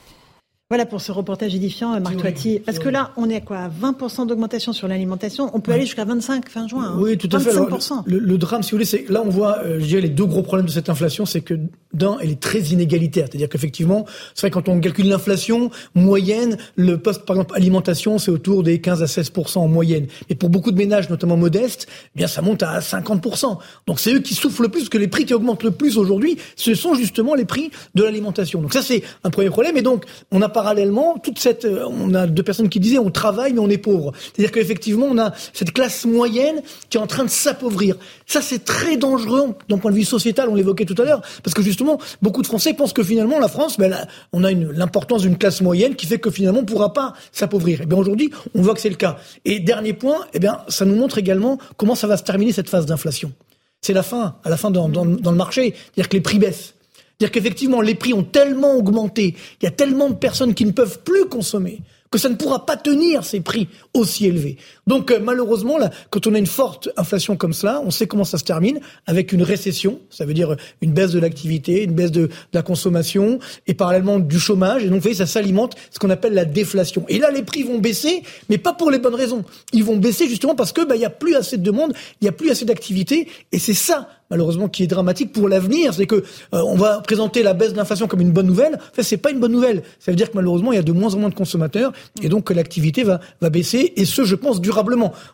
[0.73, 2.61] Voilà pour ce reportage édifiant, Marc Toiti.
[2.61, 5.51] Parce que là, on est à quoi à 20% d'augmentation sur l'alimentation.
[5.53, 6.93] On peut aller jusqu'à 25 fin juin.
[6.93, 6.97] Hein.
[6.97, 7.51] Oui, tout à fait.
[7.51, 7.69] Alors,
[8.07, 10.27] le, le, drame, si vous voulez, c'est là on voit, euh, je dirais, les deux
[10.27, 11.55] gros problèmes de cette inflation, c'est que
[11.93, 13.27] d'un, elle est très inégalitaire.
[13.29, 14.07] C'est-à-dire qu'effectivement,
[14.37, 18.81] c'est vrai quand on calcule l'inflation moyenne, le poste, par exemple, alimentation, c'est autour des
[18.81, 20.07] 15 à 16% en moyenne.
[20.29, 23.59] Mais pour beaucoup de ménages, notamment modestes, eh bien ça monte à 50%.
[23.89, 25.99] Donc c'est eux qui souffrent le plus, parce que les prix qui augmentent le plus
[25.99, 28.63] aujourd'hui, ce sont justement les prix de l'alimentation.
[28.63, 29.77] Donc ça, c'est un premier problème.
[29.77, 33.11] Et donc, on a parallèlement toute cette, euh, on a deux personnes qui disaient on
[33.11, 34.13] travaille mais on est pauvre.
[34.21, 37.97] C'est-à-dire qu'effectivement on a cette classe moyenne qui est en train de s'appauvrir.
[38.27, 41.55] Ça c'est très dangereux d'un point de vue sociétal, on l'évoquait tout à l'heure, parce
[41.55, 45.39] que justement beaucoup de Français pensent que finalement la France, ben, on a l'importance d'une
[45.39, 47.81] classe moyenne qui fait que finalement on ne pourra pas s'appauvrir.
[47.81, 49.17] Et eh bien aujourd'hui on voit que c'est le cas.
[49.47, 52.69] Et dernier point, eh bien ça nous montre également comment ça va se terminer cette
[52.69, 53.33] phase d'inflation.
[53.81, 56.75] C'est la fin, à la fin dans, le marché, c'est-à-dire que les prix baissent.
[57.21, 60.71] C'est-à-dire qu'effectivement, les prix ont tellement augmenté, il y a tellement de personnes qui ne
[60.71, 64.57] peuvent plus consommer que ça ne pourra pas tenir ces prix aussi élevés.
[64.91, 68.25] Donc euh, malheureusement, là, quand on a une forte inflation comme cela, on sait comment
[68.25, 72.11] ça se termine, avec une récession, ça veut dire une baisse de l'activité, une baisse
[72.11, 73.39] de, la consommation,
[73.69, 77.05] et parallèlement du chômage, et donc vous voyez, ça s'alimente ce qu'on appelle la déflation.
[77.09, 79.45] Et là, les prix vont baisser, mais pas pour les bonnes raisons.
[79.73, 82.25] Ils vont baisser justement parce que bah, il y a plus assez de demande, il
[82.25, 86.07] y a plus assez d'activité, et c'est ça malheureusement qui est dramatique pour l'avenir, c'est
[86.07, 86.23] que euh,
[86.53, 88.77] on va présenter la baisse de l'inflation comme une bonne nouvelle.
[88.77, 89.83] En fait, c'est pas une bonne nouvelle.
[89.99, 92.29] Ça veut dire que malheureusement, il y a de moins en moins de consommateurs et
[92.29, 94.80] donc que l'activité va va baisser et ce, je pense, durablement.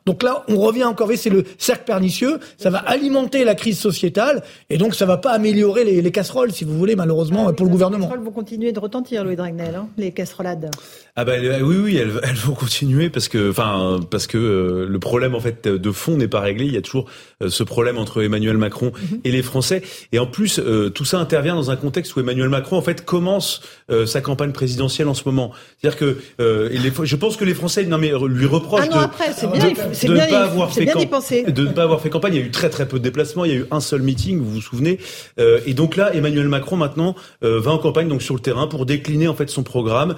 [0.07, 2.39] Donc là, on revient encore, c'est le cercle pernicieux.
[2.59, 6.53] Ça va alimenter la crise sociétale et donc ça va pas améliorer les, les casseroles,
[6.53, 8.07] si vous voulez, malheureusement, ah pour le gouvernement.
[8.07, 10.71] Les casseroles vont continuer de retentir, Louis Dragnel, hein, les casserolades.
[11.17, 14.99] Ah bah oui, oui, elles, elles vont continuer parce que, enfin, parce que euh, le
[14.99, 16.67] problème en fait de fond n'est pas réglé.
[16.67, 17.07] Il y a toujours
[17.43, 19.21] euh, ce problème entre Emmanuel Macron mm -hmm.
[19.25, 22.49] et les Français et en plus, euh, tout ça intervient dans un contexte où Emmanuel
[22.49, 23.61] Macron, en fait, commence
[23.91, 25.53] euh, sa campagne présidentielle en ce moment.
[25.79, 29.01] C'est-à-dire que euh, les, je pense que les Français non, mais, lui reprochent ah non,
[29.01, 31.83] de, après, de, bien, de, de bien, ne pas avoir fait bien de ne pas
[31.83, 32.35] avoir fait campagne.
[32.35, 33.45] Il y a eu très très peu de déplacements.
[33.45, 34.99] Il y a eu un seul meeting, vous vous souvenez.
[35.39, 37.15] Euh, et donc là, Emmanuel Macron maintenant
[37.45, 40.15] euh, va en campagne donc sur le terrain pour décliner en fait son programme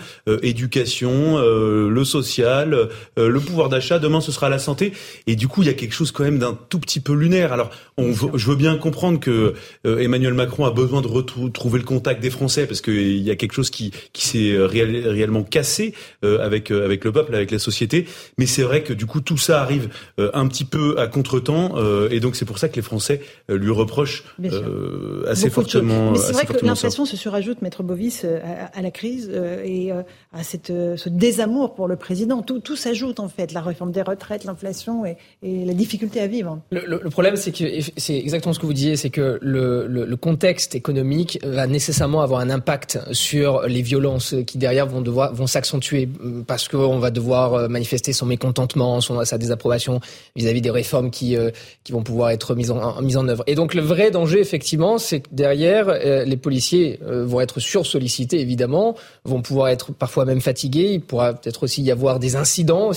[1.03, 3.99] euh, le social, le pouvoir d'achat.
[3.99, 4.93] Demain, ce sera la santé.
[5.27, 7.53] Et du coup, il y a quelque chose quand même d'un tout petit peu lunaire.
[7.53, 12.23] Alors, on, je veux bien comprendre que Emmanuel Macron a besoin de retrouver le contact
[12.23, 16.45] des Français parce qu'il y a quelque chose qui, qui s'est réel, réellement cassé euh,
[16.45, 18.07] avec euh, avec le peuple, avec la société.
[18.39, 21.77] Mais c'est vrai que du coup tout ça arrive euh, un petit peu à contretemps
[22.11, 24.25] et donc c'est pour ça que les Français lui reprochent
[25.27, 26.13] assez fortement.
[26.13, 29.31] Mais c'est vrai que l'inflation se surajoute, maître Bovis, à, à la crise
[29.65, 32.43] et à cette, ce désamour pour le président.
[32.43, 36.61] Tout, s'ajoute en fait, la réforme des retraites, l'inflation et, la difficulté à vivre.
[36.71, 37.65] Le, problème, c'est que
[37.97, 42.51] c'est exactement ce que vous disiez, c'est que le, contexte économique va nécessairement avoir un
[42.51, 46.09] impact sur les violences qui derrière vont devoir vont s'accentuer
[46.47, 50.01] parce qu'on va devoir manifester son mécontentement, son, sa désapprobation
[50.35, 51.51] vis-à-vis -vis des réformes qui euh,
[51.91, 53.45] vont pouvoir être mises en, œuvre.
[53.47, 57.61] Et donc le vrai danger, effectivement, c'est que derrière euh, les policiers euh, vont être
[57.61, 60.68] sursollicités, évidemment, vont pouvoir être parfois même fatigués.
[60.77, 62.91] Il pourra peut-être aussi y avoir des incidents.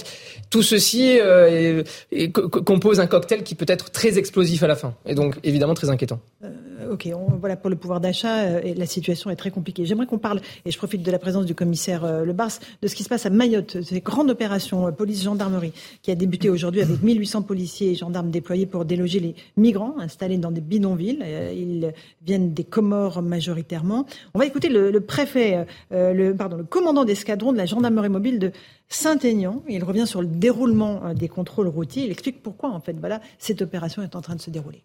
[0.49, 4.75] Tout ceci euh, est, est, compose un cocktail qui peut être très explosif à la
[4.75, 6.19] fin, et donc évidemment très inquiétant.
[6.43, 6.49] Euh,
[6.91, 9.85] ok, on, voilà pour le pouvoir d'achat, euh, la situation est très compliquée.
[9.85, 12.51] J'aimerais qu'on parle, et je profite de la présence du commissaire euh, Le Bars,
[12.81, 16.49] de ce qui se passe à Mayotte, cette grande opération euh, police-gendarmerie qui a débuté
[16.49, 21.23] aujourd'hui avec 1800 policiers et gendarmes déployés pour déloger les migrants installés dans des bidonvilles.
[21.53, 21.93] Ils
[22.25, 24.05] viennent des Comores majoritairement.
[24.33, 28.39] On va écouter le, le préfet, le, pardon, le commandant d'escadron de la gendarmerie mobile
[28.39, 28.51] de
[28.89, 29.63] Saint-Aignan.
[29.67, 32.05] Il revient sur le déroulement des contrôles routiers.
[32.05, 34.83] Il explique pourquoi, en fait, voilà, cette opération est en train de se dérouler.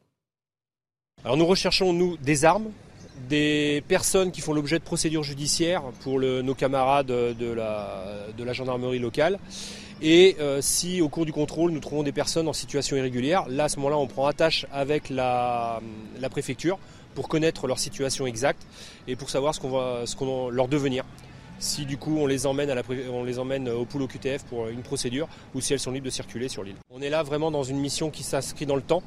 [1.25, 2.71] Nous recherchons, des armes,
[3.29, 8.99] des personnes qui font l'objet de procédures judiciaires pour nos camarades de la, la, gendarmerie
[8.99, 9.39] locale.
[10.03, 13.65] Et euh, si au cours du contrôle nous trouvons des personnes en situation irrégulière, là
[13.65, 15.81] à ce moment-là on prend attache avec la,
[16.21, 16.79] la, préfecture
[17.15, 18.67] pour connaître leur situation exacte
[19.09, 21.05] et pour savoir ce qu'on va leur devenir
[21.59, 22.83] si du coup on les emmène, à la,
[23.13, 26.07] on les emmène au pool au QTF pour une procédure ou si elles sont libres
[26.07, 26.77] de circuler sur l'île.
[26.91, 29.03] On est là vraiment dans une mission qui s'inscrit dans le temps.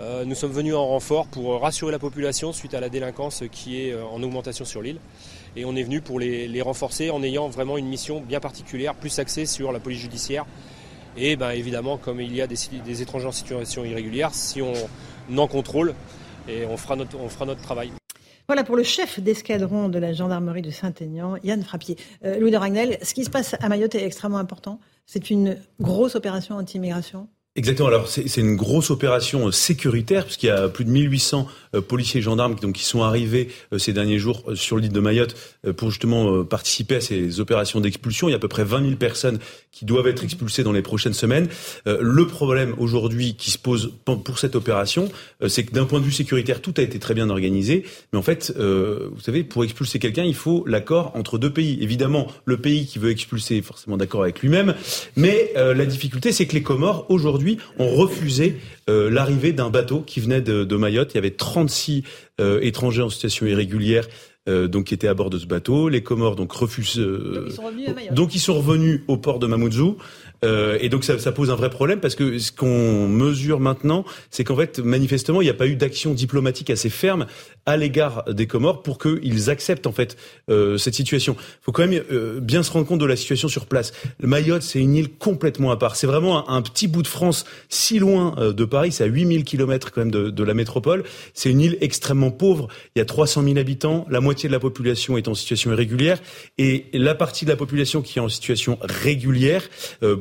[0.00, 3.80] Euh, nous sommes venus en renfort pour rassurer la population suite à la délinquance qui
[3.80, 4.98] est en augmentation sur l'île.
[5.56, 9.18] Et on est venu pour les, renforcer en ayant vraiment une mission bien particulière, plus
[9.18, 10.46] axée sur la police judiciaire
[11.16, 14.72] Et ben, évidemment, comme il y a des, des étrangers en situation irrégulière, si on
[15.36, 15.94] en contrôle,
[16.48, 17.90] et on fera notre travail.
[18.50, 21.96] Voilà pour le chef d'escadron de la gendarmerie de Saint-Aignan, Yann Frappier.
[22.24, 24.80] Euh, Louis de Ragnel, ce qui se passe à Mayotte est extrêmement important.
[25.06, 27.86] C'est une grosse opération anti-immigration Exactement.
[27.86, 32.22] Alors c'est une grosse opération sécuritaire puisqu'il y a plus de 1800 euh, policiers et
[32.22, 35.36] gendarmes qui sont arrivés euh, ces derniers jours sur l'île de Mayotte
[35.76, 38.28] pour justement participer à ces opérations d'expulsion.
[38.28, 39.38] Il y a à peu près 20 000 personnes
[39.70, 41.48] qui doivent être expulsées dans les prochaines semaines.
[41.86, 45.10] Le problème aujourd'hui qui se pose pour cette opération,
[45.46, 48.22] c'est que d'un point de vue sécuritaire, tout a été très bien organisé, mais en
[48.22, 51.78] fait, vous savez, pour expulser quelqu'un, il faut l'accord entre deux pays.
[51.82, 54.74] Évidemment, le pays qui veut expulser est forcément d'accord avec lui-même,
[55.16, 58.56] mais la difficulté, c'est que les Comores aujourd'hui ont refusé
[58.88, 61.12] euh, l'arrivée d'un bateau qui venait de, Mayotte.
[61.12, 61.30] Il y avait
[61.60, 62.02] 36
[62.40, 64.06] euh, étrangers en situation irrégulière
[64.48, 65.88] euh, donc qui étaient à bord de ce bateau.
[65.88, 66.96] Les Comores donc refusent.
[66.96, 69.98] donc, ils sont revenus donc ils sont revenus au port de Mamoudzou.
[70.44, 74.04] Euh, et donc ça, ça, pose un vrai problème parce que ce qu'on mesure maintenant,
[74.30, 77.26] c'est qu'en fait, manifestement, il n'y a pas eu d'action diplomatique assez ferme
[77.66, 80.16] à l'égard des Comores pour qu'ils acceptent en fait
[80.50, 81.36] euh, cette situation.
[81.38, 83.92] Il faut quand même euh, bien se rendre compte de la situation sur place.
[84.20, 85.96] Mayotte, c'est une île complètement à part.
[85.96, 88.92] C'est vraiment un, petit bout de France si loin euh, de Paris.
[88.92, 91.04] C'est à 8000 kilomètres quand même de, de la métropole.
[91.34, 92.68] C'est une île extrêmement pauvre.
[92.96, 94.06] Il y a 300 000 habitants.
[94.10, 96.18] La moitié de la population est en situation irrégulière.
[96.58, 99.68] Et la partie de la population qui est en situation régulière,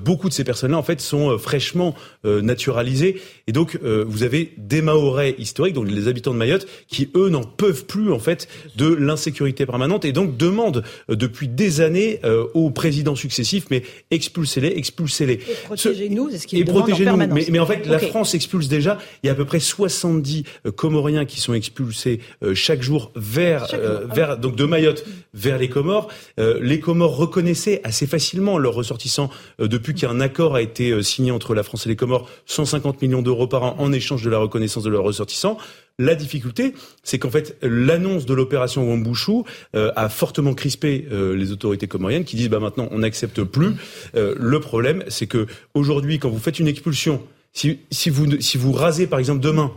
[0.10, 1.94] beaucoup de ces personnes-là, en fait, sont euh, fraîchement
[2.26, 3.22] euh, naturalisées.
[3.46, 7.30] Et donc, euh, vous avez des Mahorais historiques, donc les habitants de Mayotte, qui, eux,
[7.30, 12.22] n'en peuvent plus, en fait, de l'insécurité permanente et donc demandent depuis des années
[12.54, 15.34] aux présidents successifs, mais expulsez-les, expulsez-les.
[15.34, 17.36] Et protégez-nous, c'est ce qu'ils demandent en permanence.
[17.36, 18.98] Mais, mais, en fait, la France expulse déjà.
[19.22, 20.44] Il y a à peu près 70
[20.76, 22.20] Comoriens qui sont expulsés
[22.56, 23.78] chaque jour vers, ah
[24.14, 26.08] vers donc de Mayotte vers les Comores.
[26.38, 29.30] les Comores reconnaissaient assez facilement leurs ressortissants
[29.60, 31.96] depuis qu'il y a un accord a été euh, signé entre la France et les
[31.96, 35.58] Comores, 150 millions d'euros par an en échange de la reconnaissance de leurs ressortissants.
[35.98, 36.74] La difficulté,
[37.04, 39.44] c'est qu'en fait, l'annonce de l'opération Wambouchou
[39.76, 43.74] euh, a fortement crispé euh, les autorités comoriennes qui disent bah maintenant on n'accepte plus.
[44.14, 47.22] le problème, c'est que aujourd'hui, quand vous faites une expulsion,
[47.52, 49.72] si vous rasez par exemple demain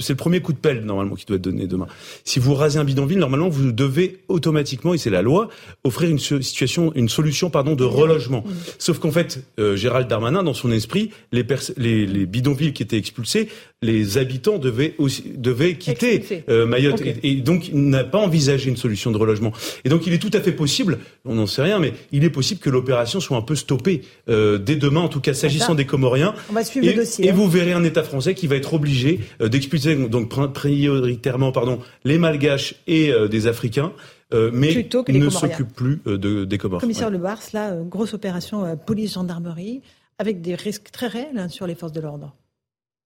[0.00, 1.86] c'est le premier coup de pelle normalement qui doit être donné demain.
[2.24, 5.48] Si vous rasez un bidonville, normalement vous devez automatiquement, et c'est la loi,
[5.84, 8.44] offrir une situation, une solution pardon de relogement.
[8.78, 11.46] Sauf qu'en fait, euh, Gérald Darmanin, dans son esprit, les,
[11.76, 13.48] les, les, bidonvilles qui étaient expulsés,
[13.84, 18.76] les habitants devaient aussi devaient quitter euh, Mayotte, et, donc il n'a pas envisagé une
[18.76, 19.52] solution de relogement.
[19.84, 22.30] Et donc il est tout à fait possible, on n'en sait rien, mais il est
[22.30, 25.84] possible que l'opération soit un peu stoppée euh, dès demain, en tout cas s'agissant des
[25.84, 26.34] Comoriens.
[26.50, 27.26] On va suivre et, le dossier.
[27.26, 27.34] Et hein.
[27.34, 32.74] vous verrez un État français qui va être obligé d'expulser donc prioritairement pardon, les Malgaches
[32.86, 33.92] et euh, des Africains.
[34.32, 36.80] Euh, mais ne s'occupe plus euh, de, des Comores.
[36.80, 39.82] Commissaire Le Bars, là, grosse opération police-gendarmerie,
[40.18, 42.34] avec des risques très réels hein, sur les forces de l'ordre.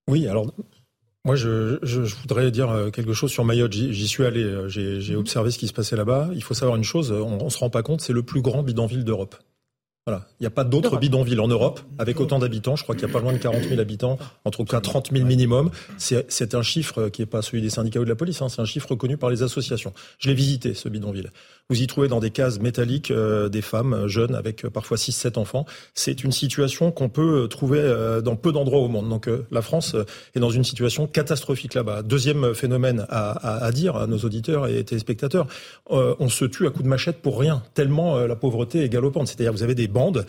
[0.08, 0.52] Oui, alors
[1.24, 1.78] moi, je,
[2.22, 3.72] voudrais dire quelque chose sur Mayotte.
[3.72, 5.18] J'y suis allé, j'ai mhm.
[5.18, 6.30] observé ce qui se passait là-bas.
[6.34, 8.62] Il faut savoir une chose, on, ne se rend pas compte, c'est le plus grand
[8.62, 9.36] bidonville d'Europe.
[10.08, 10.24] Voilà.
[10.40, 12.76] Il n'y a pas d'autres bidonvilles en Europe avec autant d'habitants.
[12.76, 15.26] Je crois qu'il n'y a pas loin de 40 000 habitants, entre cas 30 000
[15.26, 15.70] minimum.
[15.98, 18.48] C'est un chiffre qui n'est pas celui des syndicats ou de la police, hein.
[18.48, 19.92] c'est un chiffre reconnu par les associations.
[20.18, 21.30] Je l'ai visité, ce bidonville.
[21.70, 24.96] Vous y trouvez dans des cases métalliques euh, des femmes euh, jeunes avec euh, parfois
[24.96, 25.66] 6-7 enfants.
[25.92, 27.82] C'est une situation qu'on peut trouver
[28.24, 29.08] dans peu d'endroits au monde.
[29.10, 29.94] Donc la France
[30.34, 32.02] est dans une situation catastrophique là-bas.
[32.02, 35.46] Deuxième phénomène à, à, dire à nos auditeurs et téléspectateurs,
[35.90, 39.26] on se tue à coups de machette pour rien, tellement la pauvreté est galopante.
[39.26, 40.26] C'est-à-dire vous avez des bandes,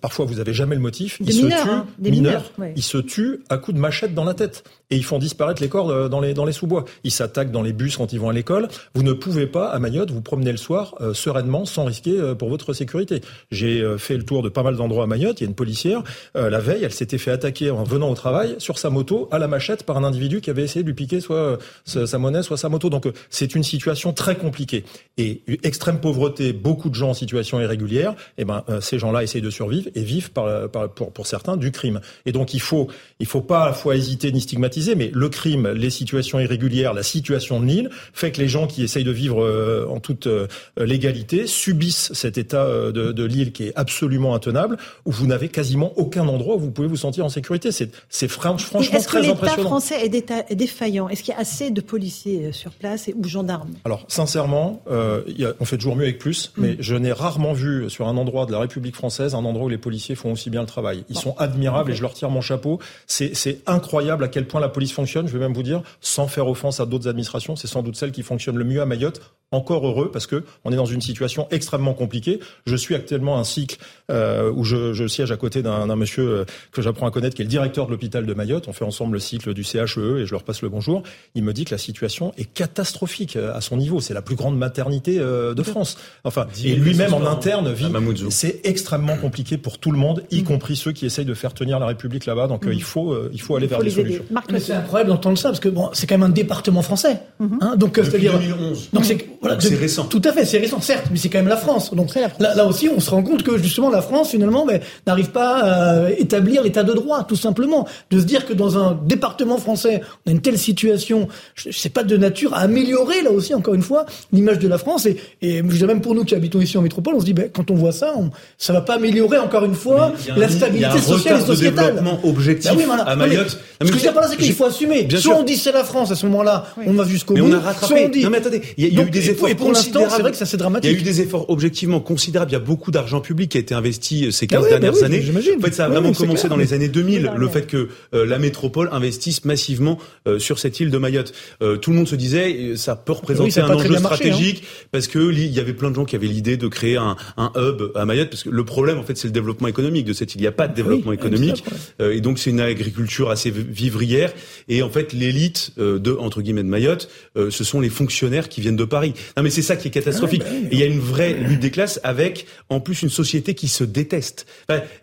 [0.00, 3.40] parfois vous avez jamais le motif, ils se tuent, hein, des mineurs, ils se tuent
[3.48, 6.34] à coups de machette dans la tête et ils font disparaître les corps dans les,
[6.34, 6.84] dans les sous-bois.
[7.04, 8.68] Ils s'attaquent dans les bus quand ils vont à l'école.
[8.94, 12.34] Vous ne pouvez pas, à Mayotte, vous promener le soir euh, sereinement sans risquer euh,
[12.34, 13.20] pour votre sécurité.
[13.50, 15.40] J'ai euh, fait le tour de pas mal d'endroits à Mayotte.
[15.40, 16.02] Il y a une policière.
[16.34, 19.48] la veille, elle s'était fait attaquer en venant au travail sur sa moto à la
[19.48, 22.68] machette par un individu qui avait essayé de lui piquer soit sa monnaie, soit sa
[22.68, 22.90] moto.
[22.90, 24.84] Donc c'est une situation très compliquée.
[25.18, 29.42] Et extrême pauvreté, beaucoup de gens en situation irrégulière, et eh ben, ces gens-là essayent
[29.42, 32.00] de survivre et vivent par, pour, pour certains du crime.
[32.26, 32.88] Et donc il faut,
[33.18, 36.94] il faut pas à la fois hésiter ni stigmatiser mais le crime, les situations irrégulières,
[36.94, 40.26] la situation de l'île fait que les gens qui essayent de vivre euh, en toute
[40.26, 40.46] euh,
[40.76, 45.92] légalité subissent cet état euh, de, l'île qui est absolument intenable, où vous n'avez quasiment
[45.96, 47.70] aucun endroit où vous pouvez vous sentir en sécurité.
[47.72, 51.08] C'est franchement Est-ce que l'État français est, défaillant?
[51.08, 53.74] Est-ce qu'il y a assez de policiers sur place et, ou gendarmes?
[53.84, 56.62] Alors, sincèrement, on fait toujours mieux avec plus, mm.
[56.62, 59.68] mais je n'ai rarement vu sur un endroit de la République française un endroit où
[59.68, 61.04] les policiers font aussi bien le travail.
[61.08, 62.78] Ils sont admirables et je leur tire mon chapeau.
[63.06, 66.48] C'est incroyable à quel point la police fonctionne, je vais même vous dire, sans faire
[66.48, 69.20] offense à d'autres administrations, c'est sans doute celle qui fonctionne le mieux à Mayotte
[69.52, 72.38] encore heureux parce que on est dans une situation extrêmement compliquée.
[72.66, 73.78] Je suis actuellement un cycle
[74.10, 77.42] euh, où je, je, siège à côté d'un monsieur euh, que j'apprends à connaître, qui
[77.42, 78.68] est le directeur de l'hôpital de Mayotte.
[78.68, 81.02] On fait ensemble le cycle du CHE et je leur passe le bonjour.
[81.34, 84.00] Il me dit que la situation est catastrophique euh, à son niveau.
[84.00, 85.96] C'est la plus grande maternité de France.
[86.24, 87.86] Enfin, et lui-même en interne vit.
[88.30, 90.44] C'est extrêmement compliqué pour tout le monde, y mm.
[90.44, 92.46] compris ceux qui essayent de faire tenir la République là-bas.
[92.46, 92.72] Donc mm.
[92.72, 94.24] il faut il faut aller vers des solutions.
[94.58, 97.20] c'est incroyable d'entendre ça parce que bon, c'est quand même un département français.
[97.40, 97.58] Mm-hmm.
[97.60, 98.90] Hein, donc c'est-à-dire 2011.
[98.92, 100.04] Donc c'est voilà, c'est récent.
[100.04, 101.94] Tout à fait, c'est récent, certes, mais c'est quand même la France.
[101.94, 105.30] Donc Là, là aussi, on se rend compte que justement la France finalement ben, n'arrive
[105.30, 107.88] pas à établir l'état de droit, tout simplement.
[108.10, 111.88] De se dire que dans un département français, on a une telle situation, je sais
[111.88, 115.06] pas de nature à améliorer là aussi encore une fois l'image de la France.
[115.06, 117.32] Et, et je dirais même pour nous qui habitons ici en métropole, on se dit
[117.32, 120.98] ben, quand on voit ça, on, ça va pas améliorer encore une fois la stabilité
[120.98, 121.94] sociale et sociétale.
[121.94, 123.50] De développement objectif ben à Mayotte.
[123.50, 125.04] ce que je veux dire par là, c'est qu'il faut assumer.
[125.04, 127.46] Bien soit on dit c'est la France à ce moment-là, on va jusqu'au bout.
[127.46, 128.10] Mais on a rattrapé.
[128.22, 129.48] Non mais attendez, il y, a eu des efforts.
[129.48, 130.90] Et pour l'instant, c'est vrai que ça c'est dramatique.
[130.90, 132.50] Il y a eu des efforts objectivement considérables.
[132.50, 134.92] Il y a beaucoup d'argent public qui a été investi euh, ces 15 ah dernières
[134.92, 135.24] bah années.
[135.58, 138.38] En fait, ça a vraiment commencé dans les années 2000, le fait que euh, la
[138.38, 141.32] métropole investisse massivement euh, sur cette île de Mayotte.
[141.80, 143.98] tout le monde se disait, ça peut représenter un enjeu hein.
[143.98, 147.16] stratégique parce que il y avait plein de gens qui avaient l'idée de créer un,
[147.36, 150.12] un, hub à Mayotte parce que le problème en fait c'est le développement économique de
[150.12, 150.40] cette île.
[150.40, 151.64] Il n'y a pas de développement économique
[152.00, 154.32] et donc c'est une agriculture assez vivrière
[154.68, 158.76] et en fait l'élite de entre guillemets de Mayotte, ce sont les fonctionnaires qui viennent
[158.76, 159.14] de Paris.
[159.36, 160.42] Non mais c'est ça qui est catastrophique.
[160.44, 163.10] Ah bah et il y a une vraie lutte des classes avec en plus une
[163.10, 164.46] société qui se déteste.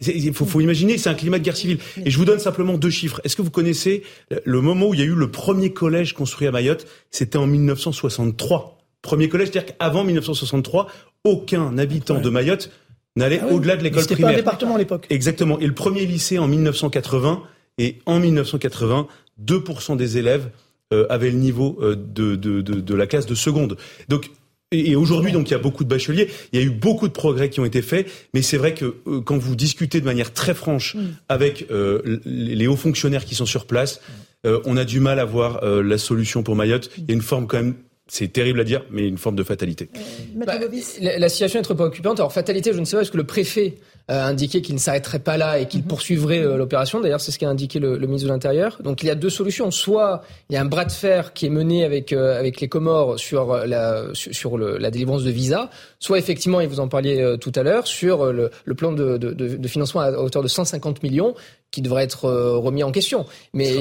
[0.06, 1.80] Il faut, faut, imaginer, c'est un climat de guerre civile.
[2.04, 3.22] Et je vous donne simplement deux chiffres.
[3.24, 4.04] Est-ce que vous connaissez
[4.44, 6.88] le moment où il y a eu le premier collège construit à Mayotte?
[7.12, 8.78] C'était en 1963.
[9.02, 10.88] Premier collège, c'est-à-dire qu'avant 1963,
[11.24, 12.72] aucun habitant de Mayotte
[13.16, 14.18] n'allait ah au-delà de l'école primaire.
[14.18, 15.08] C'était pas un département à l'époque.
[15.10, 15.60] Exactement.
[15.60, 17.44] Et le premier lycée en 1980,
[17.78, 19.08] et en 1980,
[19.44, 20.50] 2% des élèves
[20.94, 23.78] euh, avaient le niveau euh, de, de, de, de, la classe de seconde.
[24.08, 24.30] Donc
[24.72, 26.30] et aujourd'hui, donc, il y a beaucoup de bacheliers.
[26.52, 28.98] Il y a eu beaucoup de progrès qui ont été faits, mais c'est vrai que
[29.08, 31.00] euh, quand vous discutez de manière très franche mm.
[31.30, 34.02] avec euh, les hauts fonctionnaires qui sont sur place,
[34.46, 36.90] euh, on a du mal à voir la solution pour Mayotte.
[36.98, 37.76] Il y a une forme quand même
[38.10, 39.90] c'est terrible à dire, mais une forme de fatalité.
[40.34, 40.58] Bah,
[41.02, 42.22] la, situation est trop préoccupante.
[42.22, 43.76] Alors fatalité, je ne sais pas, est-ce que le préfet
[44.08, 45.88] a indiqué qu'il ne s'arrêterait pas là et qu'il mhm.
[45.88, 48.78] poursuivrait euh, l'opération D'ailleurs, c'est ce qu'a indiqué le, ministre de l'Intérieur.
[48.82, 49.70] Donc il y a deux solutions.
[49.72, 52.70] Soit il y a un bras de fer qui est mené avec euh, avec les
[52.70, 55.70] Comores sur la sur, la délivrance de visa,
[56.00, 59.34] soit effectivement, et vous en parliez euh, tout à l'heure, sur le, plan de, de,
[59.34, 61.34] de, financement à hauteur de 150 millions
[61.72, 63.26] qui devrait être remis en question.
[63.54, 63.74] Mais,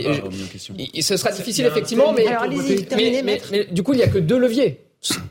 [1.01, 2.27] ce sera difficile effectivement, mais,
[3.23, 3.41] mais,
[3.71, 4.86] du coup il y a que deux leviers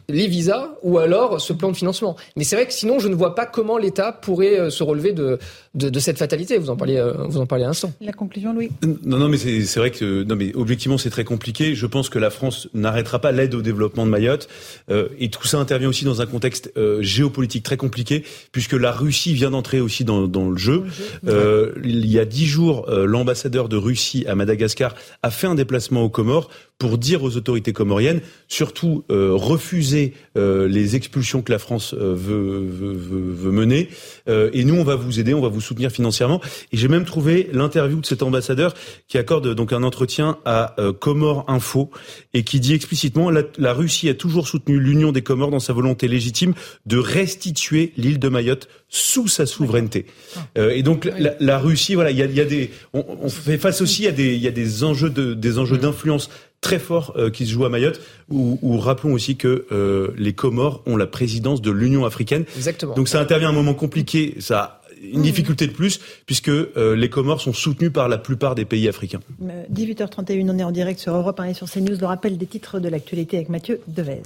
[0.09, 2.15] les visas ou alors ce plan de financement.
[2.35, 5.13] Mais c'est vrai que sinon, je ne vois pas comment l'État pourrait euh, se relever
[5.13, 5.39] de,
[5.73, 6.57] de, cette fatalité.
[6.57, 7.91] Vous en parliez, euh, vous en parliez à l'instant.
[8.01, 8.71] La conclusion, Louis?
[9.03, 11.75] Non, non, mais c'est vrai que non, mais objectivement, c'est très compliqué.
[11.75, 14.47] Je pense que la France n'arrêtera pas l'aide au développement de Mayotte,
[14.89, 19.33] euh, et tout ça intervient aussi dans un contexte géopolitique très compliqué, puisque la Russie
[19.33, 20.83] vient d'entrer aussi dans, dans, le jeu.
[21.83, 26.09] il y a dix jours, l'ambassadeur de Russie à Madagascar a fait un déplacement aux
[26.09, 32.13] Comores pour dire aux autorités comoriennes, surtout refuser euh, les expulsions que la France euh,
[32.13, 33.89] veut, veut, veut, mener.
[34.27, 36.41] Euh, et nous, on va vous aider, on va vous soutenir financièrement.
[36.71, 38.73] Et j'ai même trouvé l'interview de cet ambassadeur
[39.07, 41.89] qui accorde donc un entretien à Comore Info
[42.33, 45.73] et qui dit explicitement la, la Russie a toujours soutenu l'union des Comores dans sa
[45.73, 46.53] volonté légitime
[46.85, 50.05] de restituer l'île de Mayotte sous sa souveraineté.
[50.57, 53.29] Euh, et donc la, la, Russie, voilà, il y a, y a, des, on, on,
[53.29, 56.29] fait face aussi à des, il y a des enjeux de, des enjeux d'influence
[56.61, 58.01] très forts euh, qui se jouent à Mayotte.
[58.29, 62.45] Où, où rappelons aussi que euh, les Comores ont la présidence de l'Union africaine.
[62.55, 62.95] Exactement.
[62.95, 64.35] Donc ça intervient à un moment compliqué.
[64.39, 68.65] Ça une difficulté de plus, puisque euh, les Comores sont soutenus par la plupart des
[68.65, 69.19] pays africains.
[69.73, 71.97] 18h31, on est en direct sur Europe 1 et sur CNews.
[71.99, 74.21] Le rappel des titres de l'actualité avec Mathieu Devez.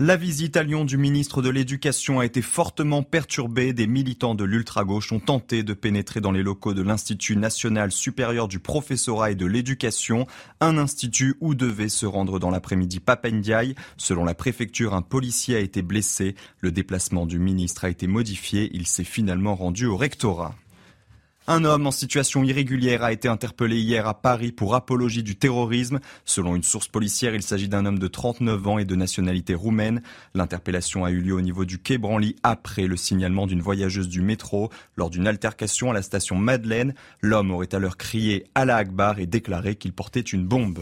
[0.00, 3.72] La visite à Lyon du ministre de l'Éducation a été fortement perturbée.
[3.72, 8.46] Des militants de l'ultra-gauche ont tenté de pénétrer dans les locaux de l'Institut national supérieur
[8.46, 10.28] du professorat et de l'éducation,
[10.60, 13.74] un institut où devait se rendre dans l'après-midi Papendiaï.
[13.96, 16.36] Selon la préfecture, un policier a été blessé.
[16.60, 18.70] Le déplacement du ministre a été modifié.
[18.72, 20.54] Il s'est finalement rendu au rectorat.
[21.50, 25.98] Un homme en situation irrégulière a été interpellé hier à Paris pour apologie du terrorisme.
[26.26, 30.02] Selon une source policière, il s'agit d'un homme de 39 ans et de nationalité roumaine.
[30.34, 34.20] L'interpellation a eu lieu au niveau du quai Branly après le signalement d'une voyageuse du
[34.20, 34.68] métro.
[34.94, 36.92] Lors d'une altercation à la station Madeleine,
[37.22, 40.80] l'homme aurait alors crié à la Akbar et déclaré qu'il portait une bombe.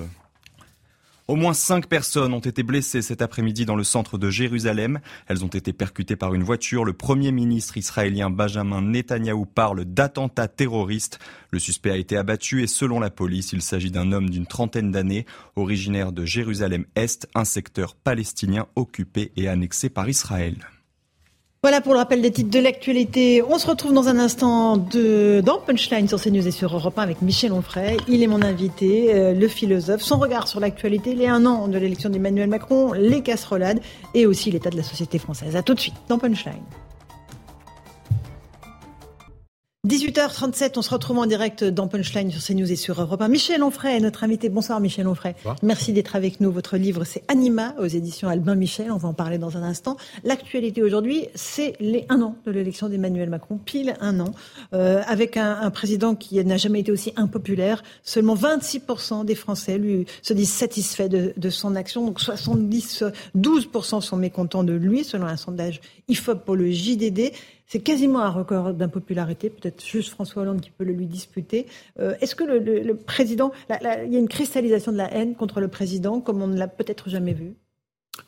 [1.28, 5.00] Au moins cinq personnes ont été blessées cet après-midi dans le centre de Jérusalem.
[5.26, 6.84] Elles ont été percutées par une voiture.
[6.84, 11.18] Le premier ministre israélien Benjamin Netanyahou parle d'attentat terroriste.
[11.50, 14.92] Le suspect a été abattu et selon la police, il s'agit d'un homme d'une trentaine
[14.92, 15.26] d'années,
[15.56, 20.54] originaire de Jérusalem-Est, un secteur palestinien occupé et annexé par Israël.
[21.66, 23.42] Voilà pour le rappel des titres de l'actualité.
[23.42, 27.02] On se retrouve dans un instant de, dans Punchline sur CNews et sur Europe 1
[27.02, 27.96] avec Michel Onfray.
[28.06, 30.00] Il est mon invité, euh, le philosophe.
[30.00, 33.80] Son regard sur l'actualité, les un an de l'élection d'Emmanuel Macron, les casserolades
[34.14, 35.56] et aussi l'état de la société française.
[35.56, 36.62] A tout de suite dans Punchline.
[39.86, 43.28] 18h37, on se retrouve en direct dans Punchline sur CNews et sur Europe 1.
[43.28, 44.48] Michel Onfray est notre invité.
[44.48, 45.36] Bonsoir Michel Onfray.
[45.62, 46.50] Merci d'être avec nous.
[46.50, 48.90] Votre livre, c'est Anima aux éditions Albin Michel.
[48.90, 49.96] On va en parler dans un instant.
[50.24, 54.34] L'actualité aujourd'hui, c'est les un an de l'élection d'Emmanuel Macron, pile un an,
[54.74, 57.84] euh, avec un, un, président qui n'a jamais été aussi impopulaire.
[58.02, 62.04] Seulement 26% des Français lui se disent satisfaits de, de son action.
[62.04, 63.04] Donc 70,
[63.38, 67.30] 12% sont mécontents de lui, selon un sondage IFOP pour le JDD.
[67.66, 71.66] C'est quasiment un record d'impopularité, peut-être juste François Hollande qui peut le lui disputer.
[71.98, 74.96] Euh, Est-ce que le, le, le président, la, la, il y a une cristallisation de
[74.96, 77.54] la haine contre le président comme on ne l'a peut-être jamais vu?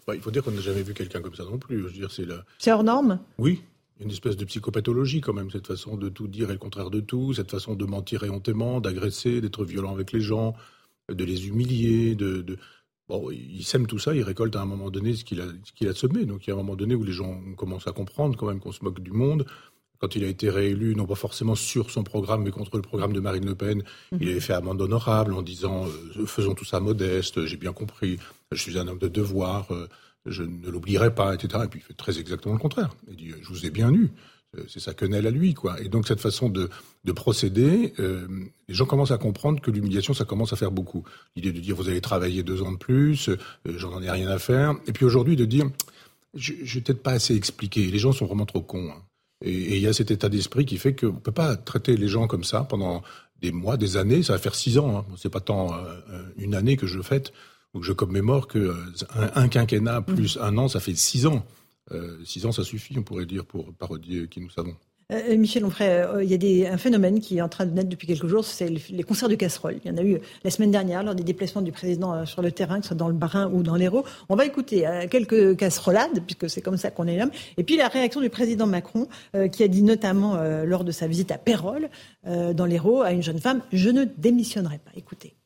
[0.07, 1.87] Bah, Il faut dire qu'on n'a jamais vu quelqu'un comme ça non plus.
[2.11, 2.45] C'est la...
[2.75, 3.21] hors norme?
[3.39, 3.63] Oui,
[4.01, 7.01] une espèce de psychopathologie quand même, cette façon de tout dire et le contraire de
[7.01, 10.55] tout, cette façon de mentir éhontément, d'agresser, d'être violent avec les gens,
[11.09, 12.43] de les humilier, de...
[12.43, 12.57] de...
[13.09, 15.89] Bon, il sème tout ça, il récolte à un moment donné ce qu'il a, qu'il
[15.89, 16.27] a semé.
[16.27, 18.61] Donc il y a un moment donné où les gens commencent à comprendre quand même
[18.61, 19.47] qu'on se moque du monde.
[19.99, 23.13] Quand il a été réélu, non pas forcément sur son programme, mais contre le programme
[23.13, 23.79] de Marine Le Pen,
[24.13, 24.17] mmh.
[24.21, 28.19] il avait fait amende honorable en disant euh, faisons tout ça modeste, j'ai bien compris,
[28.53, 29.89] je suis un homme de devoir, euh,
[30.25, 31.65] je ne l'oublierai pas, etc.
[31.65, 32.91] Et puis il fait très exactement le contraire.
[33.09, 34.11] Il dit je vous ai bien eu.
[34.67, 35.79] C'est sa quenelle à lui, quoi.
[35.83, 36.71] Et donc cette façon de,
[37.05, 38.27] de procéder, euh,
[38.67, 41.05] les gens commencent à comprendre que l'humiliation, ça commence à faire beaucoup.
[41.37, 44.39] L'idée de dire vous allez travailler deux ans de plus, euh, j'en ai rien à
[44.39, 44.75] faire.
[44.87, 45.71] Et puis aujourd'hui de dire
[46.35, 47.91] je, je peut-être pas assez expliqué.
[47.91, 48.91] Les gens sont vraiment trop cons.
[48.91, 49.03] Hein.
[49.43, 52.27] Et il y a cet état d'esprit qui fait qu'on peut pas traiter les gens
[52.27, 53.03] comme ça pendant
[53.41, 54.23] des mois, des années.
[54.23, 54.99] Ça va faire six ans.
[54.99, 55.05] Hein.
[55.19, 57.33] C'est pas tant euh, une année que je fête
[57.75, 58.75] ou que je commémore que
[59.35, 61.45] un quinquennat plus un an, ça fait six ans.
[61.93, 64.75] Euh, six ans, ça suffit, on pourrait dire, pour parodier qui nous savons.
[65.11, 67.89] Euh, Michel Onfray, euh, il y a un phénomène qui est en train de naître
[67.89, 69.79] depuis quelques jours, c'est les concerts de casseroles.
[69.83, 72.53] Il y en a eu la semaine dernière lors des déplacements du président sur le
[72.53, 74.05] terrain, que ce soit dans le Barin ou dans l'Hérault.
[74.29, 77.31] On va écouter quelques casserolades, puisque c'est comme ça qu'on les nomme.
[77.57, 79.09] Et puis la réaction du président Macron,
[79.51, 81.89] qui a dit notamment lors de sa visite à Pérol,
[82.27, 84.91] dans l'Hérault, à une jeune femme, je ne démissionnerai pas.
[84.95, 85.39] Écoutez.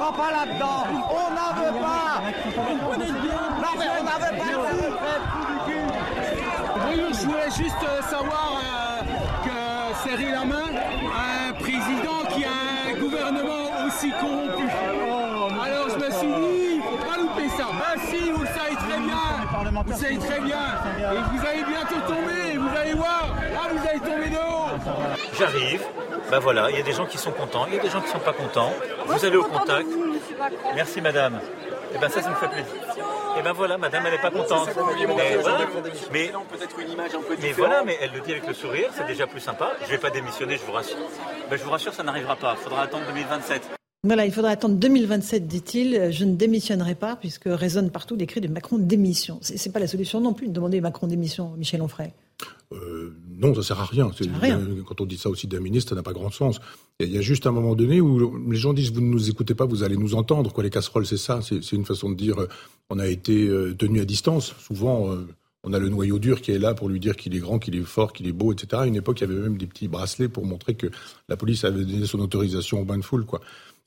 [0.00, 0.84] Tu comprends pas là-dedans.
[1.10, 2.22] On n'en veut pas.
[2.56, 5.24] Non, mais on n'en veut pas de retraite,
[7.12, 9.02] Je voulais juste savoir euh,
[9.44, 10.70] que Cyril Lamain
[11.14, 12.48] a un président qui a
[12.88, 14.66] un gouvernement aussi corrompu.
[15.62, 17.66] Alors je me suis dit, il faut pas louper ça.
[17.72, 19.22] Ben si, vous le savez très bien.
[19.82, 20.64] Vous le savez très bien.
[20.98, 23.34] Et vous allez bientôt tomber, vous allez voir.
[23.52, 24.70] Là, vous allez tomber de haut.
[25.38, 25.82] J'arrive.
[26.30, 28.00] Ben voilà, il y a des gens qui sont contents, il y a des gens
[28.00, 28.72] qui ne sont pas contents.
[29.06, 29.88] Vous allez au contact.
[30.74, 31.40] Merci madame.
[31.94, 32.72] Et ben ça, ça me fait plaisir.
[33.38, 34.68] Et ben voilà, madame, elle n'est pas contente.
[34.68, 35.66] Mais, voilà.
[36.12, 36.32] mais,
[37.40, 39.72] mais voilà, mais elle le dit avec le sourire, c'est déjà plus sympa.
[39.80, 40.96] Je ne vais pas démissionner, je vous rassure.
[41.48, 42.54] Ben, je vous rassure, ça n'arrivera pas.
[42.58, 43.62] Il faudra attendre 2027.
[44.02, 46.10] Voilà, il faudra attendre 2027, dit-il.
[46.10, 49.38] Je ne démissionnerai pas, puisque résonnent partout les cris de Macron démission.
[49.42, 52.12] C'est, c'est pas la solution non plus de demander Macron démission, Michel Onfray.
[52.72, 54.10] Euh, non, ça sert à rien.
[54.12, 54.60] Ça sert à rien.
[54.86, 56.60] Quand on dit ça aussi d'un ministre, ça n'a pas grand sens.
[57.00, 59.54] Il y a juste un moment donné où les gens disent vous ne nous écoutez
[59.54, 60.52] pas, vous allez nous entendre.
[60.52, 61.40] Quoi, les casseroles, c'est ça.
[61.42, 62.36] C'est, une façon de dire
[62.90, 64.54] on a été euh, tenu à distance.
[64.58, 65.26] Souvent, euh,
[65.64, 67.74] on a le noyau dur qui est là pour lui dire qu'il est grand, qu'il
[67.76, 68.82] est fort, qu'il est beau, etc.
[68.82, 70.88] À une époque, il y avait même des petits bracelets pour montrer que
[71.28, 73.40] la police avait donné son autorisation au bain de foule, quoi.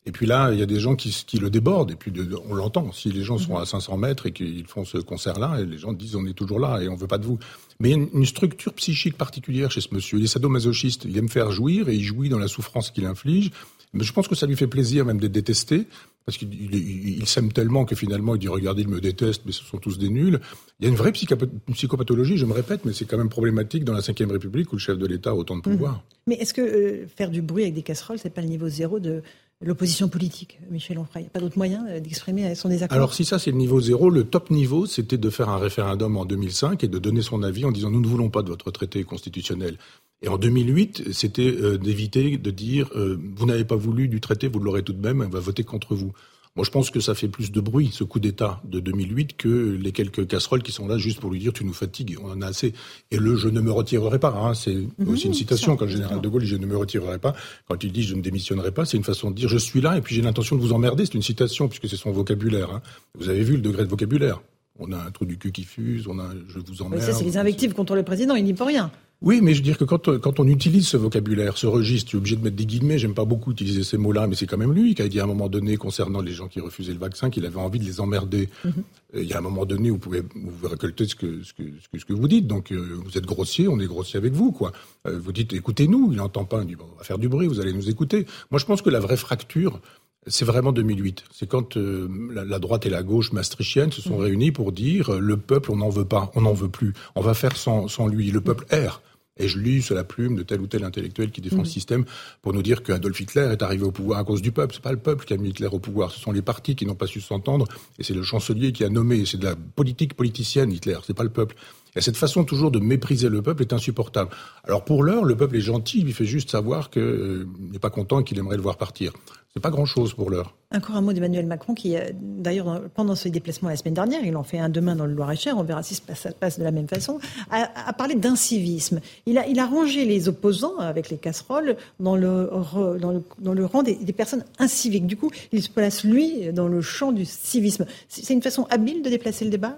[0.05, 1.91] Et puis là, il y a des gens qui, qui le débordent.
[1.91, 2.91] Et puis de, on l'entend.
[2.91, 5.93] Si les gens sont à 500 mètres et qu'ils font ce concert-là, et les gens
[5.93, 7.39] disent on est toujours là et on veut pas de vous.
[7.79, 10.17] Mais il y a une, une structure psychique particulière chez ce monsieur.
[10.17, 11.05] Il est sadomasochiste.
[11.05, 13.51] Il aime faire jouir et il jouit dans la souffrance qu'il inflige.
[13.93, 15.85] Mais je pense que ça lui fait plaisir même d'être détesté.
[16.25, 19.51] Parce qu'il il, il s'aime tellement que finalement il dit regardez, il me déteste, mais
[19.51, 20.39] ce sont tous des nuls.
[20.79, 23.93] Il y a une vraie psychopathologie, je me répète, mais c'est quand même problématique dans
[23.93, 25.95] la Ve République où le chef de l'État a autant de pouvoir.
[25.95, 26.01] Mmh.
[26.27, 28.99] Mais est-ce que euh, faire du bruit avec des casseroles, c'est pas le niveau zéro
[28.99, 29.21] de
[29.63, 31.23] l'opposition politique, Michel Onfray.
[31.23, 33.79] Il n'y a pas d'autre moyen d'exprimer son désaccord Alors si ça c'est le niveau
[33.81, 37.43] zéro, le top niveau c'était de faire un référendum en 2005 et de donner son
[37.43, 39.77] avis en disant nous ne voulons pas de votre traité constitutionnel.
[40.21, 44.47] Et en 2008, c'était euh, d'éviter de dire euh, vous n'avez pas voulu du traité,
[44.47, 46.13] vous l'aurez tout de même, on va voter contre vous.
[46.55, 49.71] Moi, je pense que ça fait plus de bruit, ce coup d'État de 2008, que
[49.81, 52.41] les quelques casseroles qui sont là juste pour lui dire tu nous fatigues, on en
[52.43, 52.73] a assez.
[53.09, 55.91] Et le je ne me retirerai pas, hein, c'est Mhm, aussi une citation quand le
[55.91, 57.33] général de Gaulle dit je ne me retirerai pas.
[57.67, 59.97] Quand il dit je ne démissionnerai pas, c'est une façon de dire je suis là
[59.97, 61.05] et puis j'ai l'intention de vous emmerder.
[61.07, 62.69] C'est une citation puisque c'est son vocabulaire.
[62.71, 62.81] hein.
[63.17, 64.39] Vous avez vu le degré de vocabulaire.
[64.79, 67.03] On a un trou du cul qui fuse, on a un je vous Mais emmerde.
[67.03, 68.91] ça, c'est les invectives contre le président, il n'y peut rien.
[69.23, 72.17] Oui, mais je veux dire que quand, quand on utilise ce vocabulaire, ce registre, tu
[72.17, 72.97] es obligé de mettre des guillemets.
[72.97, 75.23] J'aime pas beaucoup utiliser ces mots-là, mais c'est quand même lui qui a dit à
[75.23, 78.01] un moment donné, concernant les gens qui refusaient le vaccin, qu'il avait envie de les
[78.01, 78.49] emmerder.
[78.65, 78.73] Mhm.
[79.15, 81.63] Il y a un moment donné où vous pouvez, vous récolter ce que, ce, que,
[81.81, 82.47] ce, que, ce que vous dites.
[82.47, 84.73] Donc, euh, vous êtes grossier, on est grossier avec vous, quoi.
[85.07, 86.09] Euh, vous dites, écoutez-nous.
[86.11, 86.59] Il n'entend pas.
[86.61, 88.25] Il dit, bon, on va faire du bruit, vous allez nous écouter.
[88.51, 89.79] Moi, je pense que la vraie fracture,
[90.27, 91.25] c'est vraiment 2008.
[91.31, 95.13] C'est quand euh, la, la droite et la gauche maastrichtienne se sont réunies pour dire
[95.13, 97.87] euh, le peuple, on n'en veut pas, on n'en veut plus, on va faire sans,
[97.87, 98.31] sans lui.
[98.31, 99.01] Le peuple erre.
[99.37, 102.05] Et je lis sur la plume de tel ou tel intellectuel qui défend le système
[102.43, 104.75] pour nous dire qu'Adolf Hitler est arrivé au pouvoir à cause du peuple.
[104.75, 106.85] C'est pas le peuple qui a mis Hitler au pouvoir, ce sont les partis qui
[106.85, 107.67] n'ont pas su s'entendre.
[107.97, 109.25] Et c'est le chancelier qui a nommé.
[109.25, 110.99] C'est de la politique politicienne Hitler.
[111.03, 111.55] C'est pas le peuple.
[111.95, 114.29] Et cette façon toujours de mépriser le peuple est insupportable.
[114.63, 117.89] Alors pour l'heure, le peuple est gentil, il lui fait juste savoir qu'il n'est pas
[117.89, 119.13] content et qu'il aimerait le voir partir.
[119.55, 120.55] C'est pas grand-chose pour l'heure.
[120.73, 124.35] Encore un mot d'Emmanuel Macron qui, euh, d'ailleurs, pendant ce déplacement la semaine dernière, il
[124.35, 126.71] en fait un demain dans le Loir-et-Cher, on verra si ça se passe de la
[126.71, 127.19] même façon,
[127.51, 128.99] a, a parlé d'incivisme.
[129.27, 133.21] Il a, il a rangé les opposants avec les casseroles dans le, re- dans le,
[133.37, 135.05] dans le rang des, des personnes inciviques.
[135.05, 137.85] Du coup, il se place, lui, dans le champ du civisme.
[138.07, 139.77] C'est une façon habile de déplacer le débat?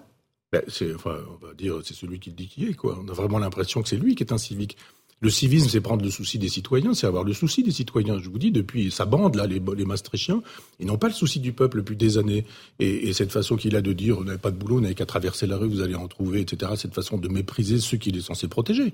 [0.53, 2.97] Ben, c'est, enfin, on va dire, c'est celui qui dit qui est, quoi.
[3.03, 4.77] On a vraiment l'impression que c'est lui qui est un civique.
[5.25, 8.19] Le civisme, c'est prendre le souci des citoyens, c'est avoir le souci des citoyens.
[8.19, 10.43] Je vous dis, depuis sa bande, là, les, les Maastrichtiens,
[10.79, 12.45] ils n'ont pas le souci du peuple depuis des années.
[12.77, 14.93] Et, et cette façon qu'il a de dire, on n'avez pas de boulot, on n'avez
[14.93, 18.15] qu'à traverser la rue, vous allez en trouver, etc., cette façon de mépriser ceux qu'il
[18.15, 18.93] est censé protéger.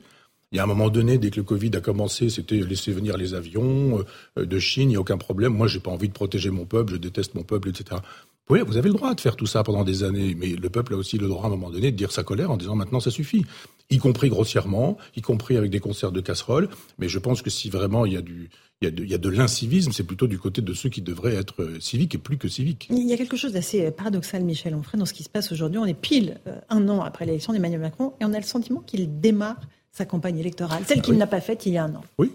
[0.53, 3.17] Il y a un moment donné, dès que le Covid a commencé, c'était laisser venir
[3.17, 4.05] les avions
[4.37, 5.53] euh, de Chine, il n'y a aucun problème.
[5.53, 8.01] Moi, j'ai pas envie de protéger mon peuple, je déteste mon peuple, etc.
[8.51, 10.93] Oui, vous avez le droit de faire tout ça pendant des années, mais le peuple
[10.93, 12.99] a aussi le droit à un moment donné de dire sa colère en disant maintenant
[12.99, 13.45] ça suffit,
[13.89, 16.67] y compris grossièrement, y compris avec des concerts de casseroles.
[16.99, 18.49] Mais je pense que si vraiment il y a du,
[18.81, 20.89] il y a de, il y a de l'incivisme, c'est plutôt du côté de ceux
[20.89, 22.89] qui devraient être euh, civiques et plus que civiques.
[22.89, 25.77] Il y a quelque chose d'assez paradoxal, Michel Onfray, dans ce qui se passe aujourd'hui.
[25.77, 28.81] On est pile euh, un an après l'élection d'Emmanuel Macron et on a le sentiment
[28.81, 29.61] qu'il démarre
[29.93, 32.03] sa campagne électorale, celle qu'il n'a pas faite il y a un an.
[32.17, 32.33] Oui.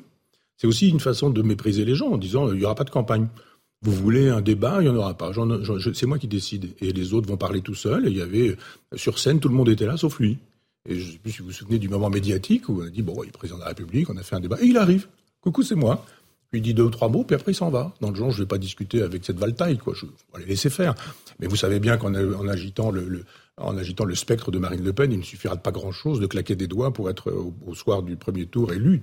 [0.57, 2.85] C'est aussi une façon de mépriser les gens en disant euh, il n'y aura pas
[2.85, 3.29] de campagne.
[3.83, 5.33] Vous voulez un débat, il n'y en aura pas.
[5.95, 6.75] C'est moi qui décide.
[6.81, 8.07] Et les autres vont parler tout seuls.
[8.07, 8.57] Et il y avait,
[8.95, 10.39] sur scène, tout le monde était là, sauf lui.
[10.89, 12.91] Et je ne sais plus si vous vous souvenez du moment médiatique où on a
[12.91, 14.57] dit, bon, il est président de la République, on a fait un débat.
[14.61, 15.07] Et il arrive.
[15.41, 16.05] Coucou, c'est moi.
[16.51, 17.93] Puis il dit deux ou trois mots, puis après il s'en va.
[18.01, 19.95] Dans le genre, je ne vais pas discuter avec cette valtaille, quoi.
[19.95, 20.95] Je on va les laisser faire.
[21.41, 22.15] Mais vous savez bien qu'en
[22.49, 26.69] agitant le, spectre de Marine Le Pen, il ne suffira pas grand-chose de claquer des
[26.69, 27.33] doigts pour être
[27.67, 29.03] au soir du premier tour élu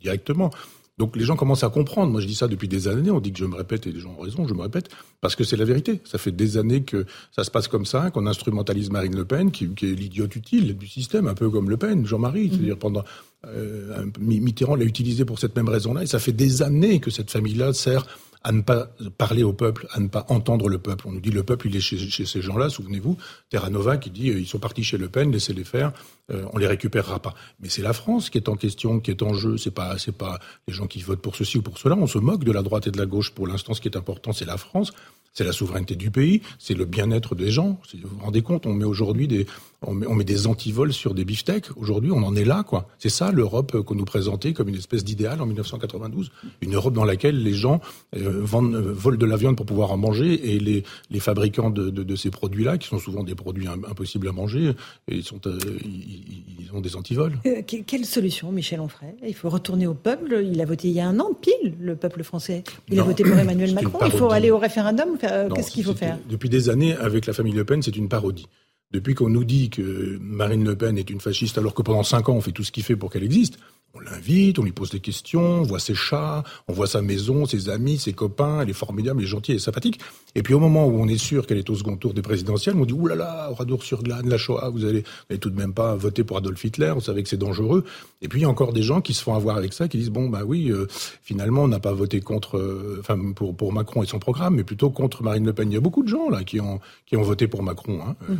[0.00, 0.50] directement.
[0.98, 2.10] Donc les gens commencent à comprendre.
[2.10, 3.10] Moi, je dis ça depuis des années.
[3.10, 4.48] On dit que je me répète et les gens ont raison.
[4.48, 4.88] Je me répète
[5.20, 6.00] parce que c'est la vérité.
[6.04, 7.04] Ça fait des années que
[7.34, 10.76] ça se passe comme ça, qu'on instrumentalise Marine Le Pen, qui, qui est l'idiote utile
[10.76, 12.48] du système, un peu comme Le Pen, Jean-Marie.
[12.50, 13.04] C'est-à-dire pendant
[13.46, 16.02] euh, Mitterrand l'a utilisé pour cette même raison-là.
[16.02, 18.06] Et ça fait des années que cette famille-là sert
[18.46, 18.86] à ne pas
[19.18, 21.08] parler au peuple, à ne pas entendre le peuple.
[21.08, 22.70] On nous dit le peuple, il est chez, ces gens-là.
[22.70, 23.18] Souvenez-vous,
[23.50, 25.92] Terra Nova qui dit euh, ils sont partis chez Le Pen, laissez-les faire,
[26.30, 27.34] euh, on les récupérera pas.
[27.58, 29.56] Mais c'est la France qui est en question, qui est en jeu.
[29.56, 31.96] C'est pas, c'est pas les gens qui votent pour ceci ou pour cela.
[31.96, 33.32] On se moque de la droite et de la gauche.
[33.32, 34.92] Pour l'instant, ce qui est important, c'est la France.
[35.32, 37.78] C'est la souveraineté du pays, c'est le bien-être des gens.
[37.92, 39.46] Vous vous rendez compte, on met aujourd'hui des,
[39.82, 41.66] on met, on met des antivols sur des beefsteaks.
[41.76, 42.88] Aujourd'hui, on en est là, quoi.
[42.98, 46.30] C'est ça l'Europe euh, qu'on nous présentait comme une espèce d'idéal en 1992.
[46.62, 47.80] Une Europe dans laquelle les gens
[48.16, 51.70] euh, vendent, euh, volent de la viande pour pouvoir en manger et les, les fabricants
[51.70, 54.72] de, de, de ces produits-là, qui sont souvent des produits im- impossibles à manger,
[55.08, 57.32] et ils, sont, euh, ils, ils ont des antivols.
[57.44, 59.14] Que- quelle solution, Michel Onfray?
[59.26, 60.42] Il faut retourner au peuple.
[60.50, 62.64] Il a voté il y a un an, pile, le peuple français.
[62.90, 63.98] Il a voté pour Emmanuel Macron.
[64.06, 65.18] Il faut aller au référendum.
[65.54, 66.18] Qu'est-ce qu'il faut faire?
[66.28, 68.46] Depuis des années, avec la famille Le Pen, c'est une parodie.
[68.92, 72.28] Depuis qu'on nous dit que Marine Le Pen est une fasciste, alors que pendant cinq
[72.28, 73.58] ans, on fait tout ce qu'il fait pour qu'elle existe,
[73.94, 77.46] on l'invite, on lui pose des questions, on voit ses chats, on voit sa maison,
[77.46, 80.00] ses amis, ses copains, elle est formidable, elle est gentille et sympathique.
[80.34, 82.76] Et puis au moment où on est sûr qu'elle est au second tour des présidentielles,
[82.76, 85.94] on dit «Ouh là là, Oradour-sur-Glane, la Shoah, vous allez, vous tout de même pas
[85.96, 87.84] voter pour Adolf Hitler, vous savez que c'est dangereux.»
[88.22, 89.96] Et puis il y a encore des gens qui se font avoir avec ça, qui
[89.96, 90.86] disent «Bon, bah oui, euh,
[91.22, 94.64] finalement, on n'a pas voté contre, euh, enfin, pour, pour Macron et son programme, mais
[94.64, 97.16] plutôt contre Marine Le Pen.» Il y a beaucoup de gens là qui ont, qui
[97.16, 98.00] ont voté pour Macron.
[98.06, 98.16] Hein.
[98.28, 98.34] Et,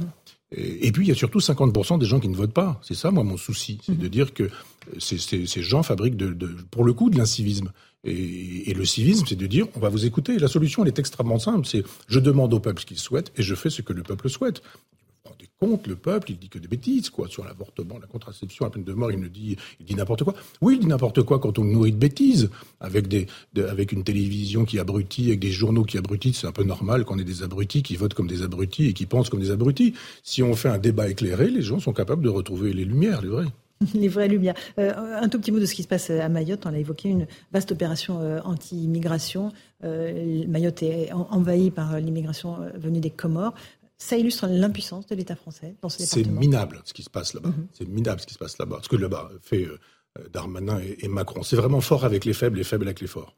[0.53, 2.81] et puis, il y a surtout 50% des gens qui ne votent pas.
[2.83, 3.79] C'est ça, moi, mon souci.
[3.85, 4.49] C'est de dire que
[4.99, 7.73] ces, ces, ces gens fabriquent, de, de, pour le coup, de l'incivisme.
[8.05, 10.39] Et, et le civisme, c'est de dire, on va vous écouter.
[10.39, 11.67] La solution, elle est extrêmement simple.
[11.67, 14.29] C'est, je demande au peuple ce qu'il souhaite et je fais ce que le peuple
[14.29, 14.63] souhaite.
[15.59, 18.85] Contre le peuple, il dit que des bêtises, quoi, sur l'avortement, la contraception, la peine
[18.85, 19.57] de mort, il ne dit,
[19.89, 20.35] il n'importe quoi.
[20.61, 22.51] Oui, il dit n'importe quoi quand on le nourrit de bêtises,
[22.81, 23.27] avec des,
[23.93, 27.25] une télévision qui abrutit, avec des journaux qui abrutissent, c'est un peu normal qu'on ait
[27.25, 29.95] des abrutis qui votent comme des abrutis et qui pensent comme des abrutis.
[30.23, 33.29] Si on fait un débat éclairé, les gens sont capables de retrouver les lumières, les
[33.29, 33.47] vrais.
[33.95, 34.55] Les vraies lumières.
[34.79, 36.65] Euh, un tout petit mot de ce qui se passe à Mayotte.
[36.65, 39.53] On l'a évoqué, une vaste opération euh, anti-immigration.
[39.85, 43.53] Euh, Mayotte est en- envahie par l'immigration venue des Comores.
[43.99, 46.41] Ça illustre l'impuissance de l'État français dans ce C'est département.
[46.41, 47.51] minable ce qui se passe là-bas.
[47.73, 48.81] C'est minable ce qui se passe là-bas.
[48.83, 49.79] Ce que là-bas fait euh,
[50.33, 51.43] Darmanin et, Macron.
[51.43, 53.35] C'est vraiment fort avec les faibles et faible avec les forts.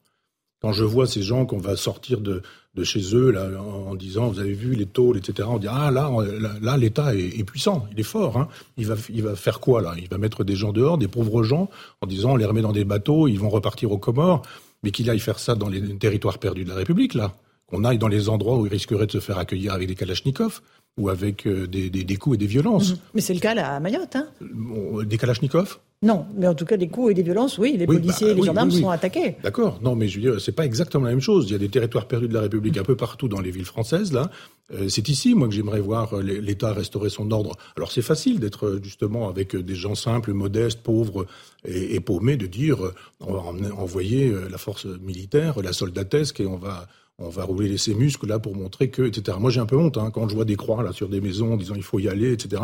[0.61, 2.41] Quand je vois ces gens qu'on va sortir de,
[2.75, 5.67] de chez eux là, en, en disant, vous avez vu les tôles, etc., on dit,
[5.69, 8.37] ah là, là, là, l'État est, est puissant, il est fort.
[8.37, 8.49] Hein.
[8.75, 9.93] Il, va, il va faire quoi là?
[9.97, 11.69] Il va mettre des gens dehors, des pauvres gens,
[12.01, 14.41] en disant, on les remet dans des bateaux, ils vont repartir aux Comores,
[14.83, 17.33] mais qu'il aille faire ça dans les territoires perdus de la République, là.
[17.69, 20.61] Qu'on aille dans les endroits où ils risqueraient de se faire accueillir avec des kalachnikovs
[20.97, 22.95] ou avec euh, des, des, des coups et des violences.
[23.13, 24.15] Mais c'est le cas là à Mayotte.
[24.15, 25.79] Hein Bon, Des kalachnikovs?
[26.01, 28.31] Non, mais en tout cas, des coups et des violences, oui, les Oui, policiers bah,
[28.31, 29.35] et les oui, gendarmes oui, sont attaqués.
[29.43, 29.79] D'accord.
[29.83, 31.45] Non, mais je veux dire, c'est pas exactement la même chose.
[31.49, 33.65] Il y a des territoires perdus de la République un peu partout dans les villes
[33.65, 34.31] françaises, là.
[34.73, 37.57] Euh, c'est ici, moi, que j'aimerais voir euh, l'État restaurer son ordre.
[37.75, 41.25] Alors, c'est facile d'être euh, justement avec euh, des gens simples, modestes, pauvres
[41.65, 43.39] et, et paumés, de dire, euh, on va
[43.75, 46.87] envoyer euh, la force militaire, la soldatesque, et on va
[47.19, 49.37] on va rouler ses muscles là pour montrer que, etc.
[49.39, 51.53] Moi, j'ai un peu honte hein, quand je vois des croix là sur des maisons
[51.53, 52.61] en disant il faut y aller, etc.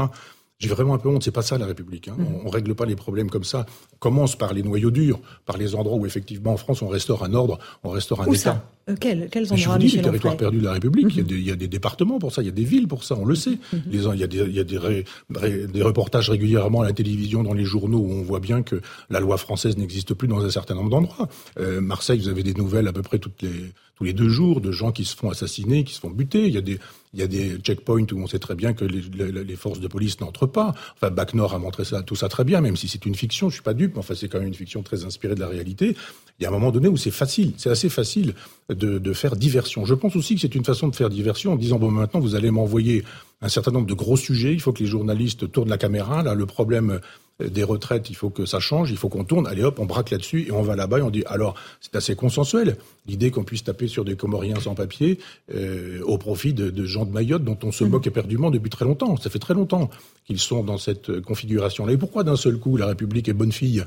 [0.58, 1.24] J'ai vraiment un peu honte.
[1.24, 2.08] C'est pas ça la République.
[2.08, 2.16] Hein.
[2.18, 3.66] On, on règle pas les problèmes comme ça.
[3.94, 7.24] On commence par les noyaux durs, par les endroits où effectivement en France on restaure
[7.24, 8.42] un ordre, on restaure un Où État.
[8.44, 8.72] ça?
[8.88, 11.18] Euh, quels, quels Mais je endroits, vous dis, les territoires perdus de la République, il,
[11.18, 12.88] y a des, il y a des départements pour ça, il y a des villes
[12.88, 13.58] pour ça, on le sait.
[13.90, 16.86] Les, il y a, des, il y a des, ré- ré- des reportages régulièrement à
[16.86, 18.80] la télévision, dans les journaux, où on voit bien que
[19.10, 21.28] la loi française n'existe plus dans un certain nombre d'endroits.
[21.60, 24.62] Euh, Marseille, vous avez des nouvelles à peu près toutes les, tous les deux jours
[24.62, 26.46] de gens qui se font assassiner, qui se font buter.
[26.46, 26.78] Il y a des,
[27.16, 30.20] il y a des checkpoints où on sait très bien que les, forces de police
[30.20, 30.76] n'entrent pas.
[30.96, 33.50] Enfin, Bac Nord a montré ça, tout ça très bien, même si c'est une fiction,
[33.50, 35.48] je suis pas dupe, mais enfin, c'est quand même une fiction très inspirée de la
[35.48, 35.96] réalité.
[36.40, 38.34] Il y a un moment donné où c'est facile, c'est assez facile
[38.68, 39.86] de, de faire diversion.
[39.86, 42.36] Je pense aussi que c'est une façon de faire diversion en disant, bon, maintenant, vous
[42.36, 43.06] allez m'envoyer
[43.42, 46.34] un certain nombre de gros sujets, il faut que les journalistes tournent la caméra, là,
[46.34, 47.00] le problème
[47.40, 50.12] des retraites, il faut que ça change, il faut qu'on tourne, allez hop, on braque
[50.12, 53.64] là-dessus et on va là-bas et on dit, alors, c'est assez consensuel, l'idée qu'on puisse
[53.64, 55.20] taper sur des Comoriens sans papier
[55.54, 58.86] euh, au profit de, de gens de Mayotte dont on se moque éperdument depuis très
[58.86, 59.18] longtemps.
[59.18, 59.90] Ça fait très longtemps
[60.26, 61.94] qu'ils sont dans cette configuration-là.
[61.94, 63.84] Et pourquoi d'un seul coup la République est bonne fille?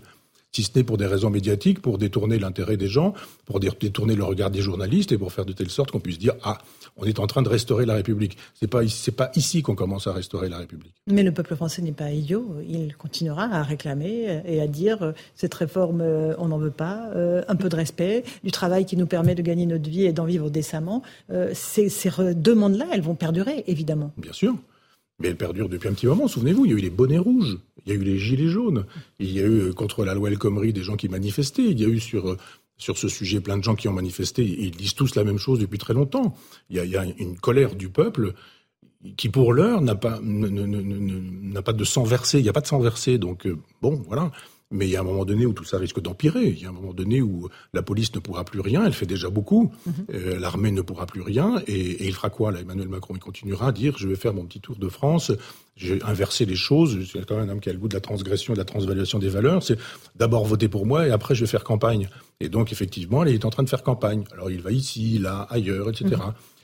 [0.52, 3.12] Si ce n'est pour des raisons médiatiques, pour détourner l'intérêt des gens,
[3.44, 6.18] pour dé- détourner le regard des journalistes et pour faire de telle sorte qu'on puisse
[6.18, 6.58] dire ah
[6.96, 8.36] on est en train de restaurer la République.
[8.54, 10.94] C'est pas c'est pas ici qu'on commence à restaurer la République.
[11.06, 12.56] Mais le peuple français n'est pas idiot.
[12.68, 17.10] Il continuera à réclamer et à dire euh, cette réforme, euh, on n'en veut pas.
[17.14, 20.12] euh, un peu de respect, du travail qui nous permet de gagner notre vie et
[20.12, 21.02] d'en vivre décemment.
[21.52, 24.12] Ces, ces demandes-là, elles vont perdurer, évidemment.
[24.16, 24.54] Bien sûr.
[25.18, 26.28] Mais elle perdure depuis un petit moment.
[26.28, 28.86] Souvenez-vous, il y a eu les bonnets rouges, il y a eu les gilets jaunes,
[29.18, 31.80] il y a eu euh, contre la loi El Khomri des gens qui manifestaient, il
[31.80, 32.36] y a eu sur, euh,
[32.76, 35.58] sur ce sujet plein de gens qui ont manifesté, ils disent tous la même chose
[35.58, 36.36] depuis très longtemps.
[36.70, 38.34] Il y a, il y a une colère du peuple
[39.16, 42.38] qui, pour l'heure, n'a pas, n'a pas de sang versé.
[42.38, 43.18] Il n'y a pas de sang versé.
[43.18, 44.30] Donc, euh, bon, voilà.
[44.70, 46.46] Mais il y a un moment donné où tout ça risque d'empirer.
[46.48, 48.84] Il y a un moment donné où la police ne pourra plus rien.
[48.84, 49.72] Elle fait déjà beaucoup.
[50.12, 51.62] Euh, L'armée ne pourra plus rien.
[51.66, 52.60] Et, et il fera quoi, là?
[52.60, 55.32] Emmanuel Macron Il continuera à dire je vais faire mon petit tour de France.
[55.76, 56.98] Je vais inverser les choses.
[57.10, 58.66] C'est quand même un homme qui a le goût de la transgression et de la
[58.66, 59.62] transvaluation des valeurs.
[59.62, 59.78] C'est
[60.16, 62.08] d'abord voter pour moi et après je vais faire campagne.
[62.40, 64.24] Et donc, effectivement, il est en train de faire campagne.
[64.32, 66.16] Alors, il va ici, là, ailleurs, etc.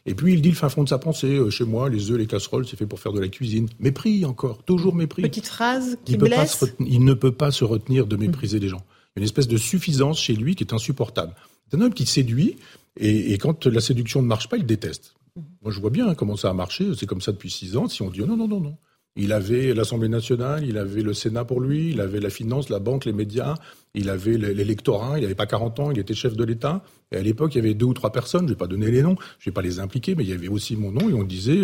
[0.06, 2.18] Et puis il dit le fin fond de sa pensée, euh, chez moi, les œufs,
[2.18, 3.68] les casseroles, c'est fait pour faire de la cuisine.
[3.80, 5.22] Mépris encore, toujours mépris.
[5.22, 6.62] Petite phrase qui il, blesse.
[6.62, 8.84] retenir- il ne peut pas se retenir de mépriser les gens.
[9.16, 11.34] Une espèce de suffisance chez lui qui est insupportable.
[11.70, 12.56] C'est un homme qui séduit,
[12.98, 15.14] et, et quand la séduction ne marche pas, il déteste.
[15.62, 16.86] Moi, je vois bien hein, comment ça a marché.
[16.98, 17.88] C'est comme ça depuis six ans.
[17.88, 18.76] Si on dit oh, non, non, non, non.
[19.16, 22.80] Il avait l'Assemblée nationale, il avait le Sénat pour lui, il avait la finance, la
[22.80, 23.54] banque, les médias,
[23.94, 26.82] il avait l'électorat, il n'avait pas 40 ans, il était chef de l'État.
[27.12, 28.90] Et à l'époque, il y avait deux ou trois personnes, je ne vais pas donner
[28.90, 31.08] les noms, je ne vais pas les impliquer, mais il y avait aussi mon nom,
[31.08, 31.62] et on disait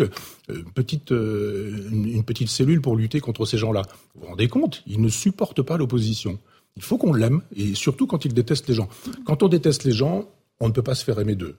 [0.49, 3.81] euh, petite, euh, une, petite cellule pour lutter contre ces gens-là.
[4.15, 4.81] Vous vous rendez compte?
[4.87, 6.39] Il ne supporte pas l'opposition.
[6.77, 8.87] Il faut qu'on l'aime, et surtout quand il déteste les gens.
[9.25, 10.29] Quand on déteste les gens,
[10.61, 11.57] on ne peut pas se faire aimer d'eux.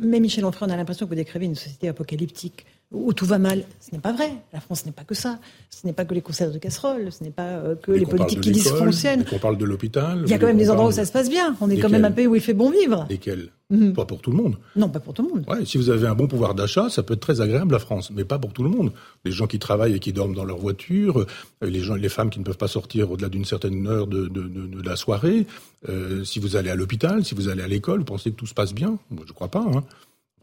[0.00, 3.38] Mais Michel Onfray, on a l'impression que vous décrivez une société apocalyptique où tout va
[3.38, 3.64] mal.
[3.80, 4.32] Ce n'est pas vrai.
[4.52, 5.38] La France n'est pas que ça.
[5.70, 7.10] Ce n'est pas que les concerts de casseroles.
[7.12, 9.24] Ce n'est pas euh, que Dès les politiques qui dysfonctionnent.
[9.24, 10.22] qu'on parle de l'hôpital.
[10.24, 11.56] Il y a quand même des endroits où ça se passe bien.
[11.60, 13.06] On est quand même un pays où il fait bon vivre.
[13.10, 13.94] Lesquels Mhm.
[13.94, 14.54] Pas pour tout le monde.
[14.76, 15.44] Non, pas pour tout le monde.
[15.48, 18.12] Ouais, si vous avez un bon pouvoir d'achat, ça peut être très agréable la France,
[18.14, 18.92] mais pas pour tout le monde.
[19.24, 21.26] Les gens qui travaillent et qui dorment dans leur voiture, euh,
[21.62, 24.42] les gens, les femmes qui ne peuvent pas sortir au-delà d'une certaine heure de, de,
[24.42, 25.48] de- de la soirée.
[25.88, 28.46] euh, si vous allez à l'hôpital, si vous allez à l'école, vous pensez que tout
[28.46, 28.98] se passe bien?
[29.10, 29.64] Moi, Je crois pas.
[29.74, 29.82] Hein.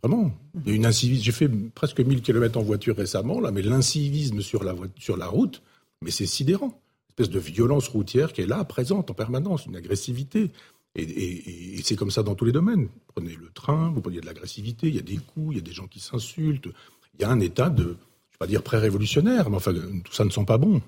[0.03, 0.33] Vraiment.
[0.65, 1.23] Il y a une incivisme.
[1.23, 5.27] J'ai fait presque 1000 km en voiture récemment, là, mais l'incivisme sur la, sur la
[5.27, 5.61] route,
[6.03, 6.67] mais c'est sidérant.
[6.67, 10.51] Une espèce de violence routière qui est là, présente en permanence, une agressivité.
[10.95, 12.87] Et, c'est comme ça dans tous les domaines.
[13.07, 15.63] Prenez le train, vous prenez de l'agressivité, il y a des coups, il y a
[15.63, 16.67] des gens qui s'insultent.
[17.15, 20.13] Il y a un état de, je ne vais pas dire pré-révolutionnaire, mais enfin, tout
[20.13, 20.81] ça ne sent pas bon.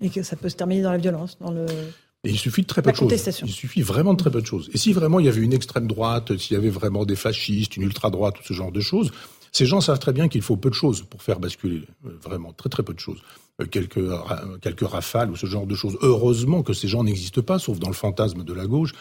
[0.00, 1.66] Et que ça peut se terminer dans la violence, dans le.
[2.24, 3.12] Et il suffit de très peu de choses.
[3.44, 4.70] Il suffit vraiment de très peu de choses.
[4.72, 7.76] Et si vraiment il y avait une extrême droite, s'il y avait vraiment des fascistes,
[7.76, 9.10] une ultra droite, tout ce genre de choses,
[9.50, 12.52] ces gens savent très bien qu'il faut peu de choses pour faire basculer, euh, vraiment
[12.52, 13.22] très très peu de choses.
[13.60, 14.00] Euh, quelques,
[14.62, 15.98] quelques rafales ou ce genre de choses.
[16.00, 18.92] Heureusement que ces gens n'existent pas, sauf dans le fantasme de la gauche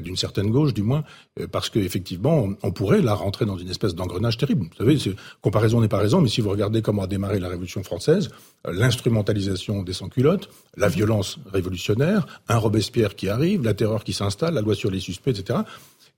[0.00, 1.04] d'une certaine gauche du moins,
[1.40, 4.66] euh, parce qu'effectivement, on pourrait là rentrer dans une espèce d'engrenage terrible.
[4.78, 7.82] Vous savez, comparaison n'est pas raison, mais si vous regardez comment a démarré la Révolution
[7.82, 8.30] française,
[8.66, 14.54] euh, l'instrumentalisation des sans-culottes, la violence révolutionnaire, un Robespierre qui arrive, la terreur qui s'installe,
[14.54, 15.60] la loi sur les suspects, etc.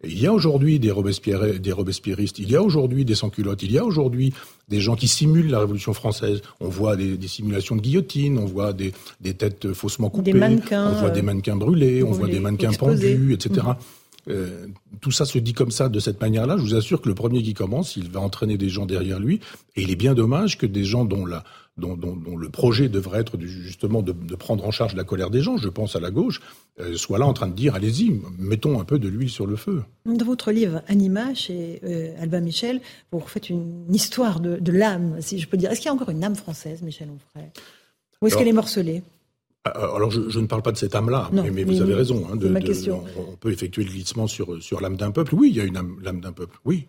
[0.05, 3.73] Il y a aujourd'hui des, Robespierre, des Robespierristes, il y a aujourd'hui des sans-culottes, il
[3.73, 4.35] y a aujourd'hui
[4.69, 6.43] des gens qui simulent la Révolution française.
[6.61, 8.93] On voit des, simulations de guillotine, on voit des,
[9.35, 13.67] têtes faussement coupées, on voit des mannequins brûlés, on voit des mannequins pendus, etc.
[13.67, 13.75] Mmh.
[14.29, 14.67] Euh,
[15.01, 16.57] tout ça se dit comme ça, de cette manière-là.
[16.57, 19.41] Je vous assure que le premier qui commence, il va entraîner des gens derrière lui.
[19.77, 21.45] Et il est bien dommage que des gens dont la,
[21.79, 25.69] dont, le projet devrait être justement de, prendre en charge la colère des gens, je
[25.69, 26.41] pense à la gauche,
[26.81, 29.57] euh, soit là en train de dire allez-y, mettons un peu de l'huile sur le
[29.57, 29.83] feu.
[30.07, 32.81] Dans votre livre Anima, chez euh, Albin Michel,
[33.13, 35.71] vous refaites une histoire de, l'âme, si je peux dire.
[35.71, 37.51] Est-ce qu'il y a encore une âme française, Michel Onfray?
[38.23, 39.03] Ou est-ce qu'elle est morcelée?
[39.67, 42.27] euh, alors, je, ne parle pas de cette âme-là, mais, vous avez raison.
[42.31, 42.49] Hein, de,
[42.89, 45.35] on, peut effectuer le glissement sur, sur l'âme d'un peuple.
[45.35, 46.57] Oui, il y a une âme, l'âme d'un peuple.
[46.65, 46.87] Oui.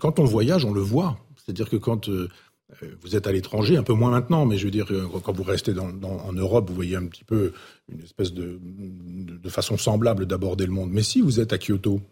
[0.00, 1.18] quand on voyage, on le voit.
[1.48, 2.28] C'est-à-dire que quand euh,
[3.02, 5.42] vous êtes à l'étranger, un peu moins maintenant, mais je veux dire, euh, quand vous
[5.42, 7.52] restez en Europe, vous voyez un petit peu
[7.90, 8.60] une espèce de,
[9.48, 10.90] façon semblable d'aborder le monde.
[10.92, 12.02] Mais si vous êtes à Kyoto,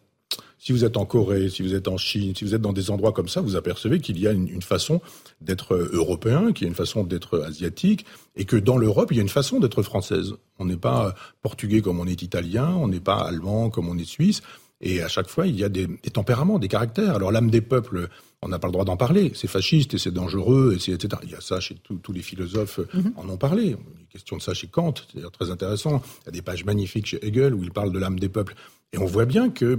[0.59, 2.91] si vous êtes en Corée, si vous êtes en Chine, si vous êtes dans des
[2.91, 5.03] endroits comme ça, vous apercevez qu'il y a une, façon
[5.43, 9.21] d'être européen, qu'il y a une façon d'être asiatique, et que dans l'Europe, il y
[9.21, 10.33] a une façon d'être française.
[10.59, 14.09] On n'est pas portugais comme on est italien, on n'est pas allemand comme on est
[14.09, 14.41] suisse.
[14.81, 17.15] Et à chaque fois, il y a des tempéraments, des caractères.
[17.15, 18.09] Alors l'âme des peuples,
[18.43, 19.33] on n'a pas le droit d'en parler.
[19.35, 21.21] C'est fasciste et c'est dangereux, et c'est, etc.
[21.25, 23.13] Il y a ça chez tous les philosophes mhm.
[23.17, 23.65] en ont parlé.
[23.65, 26.03] Il y a une question de ça chez Kant, c'est très intéressant.
[26.23, 28.55] Il y a des pages magnifiques chez Hegel où il parle de l'âme des peuples.
[28.93, 29.79] Et on voit bien que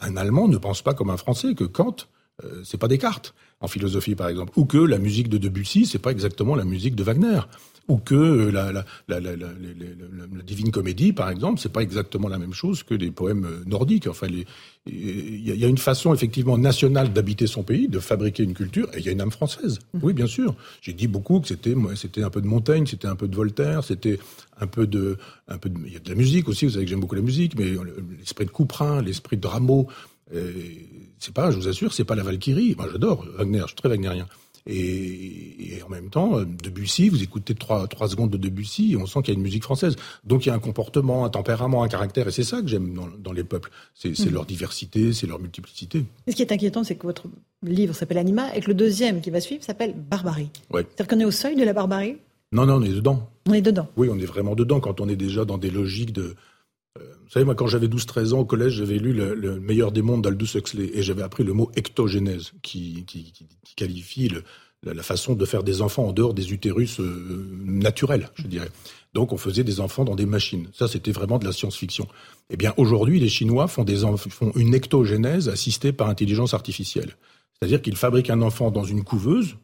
[0.00, 1.96] un, Allemand ne pense pas comme un Français, que Kant,
[2.44, 5.98] euh, c'est pas Descartes en philosophie par exemple, ou que la musique de Debussy, c'est
[5.98, 7.40] pas exactement la musique de Wagner
[7.88, 9.36] ou que la, la, la, la,
[10.46, 14.06] Divine Comédie, par exemple, c'est pas exactement la même chose que les poèmes euh, nordiques.
[14.06, 14.28] Enfin,
[14.86, 18.98] il y, a une façon effectivement nationale d'habiter son pays, de fabriquer une culture, et
[18.98, 19.78] il y a une âme française.
[19.92, 19.98] Mmh.
[20.02, 20.54] Oui, bien sûr.
[20.80, 23.84] J'ai dit beaucoup que c'était, c'était un peu de Montaigne, c'était un peu de Voltaire,
[23.84, 24.18] c'était
[24.60, 26.66] un peu de, un peu de, il y a de la musique aussi.
[26.66, 27.72] Vous savez que j'aime beaucoup la musique, mais
[28.18, 29.88] l'esprit de Couperin, l'esprit de Rameau,
[30.34, 30.52] euh,
[31.18, 32.74] c'est pas, je vous assure, c'est pas la Valkyrie.
[32.76, 34.26] Moi, j'adore Wagner, je suis très wagnerien.
[34.66, 39.06] Et, en même temps, euh, Debussy, vous écoutez trois, trois secondes de Debussy et on
[39.06, 39.96] sent qu'il y a une musique française.
[40.24, 42.94] Donc il y a un comportement, un tempérament, un caractère, et c'est ça que j'aime
[43.18, 43.70] dans, les peuples.
[43.94, 44.30] C'est mm.
[44.30, 46.04] leur diversité, c'est leur multiplicité.
[46.28, 47.24] ce qui est inquiétant, c'est que votre
[47.62, 50.50] livre s'appelle Anima et que le deuxième qui va suivre s'appelle Barbarie.
[50.72, 52.16] C'est-à-dire qu'on est au seuil de la barbarie?
[52.52, 53.30] Non, non, on est dedans.
[53.48, 53.88] On est dedans.
[53.96, 56.34] Oui, on est vraiment dedans quand on est déjà dans des logiques de,
[56.98, 60.22] vous savez, moi, quand j'avais 12-13 ans au collège, j'avais lu le, meilleur des mondes
[60.22, 63.32] d'Aldous Huxley et j'avais appris le mot ectogénèse qui, qui,
[63.76, 64.32] qualifie
[64.82, 68.70] la, façon de faire des enfants en dehors des utérus euh, naturels, je dirais.
[69.14, 70.68] Donc, on faisait des enfants dans des machines.
[70.72, 72.08] Ça, c'était vraiment de la science-fiction.
[72.50, 77.16] Eh bien, aujourd'hui, les Chinois font, des font une ectogénèse assistée par intelligence artificielle.
[77.54, 79.56] C'est-à-dire qu'ils fabriquent un enfant dans une couveuse,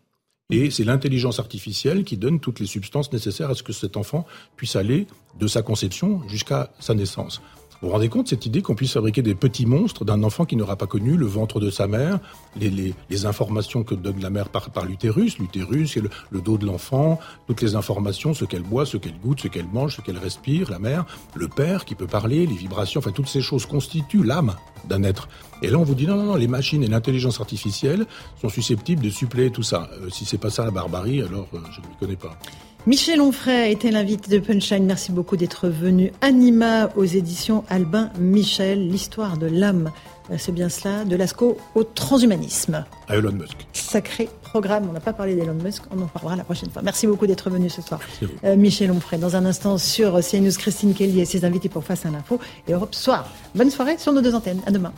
[0.50, 4.26] et c'est l'intelligence artificielle qui donne toutes les substances nécessaires à ce que cet enfant
[4.56, 5.06] puisse aller
[5.38, 7.42] de sa conception jusqu'à sa naissance.
[7.82, 10.56] Vous vous rendez compte cette idée qu'on puisse fabriquer des petits monstres d'un enfant qui
[10.56, 12.18] n'aura pas connu le ventre de sa mère,
[12.58, 16.64] les, les, les informations que donne la mère par, par l'utérus, l'utérus le, dos de
[16.64, 20.18] l'enfant, toutes les informations, ce qu'elle boit, ce qu'elle goûte, ce qu'elle mange, ce qu'elle
[20.18, 21.04] respire, la mère,
[21.34, 24.54] le père qui peut parler, les vibrations, enfin toutes ces choses constituent l'âme
[24.88, 25.28] d'un être.
[25.62, 28.06] Et là on vous dit non, non, non, les machines et l'intelligence artificielle
[28.40, 29.90] sont susceptibles de suppléer tout ça.
[30.00, 32.38] Euh, si c'est pas ça la barbarie, alors euh, je ne connais pas.
[32.86, 34.86] Michel Onfray était l'invité de Punchline.
[34.86, 36.12] Merci beaucoup d'être venu.
[36.20, 39.90] Anima aux éditions Albin Michel, l'histoire de l'âme.
[40.30, 42.84] Euh, c'est bien cela, de Lascaux au transhumanisme.
[43.08, 43.66] À Elon Musk.
[43.72, 44.86] Sacré programme.
[44.88, 45.82] On n'a pas parlé d'Elon Musk.
[45.90, 46.80] On en parlera la prochaine fois.
[46.82, 47.98] Merci beaucoup d'être venu ce soir.
[48.44, 52.06] Euh, Michel Onfray, dans un instant sur CNews, Christine Kelly et ses invités pour Face
[52.06, 52.38] à l'info
[52.68, 53.28] et Europe Soir.
[53.56, 54.60] Bonne soirée sur nos deux antennes.
[54.64, 54.92] À demain.